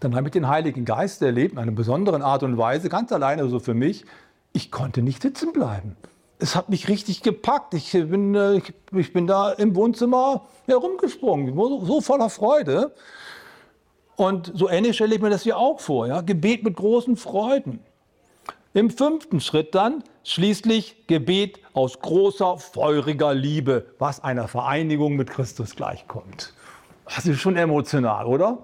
dann 0.00 0.16
habe 0.16 0.28
ich 0.28 0.32
den 0.32 0.48
Heiligen 0.48 0.86
Geist 0.86 1.20
erlebt, 1.20 1.52
in 1.52 1.58
einer 1.58 1.72
besonderen 1.72 2.22
Art 2.22 2.42
und 2.42 2.56
Weise, 2.56 2.88
ganz 2.88 3.12
alleine 3.12 3.50
so 3.50 3.60
für 3.60 3.74
mich. 3.74 4.06
Ich 4.54 4.70
konnte 4.70 5.02
nicht 5.02 5.20
sitzen 5.20 5.52
bleiben 5.52 5.94
es 6.38 6.56
hat 6.56 6.68
mich 6.68 6.88
richtig 6.88 7.22
gepackt. 7.22 7.74
Ich 7.74 7.92
bin, 7.92 8.34
äh, 8.34 8.60
ich 8.92 9.12
bin 9.12 9.26
da 9.26 9.52
im 9.52 9.74
Wohnzimmer 9.74 10.46
herumgesprungen, 10.66 11.54
so 11.84 12.00
voller 12.00 12.30
Freude. 12.30 12.92
Und 14.16 14.52
so 14.54 14.68
ähnlich 14.68 14.96
stelle 14.96 15.14
ich 15.14 15.20
mir 15.20 15.30
das 15.30 15.42
hier 15.42 15.58
auch 15.58 15.80
vor. 15.80 16.06
Ja? 16.06 16.20
Gebet 16.20 16.62
mit 16.62 16.76
großen 16.76 17.16
Freuden. 17.16 17.80
Im 18.72 18.90
fünften 18.90 19.40
Schritt 19.40 19.74
dann 19.74 20.02
schließlich 20.24 21.06
Gebet 21.06 21.60
aus 21.74 22.00
großer, 22.00 22.58
feuriger 22.58 23.34
Liebe, 23.34 23.86
was 23.98 24.22
einer 24.22 24.48
Vereinigung 24.48 25.16
mit 25.16 25.30
Christus 25.30 25.76
gleichkommt. 25.76 26.52
Das 27.14 27.26
ist 27.26 27.38
schon 27.38 27.56
emotional, 27.56 28.26
oder? 28.26 28.58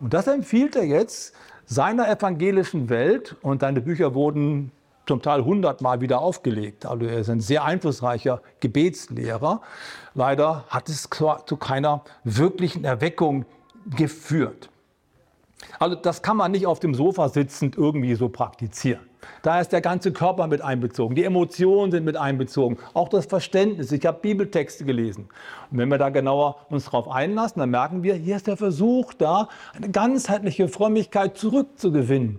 Und 0.00 0.14
das 0.14 0.26
empfiehlt 0.26 0.76
er 0.76 0.84
jetzt 0.84 1.34
seiner 1.66 2.08
evangelischen 2.08 2.88
Welt 2.88 3.36
und 3.42 3.60
seine 3.60 3.80
Bücher 3.80 4.14
wurden 4.14 4.72
zum 5.10 5.22
Teil 5.22 5.44
hundertmal 5.44 6.00
wieder 6.00 6.20
aufgelegt. 6.20 6.86
Also 6.86 7.04
er 7.04 7.18
ist 7.18 7.28
ein 7.28 7.40
sehr 7.40 7.64
einflussreicher 7.64 8.42
Gebetslehrer. 8.60 9.60
Leider 10.14 10.64
hat 10.68 10.88
es 10.88 11.10
zu 11.46 11.56
keiner 11.56 12.04
wirklichen 12.22 12.84
Erweckung 12.84 13.44
geführt. 13.96 14.70
Also 15.80 15.96
das 15.96 16.22
kann 16.22 16.36
man 16.36 16.52
nicht 16.52 16.68
auf 16.68 16.78
dem 16.78 16.94
Sofa 16.94 17.28
sitzend 17.28 17.76
irgendwie 17.76 18.14
so 18.14 18.28
praktizieren. 18.28 19.00
Da 19.42 19.60
ist 19.60 19.72
der 19.72 19.80
ganze 19.80 20.12
Körper 20.12 20.46
mit 20.46 20.62
einbezogen, 20.62 21.16
die 21.16 21.24
Emotionen 21.24 21.90
sind 21.90 22.04
mit 22.04 22.16
einbezogen, 22.16 22.78
auch 22.94 23.08
das 23.08 23.26
Verständnis. 23.26 23.90
Ich 23.90 24.06
habe 24.06 24.20
Bibeltexte 24.20 24.84
gelesen. 24.84 25.28
Und 25.72 25.78
wenn 25.78 25.88
wir 25.88 25.98
da 25.98 26.10
genauer 26.10 26.66
uns 26.70 26.84
darauf 26.84 27.08
einlassen, 27.08 27.58
dann 27.58 27.70
merken 27.70 28.04
wir, 28.04 28.14
hier 28.14 28.36
ist 28.36 28.46
der 28.46 28.56
Versuch 28.56 29.12
da, 29.12 29.48
eine 29.74 29.90
ganzheitliche 29.90 30.68
Frömmigkeit 30.68 31.36
zurückzugewinnen. 31.36 32.38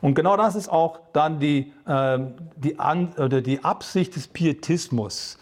Und 0.00 0.14
genau 0.14 0.36
das 0.36 0.54
ist 0.54 0.68
auch 0.68 1.00
dann 1.12 1.40
die, 1.40 1.72
äh, 1.86 2.18
die, 2.56 2.78
An 2.78 3.12
oder 3.18 3.42
die 3.42 3.62
Absicht 3.64 4.16
des 4.16 4.28
Pietismus, 4.28 5.38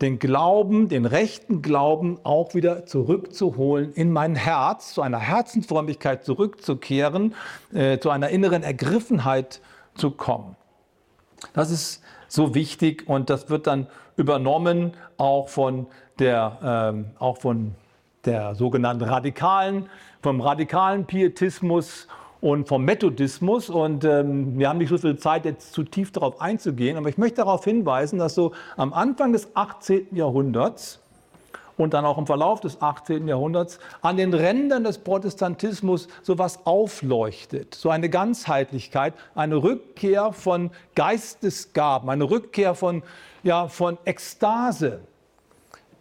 den 0.00 0.18
Glauben, 0.18 0.88
den 0.88 1.06
rechten 1.06 1.62
Glauben 1.62 2.18
auch 2.24 2.54
wieder 2.54 2.86
zurückzuholen 2.86 3.92
in 3.94 4.12
mein 4.12 4.34
Herz, 4.34 4.94
zu 4.94 5.02
einer 5.02 5.18
Herzensfrömmigkeit 5.18 6.24
zurückzukehren, 6.24 7.34
äh, 7.72 7.98
zu 7.98 8.10
einer 8.10 8.28
inneren 8.28 8.62
Ergriffenheit 8.62 9.60
zu 9.94 10.10
kommen. 10.10 10.56
Das 11.54 11.70
ist 11.70 12.02
so 12.28 12.54
wichtig 12.54 13.08
und 13.08 13.30
das 13.30 13.48
wird 13.48 13.66
dann 13.66 13.86
übernommen 14.16 14.92
auch 15.16 15.48
von 15.48 15.86
der, 16.18 17.04
äh, 17.18 17.22
auch 17.22 17.38
von 17.38 17.74
der 18.24 18.54
sogenannten 18.54 19.04
radikalen, 19.04 19.88
vom 20.22 20.40
radikalen 20.40 21.06
Pietismus 21.06 22.06
und 22.42 22.68
vom 22.68 22.84
Methodismus. 22.84 23.70
Und 23.70 24.04
ähm, 24.04 24.58
wir 24.58 24.68
haben 24.68 24.78
nicht 24.78 24.90
so 24.90 24.98
viel 24.98 25.16
Zeit, 25.16 25.46
jetzt 25.46 25.72
zu 25.72 25.84
tief 25.84 26.12
darauf 26.12 26.42
einzugehen. 26.42 26.98
Aber 26.98 27.08
ich 27.08 27.16
möchte 27.16 27.36
darauf 27.36 27.64
hinweisen, 27.64 28.18
dass 28.18 28.34
so 28.34 28.52
am 28.76 28.92
Anfang 28.92 29.32
des 29.32 29.56
18. 29.56 30.08
Jahrhunderts 30.14 30.98
und 31.78 31.94
dann 31.94 32.04
auch 32.04 32.18
im 32.18 32.26
Verlauf 32.26 32.60
des 32.60 32.82
18. 32.82 33.28
Jahrhunderts 33.28 33.78
an 34.02 34.16
den 34.16 34.34
Rändern 34.34 34.84
des 34.84 34.98
Protestantismus 34.98 36.08
so 36.22 36.34
etwas 36.34 36.66
aufleuchtet. 36.66 37.74
So 37.74 37.90
eine 37.90 38.10
Ganzheitlichkeit, 38.10 39.14
eine 39.34 39.62
Rückkehr 39.62 40.32
von 40.32 40.70
Geistesgaben, 40.96 42.10
eine 42.10 42.28
Rückkehr 42.28 42.74
von, 42.74 43.02
ja, 43.44 43.68
von 43.68 43.98
Ekstase 44.04 45.00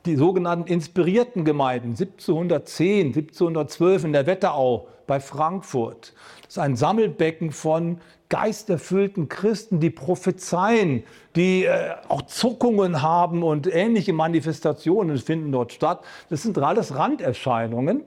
die 0.05 0.15
sogenannten 0.15 0.67
inspirierten 0.67 1.45
Gemeinden 1.45 1.89
1710, 1.89 3.07
1712 3.07 4.03
in 4.05 4.13
der 4.13 4.25
Wetterau 4.25 4.87
bei 5.07 5.19
Frankfurt. 5.19 6.13
Das 6.43 6.53
ist 6.53 6.57
ein 6.57 6.75
Sammelbecken 6.75 7.51
von 7.51 7.99
geisterfüllten 8.29 9.27
Christen, 9.27 9.79
die 9.79 9.89
prophezeien, 9.89 11.03
die 11.35 11.65
äh, 11.65 11.95
auch 12.07 12.23
Zuckungen 12.23 13.01
haben 13.01 13.43
und 13.43 13.67
ähnliche 13.67 14.13
Manifestationen 14.13 15.17
finden 15.17 15.51
dort 15.51 15.73
statt. 15.73 16.01
Das 16.29 16.43
sind 16.43 16.57
alles 16.57 16.95
Randerscheinungen. 16.95 18.03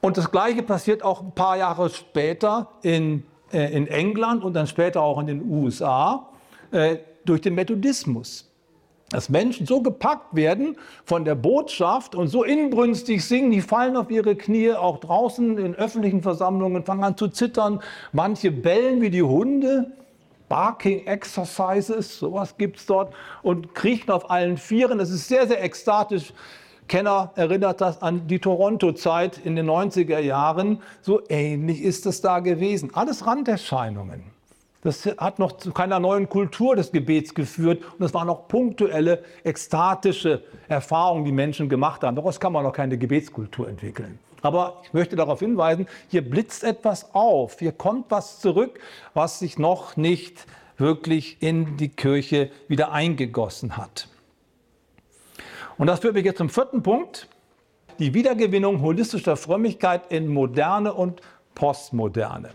Und 0.00 0.16
das 0.16 0.30
Gleiche 0.30 0.62
passiert 0.62 1.02
auch 1.02 1.22
ein 1.22 1.32
paar 1.32 1.56
Jahre 1.56 1.90
später 1.90 2.68
in, 2.82 3.24
äh, 3.52 3.76
in 3.76 3.86
England 3.86 4.44
und 4.44 4.54
dann 4.54 4.66
später 4.66 5.02
auch 5.02 5.20
in 5.20 5.26
den 5.26 5.50
USA 5.50 6.28
äh, 6.70 6.98
durch 7.24 7.40
den 7.40 7.54
Methodismus 7.54 8.49
dass 9.10 9.28
Menschen 9.28 9.66
so 9.66 9.82
gepackt 9.82 10.34
werden 10.34 10.76
von 11.04 11.24
der 11.24 11.34
Botschaft 11.34 12.14
und 12.14 12.28
so 12.28 12.44
inbrünstig 12.44 13.24
singen, 13.24 13.50
die 13.50 13.60
fallen 13.60 13.96
auf 13.96 14.10
ihre 14.10 14.36
Knie, 14.36 14.72
auch 14.72 14.98
draußen 14.98 15.58
in 15.58 15.74
öffentlichen 15.74 16.22
Versammlungen, 16.22 16.84
fangen 16.84 17.04
an 17.04 17.16
zu 17.16 17.28
zittern. 17.28 17.80
Manche 18.12 18.50
bellen 18.50 19.00
wie 19.02 19.10
die 19.10 19.22
Hunde, 19.22 19.92
Barking 20.48 21.06
Exercises, 21.06 22.18
sowas 22.18 22.56
gibt 22.56 22.78
es 22.78 22.86
dort, 22.86 23.12
und 23.42 23.74
kriechen 23.74 24.10
auf 24.10 24.30
allen 24.30 24.56
Vieren. 24.56 24.98
Das 24.98 25.10
ist 25.10 25.28
sehr, 25.28 25.46
sehr 25.46 25.62
ekstatisch. 25.62 26.32
Kenner 26.88 27.32
erinnert 27.36 27.80
das 27.80 28.02
an 28.02 28.26
die 28.26 28.40
Toronto-Zeit 28.40 29.38
in 29.44 29.54
den 29.54 29.70
90er 29.70 30.18
Jahren. 30.18 30.82
So 31.02 31.22
ähnlich 31.28 31.82
ist 31.82 32.04
es 32.06 32.20
da 32.20 32.40
gewesen. 32.40 32.90
Alles 32.94 33.26
Randerscheinungen. 33.26 34.24
Das 34.82 35.04
hat 35.04 35.38
noch 35.38 35.52
zu 35.52 35.72
keiner 35.72 36.00
neuen 36.00 36.28
Kultur 36.28 36.74
des 36.74 36.90
Gebets 36.90 37.34
geführt 37.34 37.82
und 37.98 38.04
es 38.04 38.14
waren 38.14 38.26
noch 38.26 38.48
punktuelle, 38.48 39.22
ekstatische 39.44 40.42
Erfahrungen, 40.68 41.24
die 41.26 41.32
Menschen 41.32 41.68
gemacht 41.68 42.02
haben. 42.02 42.16
Daraus 42.16 42.40
kann 42.40 42.52
man 42.52 42.64
noch 42.64 42.72
keine 42.72 42.96
Gebetskultur 42.96 43.68
entwickeln. 43.68 44.18
Aber 44.42 44.80
ich 44.84 44.94
möchte 44.94 45.16
darauf 45.16 45.40
hinweisen, 45.40 45.86
hier 46.08 46.22
blitzt 46.22 46.64
etwas 46.64 47.14
auf, 47.14 47.58
hier 47.58 47.72
kommt 47.72 48.06
was 48.10 48.40
zurück, 48.40 48.80
was 49.12 49.38
sich 49.38 49.58
noch 49.58 49.98
nicht 49.98 50.46
wirklich 50.78 51.42
in 51.42 51.76
die 51.76 51.90
Kirche 51.90 52.50
wieder 52.66 52.90
eingegossen 52.92 53.76
hat. 53.76 54.08
Und 55.76 55.88
das 55.88 56.00
führt 56.00 56.14
mich 56.14 56.24
jetzt 56.24 56.38
zum 56.38 56.48
vierten 56.48 56.82
Punkt, 56.82 57.28
die 57.98 58.14
Wiedergewinnung 58.14 58.80
holistischer 58.80 59.36
Frömmigkeit 59.36 60.10
in 60.10 60.28
Moderne 60.28 60.94
und 60.94 61.20
Postmoderne. 61.54 62.50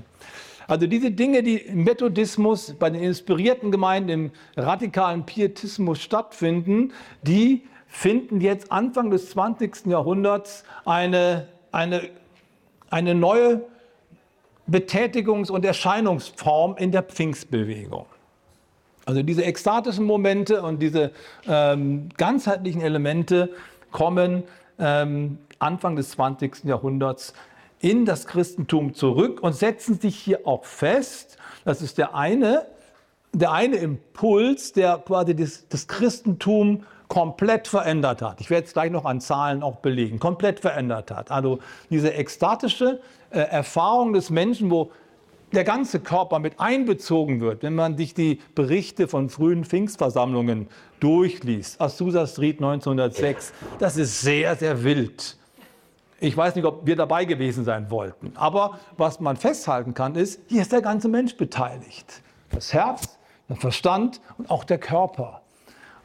Also 0.67 0.87
diese 0.87 1.11
Dinge, 1.11 1.43
die 1.43 1.57
im 1.57 1.83
Methodismus, 1.83 2.73
bei 2.77 2.89
den 2.89 3.01
inspirierten 3.01 3.71
Gemeinden, 3.71 4.09
im 4.09 4.31
radikalen 4.57 5.25
Pietismus 5.25 6.01
stattfinden, 6.01 6.91
die 7.21 7.63
finden 7.87 8.41
jetzt 8.41 8.71
Anfang 8.71 9.11
des 9.11 9.29
20. 9.31 9.85
Jahrhunderts 9.85 10.63
eine, 10.85 11.47
eine, 11.71 12.09
eine 12.89 13.15
neue 13.15 13.61
Betätigungs- 14.67 15.51
und 15.51 15.63
Erscheinungsform 15.63 16.75
in 16.77 16.91
der 16.91 17.03
Pfingstbewegung. 17.03 18.07
Also 19.05 19.21
diese 19.21 19.43
ekstatischen 19.43 20.05
Momente 20.05 20.63
und 20.63 20.81
diese 20.81 21.11
ähm, 21.47 22.09
ganzheitlichen 22.17 22.81
Elemente 22.81 23.51
kommen 23.91 24.43
ähm, 24.79 25.37
Anfang 25.59 25.95
des 25.95 26.09
20. 26.11 26.63
Jahrhunderts 26.63 27.33
in 27.85 28.03
das 28.03 28.25
Christentum 28.25 28.95
zurück 28.95 29.43
und 29.43 29.53
setzen 29.53 29.99
sich 29.99 30.15
hier 30.15 30.47
auch 30.47 30.65
fest. 30.65 31.37
Das 31.65 31.83
ist 31.83 31.99
der 31.99 32.15
eine, 32.15 32.65
der 33.31 33.51
eine 33.51 33.75
Impuls, 33.75 34.73
der 34.73 34.97
quasi 35.05 35.35
das, 35.35 35.67
das 35.69 35.87
Christentum 35.87 36.83
komplett 37.09 37.67
verändert 37.67 38.23
hat. 38.23 38.41
Ich 38.41 38.49
werde 38.49 38.65
es 38.65 38.73
gleich 38.73 38.89
noch 38.91 39.05
an 39.05 39.21
Zahlen 39.21 39.61
auch 39.61 39.75
belegen. 39.75 40.17
Komplett 40.17 40.61
verändert 40.61 41.11
hat. 41.11 41.29
Also 41.29 41.59
diese 41.91 42.11
ekstatische 42.11 43.01
äh, 43.29 43.37
Erfahrung 43.37 44.13
des 44.13 44.31
Menschen, 44.31 44.71
wo 44.71 44.91
der 45.53 45.63
ganze 45.63 45.99
Körper 45.99 46.39
mit 46.39 46.59
einbezogen 46.59 47.39
wird, 47.39 47.61
wenn 47.61 47.75
man 47.75 47.97
sich 47.97 48.15
die 48.15 48.39
Berichte 48.55 49.07
von 49.07 49.29
frühen 49.29 49.63
Pfingstversammlungen 49.63 50.69
durchliest. 50.99 51.79
Azusa 51.79 52.25
Street 52.25 52.57
1906, 52.57 53.53
das 53.77 53.95
ist 53.95 54.21
sehr, 54.21 54.55
sehr 54.55 54.83
wild. 54.83 55.37
Ich 56.19 56.35
weiß 56.35 56.55
nicht, 56.55 56.65
ob 56.65 56.85
wir 56.85 56.95
dabei 56.95 57.25
gewesen 57.25 57.65
sein 57.65 57.89
wollten. 57.91 58.31
Aber 58.35 58.79
was 58.97 59.19
man 59.19 59.35
festhalten 59.35 59.93
kann, 59.93 60.15
ist, 60.15 60.39
hier 60.47 60.61
ist 60.61 60.71
der 60.71 60.81
ganze 60.81 61.09
Mensch 61.09 61.35
beteiligt. 61.35 62.21
Das 62.51 62.73
Herz, 62.73 63.17
der 63.49 63.57
Verstand 63.57 64.21
und 64.37 64.49
auch 64.49 64.63
der 64.63 64.77
Körper. 64.77 65.41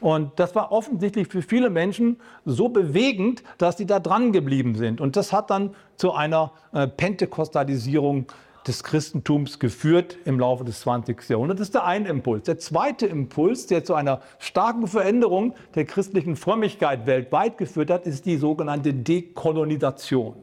Und 0.01 0.39
das 0.39 0.55
war 0.55 0.71
offensichtlich 0.71 1.27
für 1.27 1.43
viele 1.43 1.69
Menschen 1.69 2.19
so 2.43 2.69
bewegend, 2.69 3.43
dass 3.59 3.77
sie 3.77 3.85
da 3.85 3.99
dran 3.99 4.31
geblieben 4.33 4.75
sind. 4.75 4.99
Und 4.99 5.15
das 5.15 5.31
hat 5.31 5.51
dann 5.51 5.75
zu 5.95 6.11
einer 6.11 6.51
äh, 6.73 6.87
Pentekostalisierung 6.87 8.25
des 8.67 8.83
Christentums 8.83 9.59
geführt 9.59 10.17
im 10.25 10.39
Laufe 10.39 10.63
des 10.63 10.81
20. 10.81 11.29
Jahrhunderts. 11.29 11.59
Das 11.59 11.67
ist 11.69 11.73
der 11.73 11.85
eine 11.85 12.09
Impuls. 12.09 12.43
Der 12.43 12.59
zweite 12.59 13.07
Impuls, 13.07 13.65
der 13.67 13.83
zu 13.83 13.95
einer 13.95 14.21
starken 14.39 14.87
Veränderung 14.87 15.55
der 15.75 15.85
christlichen 15.85 16.35
Frömmigkeit 16.35 17.05
weltweit 17.07 17.57
geführt 17.57 17.89
hat, 17.89 18.05
ist 18.05 18.25
die 18.25 18.37
sogenannte 18.37 18.93
Dekolonisation. 18.93 20.35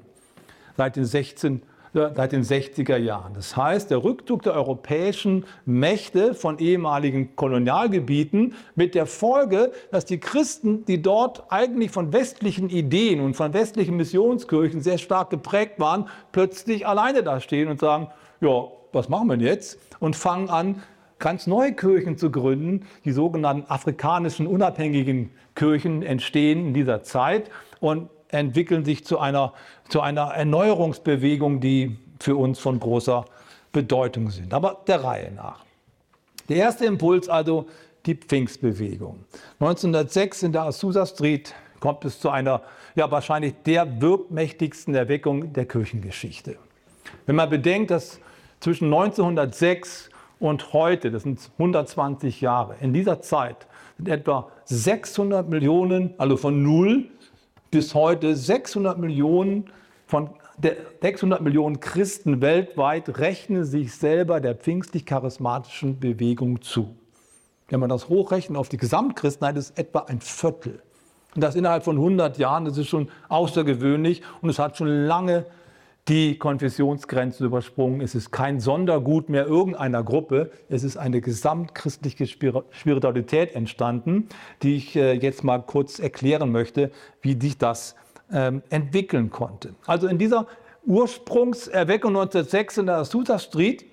Seit 0.76 0.96
den 0.96 1.04
16 1.04 1.62
seit 1.92 2.32
den 2.32 2.42
60er 2.42 2.96
Jahren. 2.96 3.34
Das 3.34 3.56
heißt, 3.56 3.90
der 3.90 4.02
Rückzug 4.02 4.42
der 4.42 4.54
europäischen 4.54 5.44
Mächte 5.64 6.34
von 6.34 6.58
ehemaligen 6.58 7.36
Kolonialgebieten 7.36 8.54
mit 8.74 8.94
der 8.94 9.06
Folge, 9.06 9.72
dass 9.90 10.04
die 10.04 10.20
Christen, 10.20 10.84
die 10.84 11.02
dort 11.02 11.44
eigentlich 11.50 11.90
von 11.90 12.12
westlichen 12.12 12.70
Ideen 12.70 13.20
und 13.20 13.34
von 13.34 13.52
westlichen 13.52 13.96
Missionskirchen 13.96 14.80
sehr 14.80 14.98
stark 14.98 15.30
geprägt 15.30 15.78
waren, 15.78 16.08
plötzlich 16.32 16.86
alleine 16.86 17.22
da 17.22 17.40
stehen 17.40 17.68
und 17.68 17.80
sagen, 17.80 18.08
ja, 18.40 18.68
was 18.92 19.08
machen 19.08 19.28
wir 19.28 19.36
jetzt? 19.36 19.78
Und 20.00 20.16
fangen 20.16 20.48
an, 20.48 20.82
ganz 21.18 21.46
neue 21.46 21.74
Kirchen 21.74 22.16
zu 22.16 22.30
gründen. 22.30 22.86
Die 23.04 23.12
sogenannten 23.12 23.70
afrikanischen 23.70 24.46
unabhängigen 24.46 25.30
Kirchen 25.54 26.02
entstehen 26.02 26.68
in 26.68 26.74
dieser 26.74 27.02
Zeit. 27.02 27.50
Und 27.80 28.08
entwickeln 28.28 28.84
sich 28.84 29.04
zu 29.04 29.18
einer, 29.18 29.52
zu 29.88 30.00
einer 30.00 30.34
Erneuerungsbewegung, 30.34 31.60
die 31.60 31.98
für 32.20 32.36
uns 32.36 32.58
von 32.58 32.78
großer 32.78 33.24
Bedeutung 33.72 34.30
sind. 34.30 34.52
Aber 34.54 34.82
der 34.86 35.02
Reihe 35.04 35.32
nach. 35.32 35.64
Der 36.48 36.56
erste 36.56 36.86
Impuls 36.86 37.28
also 37.28 37.66
die 38.06 38.14
Pfingstbewegung. 38.14 39.24
1906 39.60 40.44
in 40.44 40.52
der 40.52 40.62
Azusa 40.62 41.04
Street 41.06 41.54
kommt 41.80 42.04
es 42.04 42.20
zu 42.20 42.30
einer, 42.30 42.62
ja 42.94 43.10
wahrscheinlich 43.10 43.54
der 43.66 44.00
wirkmächtigsten 44.00 44.94
Erweckung 44.94 45.52
der 45.52 45.66
Kirchengeschichte. 45.66 46.56
Wenn 47.26 47.36
man 47.36 47.50
bedenkt, 47.50 47.90
dass 47.90 48.20
zwischen 48.60 48.86
1906 48.86 50.10
und 50.40 50.72
heute, 50.72 51.10
das 51.10 51.24
sind 51.24 51.38
120 51.58 52.40
Jahre, 52.40 52.76
in 52.80 52.92
dieser 52.92 53.20
Zeit 53.20 53.66
sind 53.96 54.08
etwa 54.08 54.50
600 54.64 55.48
Millionen, 55.48 56.14
also 56.18 56.36
von 56.36 56.62
null 56.62 57.08
bis 57.70 57.94
heute 57.94 58.34
600 58.34 58.98
Millionen 58.98 59.70
von 60.06 60.30
600 61.02 61.40
Millionen 61.40 61.78
Christen 61.78 62.40
weltweit 62.40 63.18
rechnen 63.18 63.64
sich 63.64 63.94
selber 63.94 64.40
der 64.40 64.56
pfingstlich-charismatischen 64.56 66.00
Bewegung 66.00 66.62
zu. 66.62 66.96
Wenn 67.68 67.80
man 67.80 67.90
das 67.90 68.08
hochrechnet 68.08 68.58
auf 68.58 68.68
die 68.68 68.76
Gesamtchristenheit, 68.76 69.56
ist 69.56 69.78
etwa 69.78 70.00
ein 70.00 70.20
Viertel. 70.20 70.82
Und 71.34 71.44
das 71.44 71.54
innerhalb 71.54 71.84
von 71.84 71.96
100 71.96 72.38
Jahren, 72.38 72.64
das 72.64 72.78
ist 72.78 72.88
schon 72.88 73.08
außergewöhnlich 73.28 74.22
und 74.40 74.48
es 74.50 74.58
hat 74.58 74.76
schon 74.76 74.88
lange 74.88 75.44
die 76.08 76.38
Konfessionsgrenzen 76.38 77.44
übersprungen. 77.44 78.00
Es 78.00 78.14
ist 78.14 78.30
kein 78.30 78.60
Sondergut 78.60 79.28
mehr 79.28 79.46
irgendeiner 79.46 80.02
Gruppe. 80.02 80.50
Es 80.70 80.82
ist 80.82 80.96
eine 80.96 81.20
gesamtchristliche 81.20 82.26
Spiritualität 82.26 83.54
entstanden, 83.54 84.28
die 84.62 84.76
ich 84.76 84.96
äh, 84.96 85.12
jetzt 85.12 85.44
mal 85.44 85.58
kurz 85.58 85.98
erklären 85.98 86.50
möchte, 86.50 86.90
wie 87.20 87.38
sich 87.38 87.58
das 87.58 87.94
ähm, 88.32 88.62
entwickeln 88.70 89.30
konnte. 89.30 89.74
Also 89.86 90.06
in 90.06 90.16
dieser 90.16 90.46
Ursprungserweckung 90.86 92.16
1906 92.16 92.78
in 92.78 92.86
der 92.86 92.96
Azusa 92.96 93.38
Street 93.38 93.84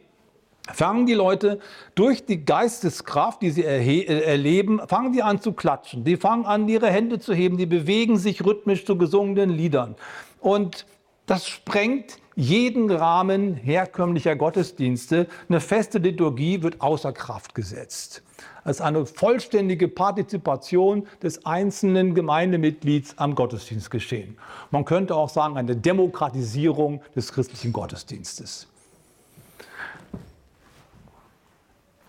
fangen 0.72 1.06
die 1.06 1.14
Leute 1.14 1.60
durch 1.96 2.26
die 2.26 2.46
Geisteskraft, 2.46 3.42
die 3.42 3.52
sie 3.52 3.66
äh, 3.66 4.22
erleben, 4.24 4.80
fangen 4.88 5.12
die 5.12 5.22
an 5.22 5.42
zu 5.42 5.52
klatschen. 5.52 6.06
Die 6.06 6.16
fangen 6.16 6.46
an, 6.46 6.70
ihre 6.70 6.88
Hände 6.88 7.20
zu 7.20 7.34
heben, 7.34 7.58
die 7.58 7.66
bewegen 7.66 8.18
sich 8.18 8.46
rhythmisch 8.46 8.86
zu 8.86 8.98
gesungenen 8.98 9.50
Liedern. 9.50 9.96
Und 10.40 10.86
das 11.26 11.48
sprengt 11.48 12.20
jeden 12.36 12.92
Rahmen 12.92 13.56
herkömmlicher 13.56 14.36
Gottesdienste. 14.36 15.28
Eine 15.48 15.62
feste 15.62 16.00
Liturgie 16.00 16.62
wird 16.62 16.82
außer 16.82 17.14
Kraft 17.14 17.56
gesetzt. 17.56 18.24
Als 18.64 18.82
eine 18.82 19.06
vollständige 19.06 19.88
Partizipation 19.88 21.08
des 21.24 21.46
einzelnen 21.46 22.14
Gemeindemitglieds 22.14 23.18
am 23.18 23.36
Gottesdienst 23.36 23.90
geschehen. 23.90 24.38
Man 24.72 24.84
könnte 24.84 25.16
auch 25.16 25.30
sagen, 25.30 25.58
eine 25.58 25.76
Demokratisierung 25.76 27.02
des 27.16 27.32
christlichen 27.32 27.72
Gottesdienstes. 27.72 28.68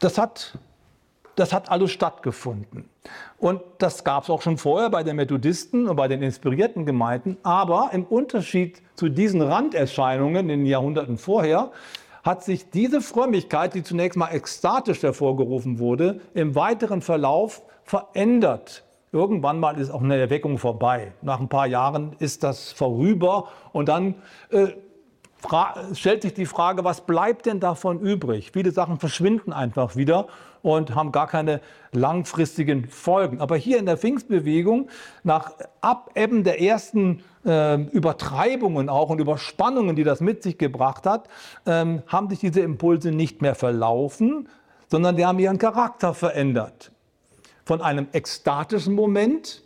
Das 0.01 0.19
hat 0.19 0.59
das 1.37 1.53
hat 1.53 1.71
alles 1.71 1.93
stattgefunden. 1.93 2.89
Und 3.39 3.61
das 3.79 4.03
gab 4.05 4.25
es 4.25 4.31
auch 4.31 4.43
schon 4.43 4.59
vorher 4.59 4.91
bei 4.91 5.03
den 5.03 5.17
Methodisten 5.17 5.89
und 5.89 5.97
bei 5.97 6.09
den 6.09 6.23
inspirierten 6.23 6.87
Gemeinden. 6.87 7.37
Aber 7.43 7.91
im 7.93 8.05
Unterschied 8.05 8.83
zu 8.95 9.09
diesen 9.09 9.43
Randerscheinungen 9.43 10.51
in 10.51 10.61
den 10.61 10.67
Jahrhunderten 10.67 11.19
vorher, 11.19 11.71
hat 12.27 12.43
sich 12.43 12.71
diese 12.71 13.01
Frömmigkeit, 13.01 13.75
die 13.75 13.85
zunächst 13.85 14.19
mal 14.19 14.33
ekstatisch 14.33 15.05
hervorgerufen 15.05 15.79
wurde, 15.79 16.21
im 16.35 16.57
weiteren 16.57 17.01
Verlauf 17.01 17.63
verändert. 17.85 18.83
Irgendwann 19.13 19.61
mal 19.61 19.79
ist 19.79 19.91
auch 19.91 20.03
eine 20.03 20.17
Erweckung 20.17 20.59
vorbei. 20.59 21.13
Nach 21.23 21.39
ein 21.39 21.49
paar 21.49 21.69
Jahren 21.69 22.17
ist 22.19 22.43
das 22.43 22.73
vorüber 22.73 23.49
und 23.73 23.89
dann 23.89 24.17
äh, 24.51 24.69
stellt 25.93 26.23
sich 26.23 26.35
die 26.35 26.47
Frage, 26.47 26.83
was 26.83 27.03
bleibt 27.03 27.47
denn 27.47 27.61
davon 27.61 28.01
übrig? 28.01 28.51
Viele 28.53 28.73
Sachen 28.73 28.99
verschwinden 28.99 29.53
einfach 29.53 29.95
wieder 29.95 30.27
und 30.67 30.97
haben 30.97 31.13
gar 31.13 31.29
keine 31.29 31.61
langfristigen 31.93 32.89
Folgen. 32.89 33.41
Aber 33.41 33.57
hier 33.57 33.79
in 33.79 33.87
der 33.87 33.97
Pfingstbewegung, 33.97 34.89
nach 35.23 35.53
Abebben 35.81 36.43
der 36.43 36.61
ersten 36.61 37.23
äh, 37.45 37.81
Übertreibungen 37.83 38.89
auch 38.89 39.09
und 39.09 39.21
Überspannungen, 39.21 39.95
die 39.95 40.03
das 40.03 40.21
mit 40.21 40.43
sich 40.43 40.59
gebracht 40.59 41.07
hat, 41.07 41.29
ähm, 41.67 42.03
haben 42.09 42.29
sich 42.29 42.41
diese 42.41 42.63
Impulse 42.63 43.13
nicht 43.13 43.43
mehr 43.43 43.55
verlaufen, 43.55 44.49
sondern 44.89 45.17
die 45.17 45.25
haben 45.25 45.39
ihren 45.39 45.59
Charakter 45.59 46.15
verändert. 46.15 46.91
Von 47.65 47.81
einem 47.81 48.09
ekstatischen 48.11 48.95
Moment 48.95 49.63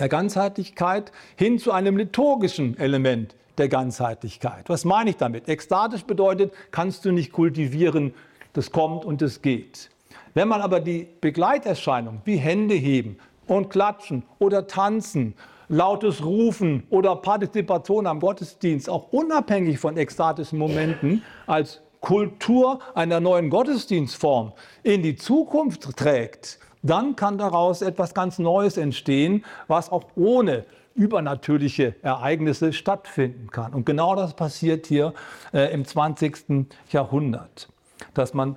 der 0.00 0.08
Ganzheitlichkeit 0.08 1.12
hin 1.36 1.60
zu 1.60 1.70
einem 1.70 1.96
liturgischen 1.96 2.76
Element 2.76 3.36
der 3.56 3.68
Ganzheitlichkeit. 3.68 4.68
Was 4.68 4.84
meine 4.84 5.10
ich 5.10 5.16
damit? 5.16 5.48
Ekstatisch 5.48 6.02
bedeutet, 6.02 6.52
kannst 6.72 7.04
du 7.04 7.12
nicht 7.12 7.32
kultivieren, 7.32 8.14
das 8.52 8.72
kommt 8.72 9.04
und 9.04 9.22
das 9.22 9.42
geht. 9.42 9.90
Wenn 10.38 10.46
man 10.46 10.60
aber 10.60 10.78
die 10.78 11.08
Begleiterscheinung 11.20 12.20
wie 12.24 12.36
Hände 12.36 12.76
heben 12.76 13.18
und 13.48 13.70
klatschen 13.70 14.22
oder 14.38 14.68
tanzen, 14.68 15.34
lautes 15.66 16.24
Rufen 16.24 16.84
oder 16.90 17.16
Partizipation 17.16 18.06
am 18.06 18.20
Gottesdienst, 18.20 18.88
auch 18.88 19.12
unabhängig 19.12 19.80
von 19.80 19.96
ekstatischen 19.96 20.56
Momenten, 20.60 21.24
als 21.48 21.82
Kultur 22.00 22.78
einer 22.94 23.18
neuen 23.18 23.50
Gottesdienstform 23.50 24.52
in 24.84 25.02
die 25.02 25.16
Zukunft 25.16 25.96
trägt, 25.96 26.60
dann 26.82 27.16
kann 27.16 27.36
daraus 27.36 27.82
etwas 27.82 28.14
ganz 28.14 28.38
Neues 28.38 28.76
entstehen, 28.76 29.44
was 29.66 29.90
auch 29.90 30.04
ohne 30.14 30.66
übernatürliche 30.94 31.96
Ereignisse 32.02 32.72
stattfinden 32.72 33.50
kann. 33.50 33.74
Und 33.74 33.86
genau 33.86 34.14
das 34.14 34.34
passiert 34.34 34.86
hier 34.86 35.14
äh, 35.52 35.74
im 35.74 35.84
20. 35.84 36.68
Jahrhundert, 36.92 37.68
dass 38.14 38.34
man 38.34 38.54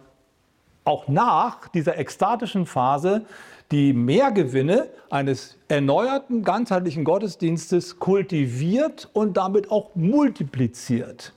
auch 0.83 1.07
nach 1.07 1.67
dieser 1.67 1.97
ekstatischen 1.97 2.65
Phase 2.65 3.25
die 3.71 3.93
Mehrgewinne 3.93 4.89
eines 5.09 5.57
erneuerten 5.69 6.43
ganzheitlichen 6.43 7.03
Gottesdienstes 7.03 7.99
kultiviert 7.99 9.09
und 9.13 9.37
damit 9.37 9.71
auch 9.71 9.95
multipliziert. 9.95 11.33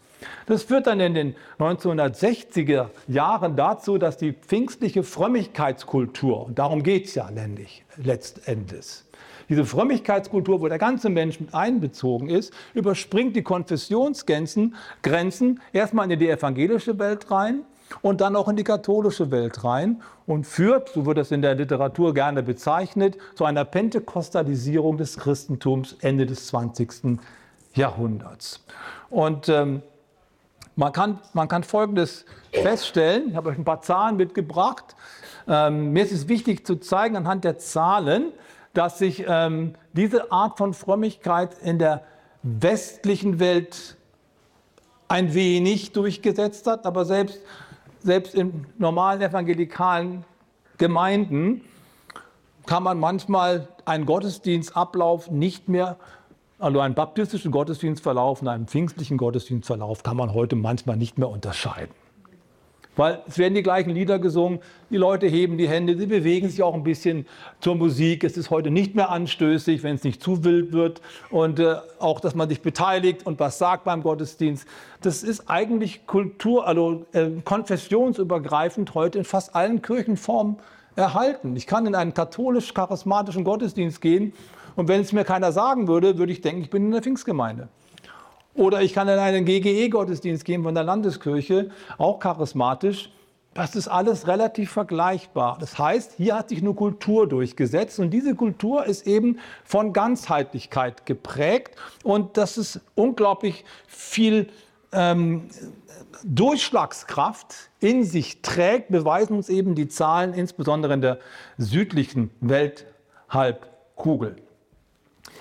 Das 0.47 0.63
führt 0.63 0.87
dann 0.87 1.01
in 1.01 1.15
den 1.15 1.35
1960er 1.59 2.89
Jahren 3.09 3.57
dazu, 3.57 3.99
dass 3.99 4.17
die 4.17 4.33
pfingstliche 4.33 5.03
Frömmigkeitskultur, 5.03 6.47
und 6.47 6.59
darum 6.59 6.83
geht 6.83 7.07
es 7.07 7.15
ja 7.15 7.29
letztendlich, 7.97 9.05
diese 9.51 9.67
Frömmigkeitskultur, 9.67 10.63
wo 10.63 10.69
der 10.69 10.79
ganze 10.79 11.11
Mensch 11.11 11.39
mit 11.39 11.53
einbezogen 11.53 12.31
ist, 12.31 12.53
überspringt 12.73 13.37
die 13.37 13.43
Konfessionsgrenzen 13.43 14.75
Grenzen 15.03 15.61
erstmal 15.73 16.11
in 16.11 16.19
die 16.19 16.31
evangelische 16.31 16.99
Welt 16.99 17.31
rein 17.31 17.61
und 18.03 18.21
dann 18.21 18.37
auch 18.37 18.49
in 18.49 18.57
die 18.57 18.65
katholische 18.65 19.31
Welt 19.31 19.65
rein 19.65 20.03
und 20.27 20.47
führt, 20.47 20.91
so 20.91 21.07
wird 21.07 21.19
es 21.19 21.31
in 21.31 21.43
der 21.43 21.55
Literatur 21.55 22.15
gerne 22.15 22.43
bezeichnet, 22.43 23.17
zu 23.35 23.45
einer 23.45 23.65
Pentekostalisierung 23.65 24.97
des 24.97 25.17
Christentums 25.17 25.97
Ende 26.01 26.27
des 26.27 26.47
20. 26.49 27.19
Jahrhunderts. 27.75 28.65
Und 29.11 29.49
ähm, 29.49 29.83
man, 30.77 30.93
kann, 30.93 31.19
man 31.33 31.49
kann 31.49 31.63
Folgendes 31.63 32.25
feststellen, 32.53 33.31
ich 33.31 33.37
habe 33.37 33.51
euch 33.51 33.59
ein 33.59 33.65
paar 33.65 33.83
Zahlen 33.83 34.17
mitgebracht. 34.17 34.97
Ähm, 35.47 35.93
mir 35.93 36.05
ist 36.05 36.13
es 36.13 36.29
wichtig 36.29 36.67
zu 36.67 36.77
zeigen 36.77 37.17
anhand 37.17 37.45
der 37.45 37.59
Zahlen, 37.59 38.33
dass 38.73 38.99
sich 38.99 39.25
ähm, 39.29 39.75
diese 39.93 40.33
Art 40.33 40.59
von 40.59 40.75
Frömmigkeit 40.75 41.57
in 41.63 41.79
der 41.79 42.03
westlichen 42.43 43.39
Welt 43.39 43.97
ein 45.09 45.35
wenig 45.35 45.93
durchgesetzt 45.93 46.67
hat, 46.67 46.87
aber 46.87 47.05
selbst, 47.05 47.41
selbst 48.05 48.35
in 48.35 48.67
normalen 48.79 49.23
evangelikalen 49.23 50.25
Gemeinden 50.79 51.63
kann 52.67 52.83
man 52.83 53.01
manchmal 53.01 53.69
einen 53.85 54.07
Gottesdienstablauf 54.07 55.31
nicht 55.31 55.69
mehr, 55.69 55.97
also 56.59 56.81
einen 56.81 56.95
baptistischen 56.95 57.51
Gottesdienstverlauf 57.51 58.43
und 58.43 58.49
einen 58.49 58.67
pfingstlichen 58.67 59.17
Gottesdienstverlauf 59.17 60.03
kann 60.03 60.17
man 60.17 60.33
heute 60.35 60.55
manchmal 60.55 60.97
nicht 60.97 61.19
mehr 61.19 61.29
unterscheiden. 61.29 61.95
Weil 62.97 63.23
es 63.27 63.39
werden 63.39 63.55
die 63.55 63.63
gleichen 63.63 63.91
Lieder 63.91 64.19
gesungen, 64.19 64.61
die 64.91 64.97
Leute 64.97 65.27
heben 65.27 65.59
die 65.59 65.69
Hände, 65.69 65.97
sie 65.97 66.07
bewegen 66.07 66.49
sich 66.49 66.63
auch 66.63 66.75
ein 66.75 66.85
bisschen 66.85 67.27
zur 67.61 67.75
Musik. 67.75 68.23
Es 68.23 68.37
ist 68.37 68.51
heute 68.51 68.71
nicht 68.71 68.95
mehr 68.95 69.11
anstößig, 69.11 69.83
wenn 69.83 69.97
es 69.97 70.05
nicht 70.05 70.23
zu 70.23 70.45
wild 70.45 70.73
wird. 70.73 71.01
Und 71.31 71.59
äh, 71.59 71.77
auch, 71.99 72.21
dass 72.21 72.35
man 72.35 72.49
sich 72.49 72.63
beteiligt 72.63 73.27
und 73.27 73.41
was 73.41 73.59
sagt 73.59 73.85
beim 73.85 74.03
Gottesdienst. 74.03 74.67
Das 75.01 75.23
ist 75.23 75.51
eigentlich 75.51 76.07
Kultur, 76.07 76.67
also 76.67 77.05
äh, 77.13 77.31
konfessionsübergreifend 77.45 78.95
heute 78.95 79.19
in 79.19 79.25
fast 79.25 79.55
allen 79.55 79.83
Kirchenformen 79.83 80.57
erhalten. 80.97 81.57
Ich 81.57 81.67
kann 81.67 81.87
in 81.87 81.95
einen 81.95 82.15
katholisch-charismatischen 82.15 83.45
Gottesdienst 83.45 84.01
gehen 84.01 84.33
und 84.77 84.89
wenn 84.89 85.01
es 85.01 85.13
mir 85.13 85.25
keiner 85.25 85.53
sagen 85.53 85.89
würde, 85.89 86.19
würde 86.19 86.33
ich 86.33 86.41
denken, 86.41 86.63
ich 86.63 86.71
bin 86.71 86.87
in 86.87 86.91
der 86.93 87.03
Pfingstgemeinde. 87.03 87.69
Oder 88.55 88.83
ich 88.83 88.93
kann 88.93 89.09
in 89.09 89.19
einen 89.19 89.45
GGE-Gottesdienst 89.45 90.45
gehen 90.45 90.63
von 90.63 90.75
der 90.75 90.85
Landeskirche, 90.85 91.71
auch 91.99 92.21
charismatisch. 92.21 93.11
Das 93.53 93.77
ist 93.77 93.87
alles 93.87 94.27
relativ 94.27 94.73
vergleichbar. 94.73 95.59
Das 95.61 95.79
heißt, 95.79 96.15
hier 96.17 96.37
hat 96.37 96.49
sich 96.49 96.61
eine 96.61 96.75
Kultur 96.75 97.29
durchgesetzt 97.29 98.01
und 98.01 98.11
diese 98.11 98.35
Kultur 98.35 98.85
ist 98.85 99.07
eben 99.07 99.39
von 99.65 99.93
Ganzheitlichkeit 99.93 101.07
geprägt 101.07 101.77
und 102.03 102.37
das 102.37 102.59
ist 102.59 102.81
unglaublich 102.97 103.65
viel 103.87 104.49
ähm, 104.93 105.49
Durchschlagskraft 106.25 107.71
in 107.81 108.05
sich 108.05 108.43
trägt, 108.43 108.91
beweisen 108.91 109.37
uns 109.37 109.49
eben 109.49 109.75
die 109.75 109.89
Zahlen, 109.89 110.35
insbesondere 110.35 110.95
in 110.95 111.01
der 111.01 111.19
südlichen 111.59 112.31
Welthalbkugel. 112.41 114.37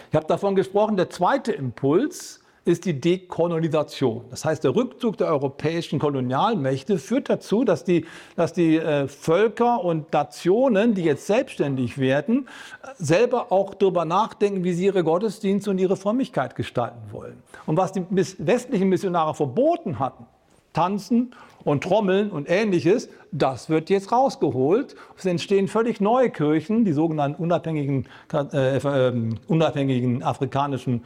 Ich 0.09 0.15
habe 0.15 0.27
davon 0.27 0.55
gesprochen, 0.55 0.97
der 0.97 1.09
zweite 1.09 1.51
Impuls 1.51 2.42
ist 2.65 2.85
die 2.85 2.99
Dekolonisation. 2.99 4.23
Das 4.29 4.45
heißt, 4.45 4.63
der 4.63 4.75
Rückzug 4.75 5.17
der 5.17 5.27
europäischen 5.27 5.99
Kolonialmächte 5.99 6.97
führt 6.97 7.29
dazu, 7.29 7.65
dass 7.65 7.83
die, 7.83 8.05
dass 8.35 8.53
die 8.53 8.77
äh, 8.77 9.07
Völker 9.07 9.83
und 9.83 10.13
Nationen, 10.13 10.93
die 10.93 11.03
jetzt 11.03 11.27
selbstständig 11.27 11.97
werden, 11.97 12.47
selber 12.97 13.51
auch 13.51 13.73
darüber 13.73 14.05
nachdenken, 14.05 14.63
wie 14.63 14.73
sie 14.73 14.85
ihre 14.85 15.03
Gottesdienste 15.03 15.69
und 15.71 15.77
ihre 15.77 15.97
Frömmigkeit 15.97 16.55
gestalten 16.55 17.01
wollen. 17.11 17.43
Und 17.65 17.75
was 17.75 17.91
die 17.91 18.05
westlichen 18.09 18.87
Missionare 18.87 19.33
verboten 19.33 19.99
hatten, 19.99 20.25
tanzen 20.71 21.35
und 21.65 21.83
Trommeln 21.83 22.31
und 22.31 22.49
ähnliches, 22.49 23.09
das 23.31 23.69
wird 23.69 23.89
jetzt 23.89 24.11
rausgeholt. 24.11 24.95
Es 25.17 25.25
entstehen 25.25 25.67
völlig 25.67 25.99
neue 26.01 26.29
Kirchen, 26.29 26.85
die 26.85 26.93
sogenannten 26.93 27.41
unabhängigen, 27.41 28.07
äh, 28.33 28.77
äh, 28.77 29.13
unabhängigen 29.47 30.23
afrikanischen 30.23 31.03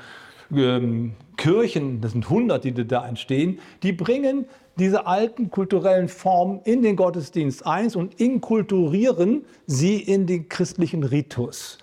ähm, 0.56 1.14
Kirchen, 1.38 2.02
das 2.02 2.14
sind 2.14 2.30
hundert, 2.30 2.64
die 2.64 2.74
da 2.74 3.08
entstehen, 3.08 3.60
die 3.84 3.94
bringen 3.94 4.46
diese 4.78 5.08
alten 5.08 5.50
kulturellen 5.50 6.08
Formen 6.08 6.62
in 6.64 6.82
den 6.82 6.96
Gottesdienst 6.96 7.66
ein 7.66 7.94
und 7.96 8.20
inkulturieren 8.20 9.46
sie 9.66 10.00
in 10.00 10.28
den 10.28 10.50
christlichen 10.50 11.04
Ritus. 11.04 11.80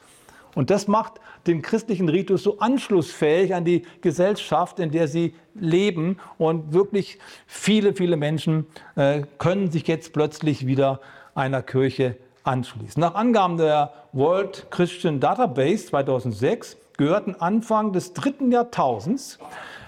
Und 0.54 0.70
das 0.70 0.86
macht 0.86 1.20
den 1.46 1.62
christlichen 1.62 2.08
Ritus 2.08 2.42
so 2.42 2.58
anschlussfähig 2.58 3.54
an 3.54 3.64
die 3.64 3.82
Gesellschaft, 4.00 4.78
in 4.78 4.90
der 4.90 5.08
sie 5.08 5.34
leben. 5.54 6.18
Und 6.38 6.72
wirklich 6.72 7.18
viele, 7.46 7.94
viele 7.94 8.16
Menschen 8.16 8.66
äh, 8.96 9.22
können 9.38 9.70
sich 9.70 9.86
jetzt 9.86 10.12
plötzlich 10.12 10.66
wieder 10.66 11.00
einer 11.34 11.62
Kirche 11.62 12.16
anschließen. 12.44 13.00
Nach 13.00 13.14
Angaben 13.14 13.56
der 13.56 13.92
World 14.12 14.66
Christian 14.70 15.18
Database 15.20 15.86
2006 15.86 16.76
gehörten 16.96 17.34
Anfang 17.36 17.92
des 17.92 18.12
dritten 18.12 18.52
Jahrtausends 18.52 19.38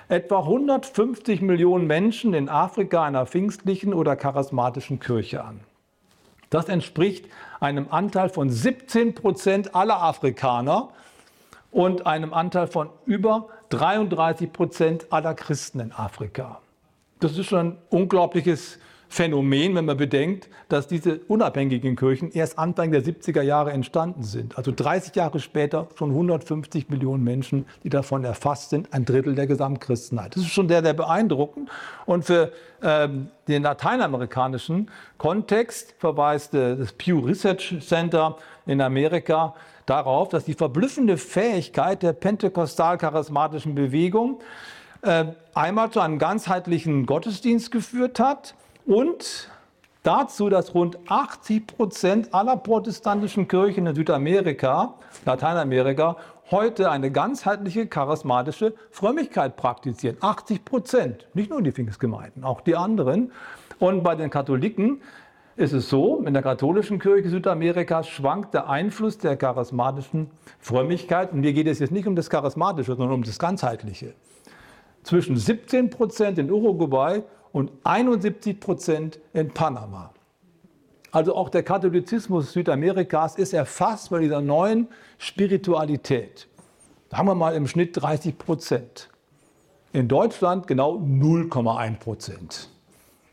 etwa 0.09 0.40
150 0.40 1.40
Millionen 1.40 1.86
Menschen 1.86 2.34
in 2.34 2.48
Afrika 2.48 3.02
einer 3.02 3.26
pfingstlichen 3.26 3.92
oder 3.92 4.16
charismatischen 4.16 5.00
Kirche 5.00 5.44
an. 5.44 5.61
Das 6.50 6.68
entspricht 6.68 7.26
einem 7.59 7.88
Anteil 7.90 8.28
von 8.28 8.50
17 8.50 9.14
Prozent 9.14 9.74
aller 9.74 10.00
Afrikaner 10.00 10.90
und 11.72 12.07
einem 12.07 12.32
Anteil 12.32 12.68
von 12.68 12.88
über 13.04 13.48
33 13.70 14.52
Prozent 14.52 15.12
aller 15.12 15.34
Christen 15.34 15.80
in 15.80 15.92
Afrika. 15.92 16.61
Das 17.18 17.36
ist 17.36 17.46
schon 17.46 17.59
ein 17.59 17.78
unglaubliches 17.90 18.78
Phänomen, 19.09 19.74
wenn 19.74 19.84
man 19.84 19.96
bedenkt, 19.96 20.48
dass 20.68 20.88
diese 20.88 21.20
unabhängigen 21.28 21.96
Kirchen 21.96 22.32
erst 22.32 22.59
Anfang 22.59 22.90
der 22.90 23.02
70er 23.02 23.42
Jahre 23.42 23.72
entstanden 23.72 24.22
sind. 24.24 24.59
Also 24.59 24.72
30 24.74 25.14
Jahre 25.14 25.38
später 25.38 25.88
schon 25.96 26.11
150 26.11 26.88
Millionen 26.90 27.22
Menschen, 27.22 27.66
die 27.84 27.88
davon 27.88 28.24
erfasst 28.24 28.70
sind, 28.70 28.92
ein 28.92 29.04
Drittel 29.04 29.34
der 29.34 29.46
Gesamtchristenheit. 29.46 30.34
Das 30.34 30.42
ist 30.42 30.50
schon 30.50 30.68
sehr, 30.68 30.82
sehr 30.82 30.94
beeindruckend. 30.94 31.70
Und 32.04 32.24
für 32.24 32.52
ähm, 32.82 33.28
den 33.48 33.62
lateinamerikanischen 33.62 34.90
Kontext 35.18 35.94
verweist 35.98 36.52
das 36.54 36.92
Pew 36.92 37.20
Research 37.20 37.76
Center 37.80 38.36
in 38.66 38.80
Amerika 38.80 39.54
darauf, 39.86 40.28
dass 40.28 40.44
die 40.44 40.54
verblüffende 40.54 41.16
Fähigkeit 41.16 42.02
der 42.02 42.12
pentekostal-charismatischen 42.12 43.74
Bewegung 43.74 44.40
äh, 45.02 45.26
einmal 45.54 45.90
zu 45.90 46.00
einem 46.00 46.18
ganzheitlichen 46.18 47.07
Gottesdienst 47.07 47.70
geführt 47.70 48.18
hat, 48.18 48.54
und 48.87 49.51
dazu, 50.03 50.49
dass 50.49 50.74
rund 50.74 50.99
80 51.09 51.66
Prozent 51.66 52.34
aller 52.34 52.57
protestantischen 52.57 53.49
Kirchen 53.49 53.87
in 53.87 53.95
Südamerika, 53.95 54.95
Lateinamerika, 55.24 56.16
heute 56.51 56.91
eine 56.91 57.11
ganzheitliche 57.11 57.89
charismatische 57.89 58.74
Frömmigkeit 58.91 59.57
praktizieren. 59.57 60.16
80 60.20 60.64
Prozent, 60.64 61.26
nicht 61.34 61.51
nur 61.51 61.61
die 61.61 61.72
Pfingstgemeinden, 61.72 62.45
auch 62.45 62.61
die 62.61 62.76
anderen. 62.76 63.32
Und 63.80 64.05
bei 64.05 64.14
den 64.14 64.30
Katholiken 64.30 65.03
ist 65.57 65.72
es 65.72 65.89
so, 65.89 66.22
in 66.24 66.34
der 66.34 66.43
katholischen 66.43 66.99
Kirche 66.99 67.30
Südamerikas 67.30 68.07
schwankt 68.07 68.55
der 68.55 68.68
Einfluss 68.68 69.18
der 69.18 69.37
charismatischen 69.37 70.30
Frömmigkeit. 70.61 71.32
Und 71.32 71.41
mir 71.41 71.53
geht 71.53 71.66
es 71.66 71.80
jetzt 71.80 71.93
nicht 71.93 72.07
um 72.07 72.14
das 72.14 72.30
Charismatische, 72.30 72.95
sondern 72.95 73.12
um 73.12 73.22
das 73.24 73.39
Ganzheitliche. 73.39 74.14
Zwischen 75.03 75.37
17 75.37 75.91
Prozent 75.91 76.39
in 76.39 76.51
Uruguay 76.51 77.22
und 77.57 77.72
71 77.84 78.61
Prozent 78.61 79.18
in 79.32 79.48
Panama. 79.48 80.12
Also 81.11 81.34
auch 81.34 81.48
der 81.48 81.62
Katholizismus 81.62 82.52
Südamerikas 82.52 83.36
ist 83.36 83.54
erfasst 83.54 84.11
bei 84.11 84.18
dieser 84.18 84.42
neuen 84.42 84.88
Spiritualität. 85.16 86.48
Sagen 87.11 87.26
wir 87.26 87.34
mal 87.34 87.54
im 87.54 87.66
Schnitt 87.66 87.96
30 87.96 88.36
Prozent. 88.36 89.09
In 89.94 90.07
Deutschland 90.07 90.66
genau 90.66 90.98
0,1 90.98 91.98
Prozent 91.98 92.68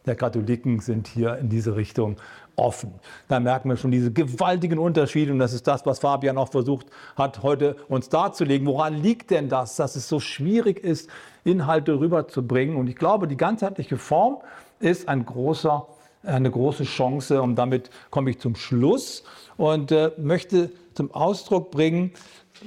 der 0.05 0.15
Katholiken 0.15 0.79
sind 0.79 1.07
hier 1.07 1.37
in 1.37 1.49
diese 1.49 1.75
Richtung 1.75 2.17
offen. 2.55 2.93
Da 3.27 3.39
merken 3.39 3.69
wir 3.69 3.77
schon 3.77 3.91
diese 3.91 4.11
gewaltigen 4.11 4.79
Unterschiede 4.79 5.31
und 5.31 5.39
das 5.39 5.53
ist 5.53 5.67
das, 5.67 5.85
was 5.85 5.99
Fabian 5.99 6.37
auch 6.37 6.49
versucht 6.49 6.87
hat, 7.15 7.41
heute 7.43 7.75
uns 7.87 8.09
darzulegen. 8.09 8.67
Woran 8.67 8.95
liegt 9.01 9.31
denn 9.31 9.49
das, 9.49 9.75
dass 9.75 9.95
es 9.95 10.07
so 10.07 10.19
schwierig 10.19 10.83
ist, 10.83 11.09
Inhalte 11.43 11.99
rüberzubringen? 11.99 12.75
Und 12.75 12.87
ich 12.87 12.95
glaube, 12.95 13.27
die 13.27 13.37
ganzheitliche 13.37 13.97
Form 13.97 14.37
ist 14.79 15.07
ein 15.09 15.25
großer, 15.25 15.87
eine 16.23 16.51
große 16.51 16.83
Chance 16.83 17.41
und 17.41 17.55
damit 17.55 17.89
komme 18.09 18.29
ich 18.29 18.39
zum 18.39 18.55
Schluss 18.55 19.23
und 19.57 19.91
äh, 19.91 20.11
möchte 20.17 20.71
zum 20.93 21.13
Ausdruck 21.13 21.71
bringen, 21.71 22.11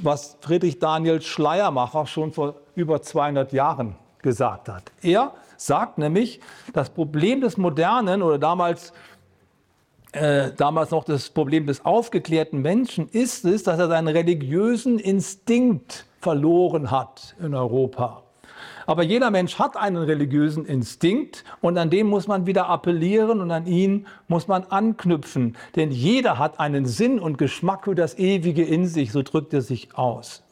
was 0.02 0.36
Friedrich 0.40 0.78
Daniel 0.78 1.22
Schleiermacher 1.22 2.06
schon 2.06 2.32
vor 2.32 2.56
über 2.74 3.00
200 3.00 3.52
Jahren 3.52 3.96
gesagt 4.20 4.68
hat. 4.68 4.90
Er 5.02 5.32
sagt 5.56 5.98
nämlich, 5.98 6.40
das 6.72 6.90
Problem 6.90 7.40
des 7.40 7.56
modernen 7.56 8.22
oder 8.22 8.38
damals 8.38 8.92
äh, 10.16 10.52
damals 10.56 10.90
noch 10.90 11.04
das 11.04 11.28
Problem 11.28 11.66
des 11.66 11.84
aufgeklärten 11.84 12.62
Menschen 12.62 13.08
ist 13.08 13.44
es, 13.44 13.62
dass 13.64 13.78
er 13.78 13.88
seinen 13.88 14.08
religiösen 14.08 14.98
Instinkt 14.98 16.06
verloren 16.20 16.90
hat 16.90 17.36
in 17.40 17.54
Europa. 17.54 18.22
Aber 18.86 19.02
jeder 19.02 19.30
Mensch 19.30 19.58
hat 19.58 19.76
einen 19.76 19.98
religiösen 20.02 20.64
Instinkt 20.64 21.44
und 21.60 21.76
an 21.76 21.90
den 21.90 22.06
muss 22.06 22.28
man 22.28 22.46
wieder 22.46 22.68
appellieren 22.68 23.40
und 23.40 23.50
an 23.50 23.66
ihn 23.66 24.06
muss 24.26 24.48
man 24.48 24.64
anknüpfen. 24.64 25.56
Denn 25.74 25.90
jeder 25.90 26.38
hat 26.38 26.60
einen 26.60 26.86
Sinn 26.86 27.18
und 27.18 27.36
Geschmack 27.36 27.84
für 27.84 27.94
das 27.94 28.16
Ewige 28.18 28.64
in 28.64 28.86
sich, 28.86 29.12
so 29.12 29.22
drückt 29.22 29.52
er 29.52 29.60
sich 29.60 29.96
aus. 29.98 30.44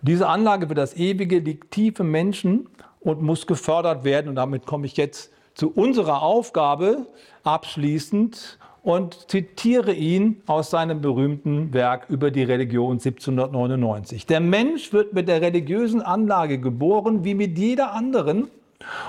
Diese 0.00 0.28
Anlage 0.28 0.68
für 0.68 0.74
das 0.74 0.96
Ewige 0.96 1.40
liegt 1.40 1.72
tief 1.72 1.98
im 2.00 2.10
Menschen 2.10 2.68
und 3.00 3.20
muss 3.20 3.46
gefördert 3.46 4.04
werden. 4.04 4.28
Und 4.28 4.36
damit 4.36 4.64
komme 4.64 4.86
ich 4.86 4.96
jetzt 4.96 5.32
zu 5.58 5.72
unserer 5.74 6.22
Aufgabe 6.22 7.06
abschließend 7.42 8.58
und 8.84 9.28
zitiere 9.28 9.92
ihn 9.92 10.40
aus 10.46 10.70
seinem 10.70 11.00
berühmten 11.00 11.74
Werk 11.74 12.06
über 12.08 12.30
die 12.30 12.44
Religion 12.44 12.92
1799. 12.92 14.24
Der 14.26 14.38
Mensch 14.38 14.92
wird 14.92 15.12
mit 15.14 15.26
der 15.26 15.42
religiösen 15.42 16.00
Anlage 16.00 16.58
geboren 16.58 17.24
wie 17.24 17.34
mit 17.34 17.58
jeder 17.58 17.92
anderen. 17.92 18.48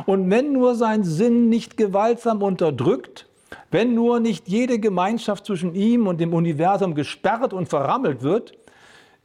Und 0.08 0.32
wenn 0.32 0.52
nur 0.52 0.74
sein 0.74 1.04
Sinn 1.04 1.50
nicht 1.50 1.78
gewaltsam 1.78 2.42
unterdrückt, 2.42 3.28
wenn 3.70 3.94
nur 3.94 4.20
nicht 4.20 4.50
jede 4.50 4.80
Gemeinschaft 4.80 5.46
zwischen 5.46 5.76
ihm 5.76 6.08
und 6.08 6.20
dem 6.20 6.34
Universum 6.34 6.96
gesperrt 6.96 7.54
und 7.54 7.70
verrammelt 7.70 8.24
wird, 8.24 8.58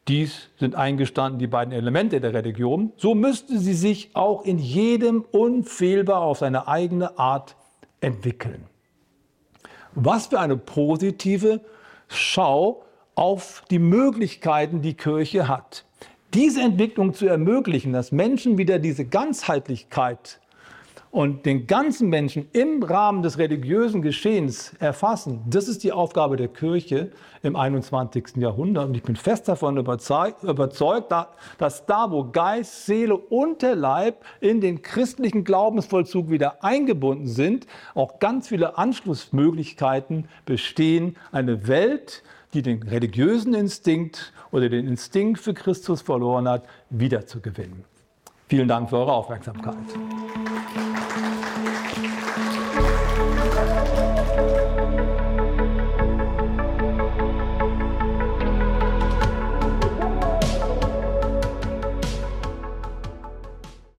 dies 0.09 0.50
sind 0.59 0.74
eingestanden 0.74 1.38
die 1.38 1.46
beiden 1.46 1.72
Elemente 1.72 2.20
der 2.20 2.34
Religion, 2.34 2.92
so 2.96 3.14
müsste 3.14 3.59
sie 3.59 3.74
sich 3.74 4.11
auch 4.14 4.44
in 4.44 4.59
jedem 4.59 5.22
unfehlbar 5.22 6.20
auf 6.20 6.38
seine 6.38 6.68
eigene 6.68 7.18
Art 7.18 7.57
entwickeln. 8.00 8.64
Was 9.94 10.26
für 10.26 10.40
eine 10.40 10.57
positive 10.57 11.61
Schau 12.09 12.84
auf 13.14 13.64
die 13.70 13.78
Möglichkeiten, 13.78 14.82
die 14.82 14.94
Kirche 14.94 15.48
hat. 15.48 15.84
Diese 16.34 16.61
Entwicklung 16.61 17.14
zu 17.14 17.26
ermöglichen, 17.26 17.92
dass 17.92 18.12
Menschen 18.12 18.59
wieder 18.59 18.78
diese 18.78 19.05
Ganzheitlichkeit 19.05 20.40
und 21.14 21.46
den 21.46 21.68
ganzen 21.68 22.08
Menschen 22.08 22.48
im 22.52 22.82
Rahmen 22.82 23.22
des 23.22 23.38
religiösen 23.38 24.02
Geschehens 24.02 24.72
erfassen, 24.80 25.44
das 25.48 25.68
ist 25.68 25.84
die 25.84 25.92
Aufgabe 25.92 26.34
der 26.34 26.48
Kirche 26.48 27.12
im 27.44 27.54
21. 27.54 28.38
Jahrhundert. 28.38 28.88
Und 28.88 28.96
ich 28.96 29.04
bin 29.04 29.14
fest 29.14 29.46
davon 29.46 29.76
überzeugt, 29.76 30.42
dass 31.58 31.86
da, 31.86 32.10
wo 32.10 32.24
Geist, 32.24 32.86
Seele 32.86 33.16
und 33.16 33.62
der 33.62 33.76
Leib 33.76 34.24
in 34.40 34.60
den 34.60 34.82
christlichen 34.82 35.44
Glaubensvollzug 35.44 36.30
wieder 36.30 36.64
eingebunden 36.64 37.28
sind, 37.28 37.68
auch 37.94 38.18
ganz 38.18 38.48
viele 38.48 38.76
Anschlussmöglichkeiten 38.76 40.28
bestehen, 40.46 41.16
eine 41.30 41.68
Welt, 41.68 42.24
die 42.54 42.62
den 42.62 42.82
religiösen 42.82 43.54
Instinkt 43.54 44.32
oder 44.50 44.68
den 44.68 44.88
Instinkt 44.88 45.38
für 45.38 45.54
Christus 45.54 46.02
verloren 46.02 46.48
hat, 46.48 46.64
wiederzugewinnen. 46.90 47.84
Vielen 48.48 48.66
Dank 48.66 48.90
für 48.90 48.98
eure 48.98 49.12
Aufmerksamkeit. 49.12 49.76